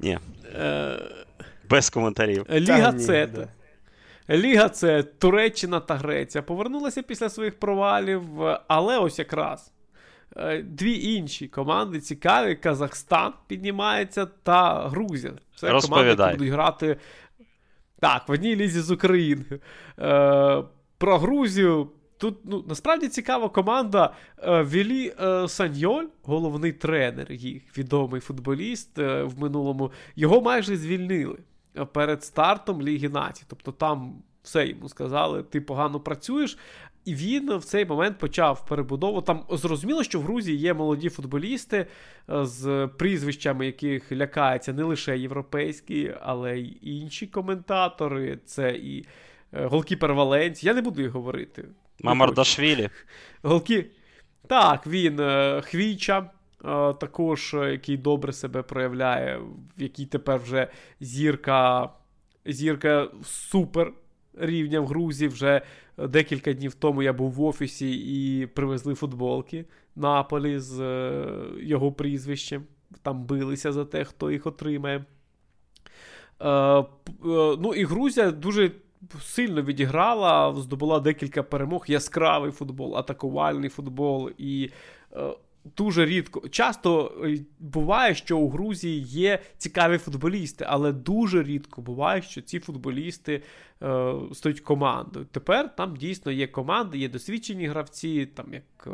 Ні. 0.00 0.18
Без 1.70 1.90
коментарів. 1.90 2.46
Ліга 2.50 2.98
С. 2.98 3.28
Ліга 4.30 4.68
це 4.68 5.02
Туреччина 5.02 5.80
та 5.80 5.94
Греція. 5.94 6.42
Повернулася 6.42 7.02
після 7.02 7.28
своїх 7.28 7.58
провалів, 7.58 8.22
але 8.68 8.98
ось 8.98 9.18
якраз 9.18 9.72
е, 10.36 10.62
дві 10.62 11.14
інші 11.14 11.48
команди 11.48 12.00
цікаві: 12.00 12.54
Казахстан 12.54 13.32
піднімається 13.46 14.26
та 14.26 14.88
Грузія. 14.88 15.32
Це 15.56 15.80
команди, 15.80 16.22
які 16.22 16.36
будуть 16.36 16.52
грати 16.52 16.96
так, 18.00 18.28
в 18.28 18.32
одній 18.32 18.56
лізі 18.56 18.80
з 18.80 18.90
України. 18.90 19.44
Е, 19.98 20.62
Про 20.98 21.18
Грузію. 21.18 21.90
Тут 22.18 22.38
ну, 22.44 22.64
насправді 22.68 23.08
цікава 23.08 23.48
команда 23.48 24.14
е, 24.42 24.62
Вілі 24.62 25.12
е, 25.20 25.48
Саньоль, 25.48 26.04
головний 26.22 26.72
тренер, 26.72 27.32
їх 27.32 27.78
відомий 27.78 28.20
футболіст 28.20 28.98
в 28.98 29.32
минулому. 29.36 29.92
Його 30.16 30.40
майже 30.40 30.76
звільнили 30.76 31.38
перед 31.92 32.24
стартом 32.24 32.82
Ліги 32.82 33.08
Націй. 33.08 33.44
Тобто 33.48 33.72
там 33.72 34.22
все 34.42 34.66
йому 34.66 34.88
сказали, 34.88 35.42
ти 35.42 35.60
погано 35.60 36.00
працюєш. 36.00 36.58
І 37.04 37.14
він 37.14 37.56
в 37.56 37.64
цей 37.64 37.86
момент 37.86 38.18
почав 38.18 38.66
перебудову. 38.66 39.22
Там 39.22 39.44
зрозуміло, 39.50 40.02
що 40.02 40.20
в 40.20 40.22
Грузії 40.22 40.58
є 40.58 40.74
молоді 40.74 41.08
футболісти 41.08 41.86
е, 42.30 42.46
з 42.46 42.88
прізвищами, 42.98 43.66
яких 43.66 44.12
лякаються 44.12 44.72
не 44.72 44.82
лише 44.82 45.18
європейські, 45.18 46.14
але 46.20 46.58
й 46.58 46.78
інші 46.82 47.26
коментатори. 47.26 48.38
Це 48.44 48.70
і 48.70 49.06
голкіпер 49.52 50.14
Валенції. 50.14 50.68
Я 50.68 50.74
не 50.74 50.82
буду 50.82 51.02
їх 51.02 51.10
говорити. 51.10 51.64
Мамардашвілі. 52.00 52.90
Голкі... 53.42 53.86
Так, 54.46 54.86
він 54.86 55.20
Хвіча. 55.62 56.30
Також, 57.00 57.56
який 57.58 57.96
добре 57.96 58.32
себе 58.32 58.62
проявляє, 58.62 59.38
в 59.76 59.82
який 59.82 60.06
тепер 60.06 60.40
вже 60.40 60.68
зірка 61.00 61.90
зірка 62.46 63.08
супер 63.24 63.92
рівня 64.34 64.80
в 64.80 64.86
Грузії. 64.86 65.28
Вже 65.28 65.60
декілька 65.98 66.52
днів 66.52 66.74
тому 66.74 67.02
я 67.02 67.12
був 67.12 67.32
в 67.32 67.42
офісі 67.42 67.92
і 67.92 68.46
привезли 68.46 68.94
футболки 68.94 69.64
Наполі 69.96 70.58
з 70.58 70.82
його 71.60 71.92
прізвищем. 71.92 72.64
Там 73.02 73.24
билися 73.24 73.72
за 73.72 73.84
те, 73.84 74.04
хто 74.04 74.30
їх 74.30 74.46
отримає. 74.46 75.04
Е, 76.42 76.84
ну 77.58 77.74
і 77.74 77.84
Грузія 77.84 78.30
дуже 78.30 78.70
сильно 79.20 79.62
відіграла, 79.62 80.54
здобула 80.54 81.00
декілька 81.00 81.42
перемог. 81.42 81.84
Яскравий 81.88 82.50
футбол, 82.50 82.96
атакувальний 82.96 83.70
футбол. 83.70 84.30
І 84.38 84.70
е, 85.12 85.30
дуже 85.76 86.06
рідко. 86.06 86.48
Часто 86.48 87.14
е, 87.24 87.38
буває, 87.58 88.14
що 88.14 88.38
у 88.38 88.48
Грузії 88.48 89.00
є 89.02 89.38
цікаві 89.58 89.98
футболісти, 89.98 90.64
але 90.68 90.92
дуже 90.92 91.42
рідко 91.42 91.82
буває, 91.82 92.22
що 92.22 92.42
ці 92.42 92.58
футболісти 92.60 93.42
е, 93.82 94.12
стоять 94.32 94.60
командою. 94.60 95.26
Тепер 95.32 95.76
там 95.76 95.96
дійсно 95.96 96.32
є 96.32 96.46
команди, 96.46 96.98
є 96.98 97.08
досвідчені 97.08 97.66
гравці, 97.66 98.26
там 98.26 98.46
як 98.54 98.88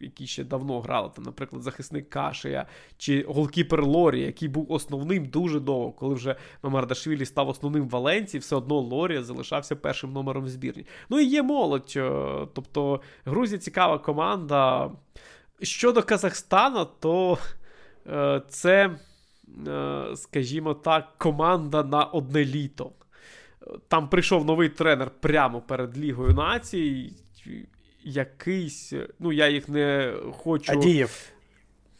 які 0.00 0.26
ще 0.26 0.44
давно 0.44 0.80
грали, 0.80 1.10
там, 1.14 1.24
наприклад, 1.24 1.62
захисник 1.62 2.10
Кашея 2.10 2.66
чи 2.98 3.24
голкіпер 3.28 3.84
Лорі, 3.84 4.20
який 4.20 4.48
був 4.48 4.72
основним 4.72 5.24
дуже 5.26 5.60
довго, 5.60 5.92
коли 5.92 6.14
вже 6.14 6.36
Мамардашвілі 6.62 7.24
став 7.24 7.48
основним 7.48 7.88
Валенції, 7.88 8.40
все 8.40 8.56
одно 8.56 8.80
Лорія 8.80 9.22
залишався 9.22 9.76
першим 9.76 10.12
номером 10.12 10.44
в 10.44 10.48
збірні. 10.48 10.86
Ну 11.08 11.20
і 11.20 11.24
є 11.24 11.42
молодь. 11.42 11.92
Е, 11.96 12.46
тобто 12.54 13.00
Грузія 13.24 13.58
цікава 13.58 13.98
команда. 13.98 14.90
Щодо 15.62 16.02
Казахстана, 16.02 16.84
то 16.84 17.38
е, 18.06 18.42
це, 18.48 18.90
е, 19.68 20.16
скажімо 20.16 20.74
так, 20.74 21.18
команда 21.18 21.82
на 21.82 22.04
одне 22.04 22.44
літо. 22.44 22.92
Там 23.88 24.08
прийшов 24.08 24.44
новий 24.44 24.68
тренер 24.68 25.10
прямо 25.20 25.60
перед 25.60 25.98
Лігою 25.98 26.34
націй 26.34 27.12
якийсь. 28.04 28.92
Ну, 29.18 29.32
я 29.32 29.48
їх 29.48 29.68
не 29.68 30.14
хочу. 30.32 30.72
Адієв. 30.72 31.32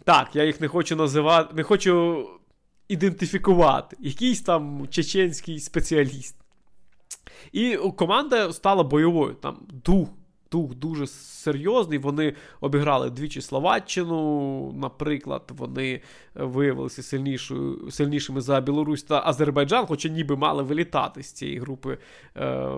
Так, 0.05 0.37
я 0.37 0.45
їх 0.45 0.61
не 0.61 0.69
хочу 0.69 0.97
називати, 0.97 1.55
не 1.55 1.63
хочу 1.63 2.27
ідентифікувати. 2.89 3.97
Якийсь 4.01 4.41
там 4.41 4.89
чеченський 4.91 5.61
спеціаліст. 5.61 6.37
І 7.53 7.77
команда 7.77 8.53
стала 8.53 8.83
бойовою. 8.83 9.35
Там 9.35 9.67
дух. 9.85 10.09
Дух 10.53 10.75
дуже 10.75 11.07
серйозний. 11.07 11.99
Вони 11.99 12.35
обіграли 12.61 13.11
двічі 13.11 13.41
Словаччину, 13.41 14.73
наприклад, 14.73 15.43
вони 15.57 16.01
виявилися 16.35 17.03
сильнішою, 17.03 17.91
сильнішими 17.91 18.41
за 18.41 18.61
Білорусь 18.61 19.03
та 19.03 19.23
Азербайджан, 19.25 19.87
хоча 19.87 20.09
ніби 20.09 20.37
мали 20.37 20.63
вилітати 20.63 21.23
з 21.23 21.33
цієї 21.33 21.59
групи 21.59 21.99
е, 22.37 22.69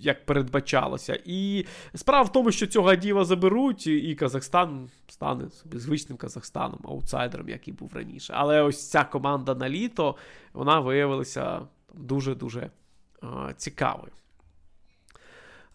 як 0.00 0.26
передбачалося. 0.26 1.18
І 1.24 1.66
справа 1.94 2.22
в 2.22 2.32
тому, 2.32 2.52
що 2.52 2.66
цього 2.66 2.88
Адіва 2.88 3.24
заберуть, 3.24 3.86
і 3.86 4.14
Казахстан 4.14 4.90
стане 5.08 5.50
собі 5.50 5.78
звичним 5.78 6.18
Казахстаном, 6.18 6.80
аутсайдером, 6.84 7.48
який 7.48 7.74
був 7.74 7.90
раніше. 7.94 8.32
Але 8.36 8.62
ось 8.62 8.90
ця 8.90 9.04
команда 9.04 9.54
на 9.54 9.68
літо 9.68 10.16
вона 10.52 10.80
виявилася 10.80 11.60
дуже-дуже 11.94 12.70
цікавою. 13.56 14.12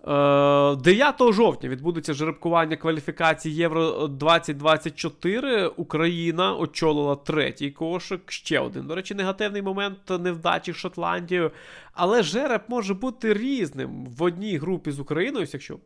9 0.08 1.22
е, 1.22 1.34
жовтня 1.34 1.70
відбудеться 1.70 2.14
жеребкування 2.14 2.76
кваліфікації 2.76 3.56
Євро 3.56 4.08
2024. 4.08 5.68
Україна 5.68 6.56
очолила 6.56 7.16
третій 7.16 7.72
кошик. 7.72 8.32
Ще 8.32 8.60
один, 8.60 8.88
до 8.88 8.96
речі, 8.96 9.16
негативний 9.16 9.62
момент 9.62 9.98
невдачі 10.10 10.74
Шотландією. 10.74 11.52
Але 11.94 12.24
жереб 12.24 12.62
може 12.68 12.94
бути 12.94 13.34
різним 13.34 14.06
в 14.06 14.24
одній 14.24 14.58
групі 14.58 14.92
з 14.92 15.00
Україною, 15.00 15.48
якщо 15.54 15.78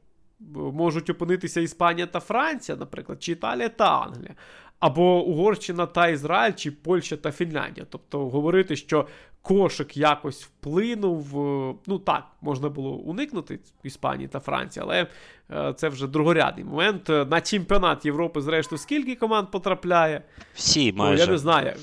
можуть 0.55 1.09
опинитися 1.09 1.61
Іспанія 1.61 2.07
та 2.07 2.19
Франція, 2.19 2.77
наприклад, 2.77 3.23
чи 3.23 3.31
Італія 3.31 3.69
та 3.69 3.99
Англія. 3.99 4.35
Або 4.81 5.23
Угорщина 5.23 5.85
та 5.85 6.07
Ізраїль, 6.07 6.53
чи 6.53 6.71
Польща 6.71 7.17
та 7.17 7.31
Фінляндія. 7.31 7.87
Тобто 7.89 8.29
говорити, 8.29 8.75
що 8.75 9.07
кошик 9.41 9.97
якось 9.97 10.43
вплинув. 10.43 11.39
Е, 11.39 11.75
ну 11.87 11.99
так, 11.99 12.27
можна 12.41 12.69
було 12.69 12.91
уникнути 12.91 13.59
Іспанії 13.83 14.27
та 14.27 14.39
Франції, 14.39 14.83
але 14.83 15.07
е, 15.51 15.73
це 15.73 15.89
вже 15.89 16.07
другорядний 16.07 16.65
момент. 16.65 17.09
Е, 17.09 17.25
на 17.25 17.41
чемпіонат 17.41 18.05
Європи, 18.05 18.41
зрештою, 18.41 18.79
скільки 18.79 19.15
команд 19.15 19.51
потрапляє? 19.51 20.21
Всі 20.53 20.93
майже. 20.93 21.13
Ну, 21.13 21.25
я 21.25 21.31
не 21.31 21.37
знаю. 21.37 21.73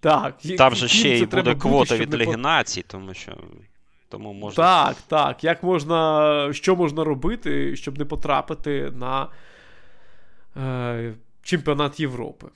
Так, 0.00 0.34
Там 0.58 0.74
же 0.74 0.88
ще 0.88 1.18
й 1.18 1.26
буде 1.26 1.54
квота 1.54 1.96
від 1.96 2.14
легінації, 2.14 2.84
тому 2.88 3.14
що. 3.14 3.32
Тому 4.08 4.32
можна... 4.32 4.64
Так, 4.64 4.96
так. 5.06 5.44
Як 5.44 5.62
можна, 5.62 6.48
Що 6.52 6.76
можна 6.76 7.04
робити, 7.04 7.76
щоб 7.76 7.98
не 7.98 8.04
потрапити 8.04 8.92
на 8.94 9.28
е, 10.56 11.14
чемпіонат 11.42 12.00
Європи? 12.00 12.46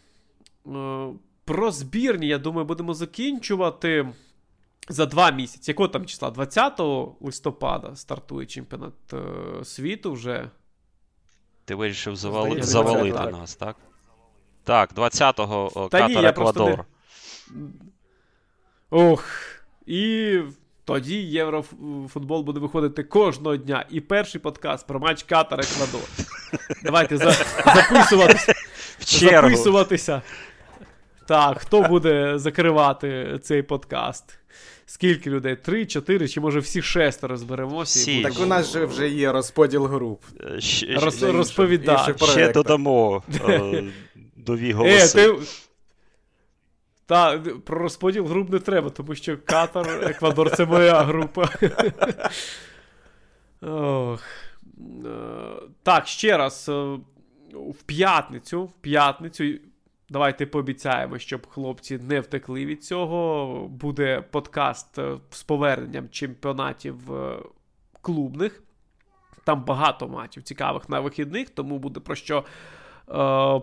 Е, 0.67 1.09
про 1.45 1.71
збірні, 1.71 2.27
я 2.27 2.39
думаю, 2.39 2.67
будемо 2.67 2.95
закінчувати 2.95 4.09
за 4.89 5.07
два 5.07 5.31
місяці. 5.31 5.71
Якого 5.71 5.89
там 5.89 6.07
числа? 6.07 6.31
20 6.31 6.81
листопада 7.21 7.97
стартує 7.97 8.47
чемпіонат 8.47 8.95
е, 9.13 9.65
світу 9.65 10.13
вже. 10.13 10.51
Ти 11.65 11.75
вирішив 11.75 12.17
завали... 12.17 12.63
завалити 12.63 13.19
так. 13.19 13.33
нас, 13.33 13.55
так? 13.55 13.77
Так, 14.65 14.95
20-го 14.95 15.89
Катар 15.89 16.11
ні, 16.11 16.27
Еквадор. 16.27 16.85
Не... 17.51 17.69
Ох. 18.91 19.25
І 19.87 20.41
тоді 20.85 21.23
Єврофутбол 21.23 22.43
буде 22.43 22.61
виходити 22.61 23.05
кожного 23.05 23.57
дня. 23.57 23.87
І 23.91 24.01
перший 24.01 24.41
подкаст 24.41 24.87
про 24.87 25.01
матч 25.01 25.23
Катар 25.23 25.61
Еквадор. 25.61 26.09
Давайте 26.83 27.17
за... 27.17 27.33
записуватися. 29.07 30.13
Записуватися. 30.13 30.23
Так, 31.27 31.59
хто 31.59 31.83
буде 31.83 32.39
закривати 32.39 33.39
цей 33.43 33.63
подкаст? 33.63 34.39
Скільки 34.87 35.31
людей? 35.31 35.57
Три, 35.57 35.87
чотири, 35.87 36.29
чи 36.29 36.41
може 36.41 36.59
всі 36.59 36.83
шестеро 36.83 37.37
зберемося? 37.37 38.01
Всі. 38.01 38.23
Так 38.23 38.41
у 38.41 38.47
нас 38.47 38.73
же 38.73 38.85
вже 38.85 39.09
є 39.09 39.33
розподіл 39.33 39.87
груп. 39.87 40.23
Ще, 40.59 40.95
Роз, 40.95 41.23
розповідай. 41.23 42.15
Ще 42.17 42.53
додамо 42.53 43.23
е, 43.49 43.85
нові 44.47 44.73
голоси. 44.73 45.21
Е, 45.21 45.29
ти... 45.29 45.39
Та, 47.07 47.39
про 47.39 47.79
розподіл 47.79 48.27
груп 48.27 48.51
не 48.51 48.59
треба, 48.59 48.91
тому 48.91 49.15
що 49.15 49.39
Катар, 49.45 50.11
Еквадор 50.11 50.57
це 50.57 50.65
моя 50.65 51.03
група. 51.03 51.49
Ох. 53.63 54.23
Е, 55.05 55.09
так, 55.83 56.07
ще 56.07 56.37
раз. 56.37 56.71
В 57.53 57.83
п'ятницю, 57.83 58.65
в 58.65 58.73
п'ятницю 58.73 59.45
Давайте 60.09 60.47
пообіцяємо, 60.47 61.19
щоб 61.19 61.47
хлопці 61.47 61.99
не 61.99 62.21
втекли 62.21 62.67
від 62.67 62.85
цього. 62.85 63.69
Буде 63.69 64.21
подкаст 64.31 64.99
е, 64.99 65.17
з 65.31 65.43
поверненням 65.43 66.09
чемпіонатів 66.09 67.15
е, 67.15 67.39
клубних. 68.01 68.63
Там 69.45 69.65
багато 69.65 70.09
матчів 70.09 70.43
цікавих 70.43 70.89
на 70.89 71.01
вихідних, 71.01 71.51
тому 71.51 71.79
буде 71.79 72.01
про 72.01 72.15
що 72.15 72.39
е, 72.39 72.45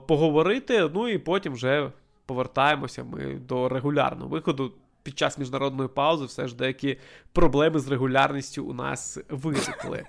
поговорити. 0.08 0.90
Ну 0.94 1.08
і 1.08 1.18
потім 1.18 1.54
вже 1.54 1.92
повертаємося 2.26 3.04
ми 3.04 3.34
до 3.34 3.70
регулярного 3.70 4.30
виходу. 4.30 4.74
Під 5.04 5.20
час 5.20 5.38
міжнародної 5.38 5.90
паузи 5.90 6.26
все 6.26 6.48
ж 6.48 6.56
деякі 6.56 6.98
проблеми 7.34 7.80
з 7.80 7.88
регулярністю 7.88 8.66
у 8.66 8.74
нас 8.74 9.20
виникли. 9.30 10.06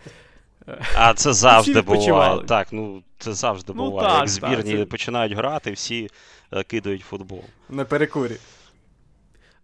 А 0.96 1.14
це 1.14 1.32
завжди 1.32 1.80
буває. 1.80 2.42
Так, 2.46 2.72
ну 2.72 3.02
це 3.18 3.32
завжди 3.32 3.72
ну, 3.76 3.84
буває. 3.84 4.08
Так, 4.08 4.18
Як 4.18 4.28
збірні 4.28 4.70
так, 4.72 4.80
це... 4.80 4.86
починають 4.86 5.32
грати, 5.32 5.72
всі 5.72 6.08
е, 6.52 6.62
кидають 6.62 7.02
футбол. 7.02 7.42
На 7.68 7.84
перекурі. 7.84 8.36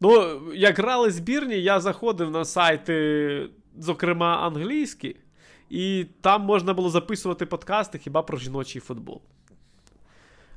Ну, 0.01 0.41
як 0.55 0.79
грали 0.79 1.11
збірні, 1.11 1.55
я 1.55 1.81
заходив 1.81 2.31
на 2.31 2.45
сайти, 2.45 3.49
зокрема, 3.79 4.37
англійські, 4.37 5.17
і 5.71 6.07
там 6.21 6.43
можна 6.43 6.75
було 6.75 6.91
записувати 6.91 7.47
подкасти 7.47 7.99
хіба 7.99 8.23
про 8.23 8.39
жіночий 8.39 8.81
футбол. 8.81 9.21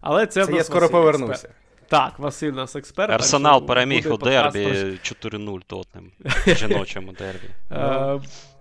Але 0.01 0.27
це, 0.27 0.45
це 0.45 0.53
я 0.53 0.63
скоро 0.63 0.89
повернуся. 0.89 1.49
Так, 1.87 2.19
Василь 2.19 2.51
нас 2.51 2.75
експерт. 2.75 3.11
Арсенал 3.11 3.65
переміг 3.65 4.13
у 4.13 4.17
дербі 4.17 4.59
4-0 4.59 5.61
Тотнем. 5.67 6.11
Жіночому 6.47 7.11
дербі. 7.11 7.49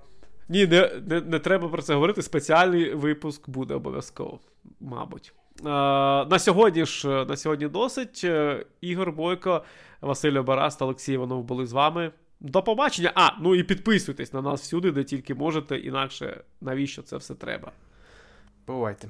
Е, 0.53 0.59
ні, 0.59 0.67
не, 0.67 0.91
не 1.07 1.21
не, 1.21 1.39
треба 1.39 1.69
про 1.69 1.83
це 1.83 1.95
говорити. 1.95 2.23
Спеціальний 2.23 2.95
випуск 2.95 3.51
буде 3.51 3.75
обов'язково, 3.75 4.41
мабуть. 4.81 5.33
Е, 5.61 5.65
на 6.25 6.39
сьогодні 6.39 6.85
ж 6.85 7.09
на 7.09 7.37
сьогодні 7.37 7.69
досить. 7.69 8.21
Е, 8.25 8.65
Ігор 8.81 9.13
Бойко, 9.13 9.65
Василь 10.01 10.39
Обараст, 10.39 10.83
Олексій 10.83 11.13
Іванов 11.13 11.45
були 11.45 11.67
з 11.67 11.73
вами. 11.73 12.13
До 12.41 12.63
побачення. 12.63 13.13
А, 13.15 13.31
ну 13.41 13.55
і 13.55 13.63
підписуйтесь 13.63 14.33
на 14.33 14.43
нас 14.43 14.63
всюди, 14.63 14.91
де 14.91 15.05
тільки 15.05 15.35
можете, 15.35 15.79
інакше 15.79 16.45
навіщо 16.61 17.03
це 17.03 17.17
все 17.17 17.35
треба. 17.35 17.73
Бувайте. 18.67 19.09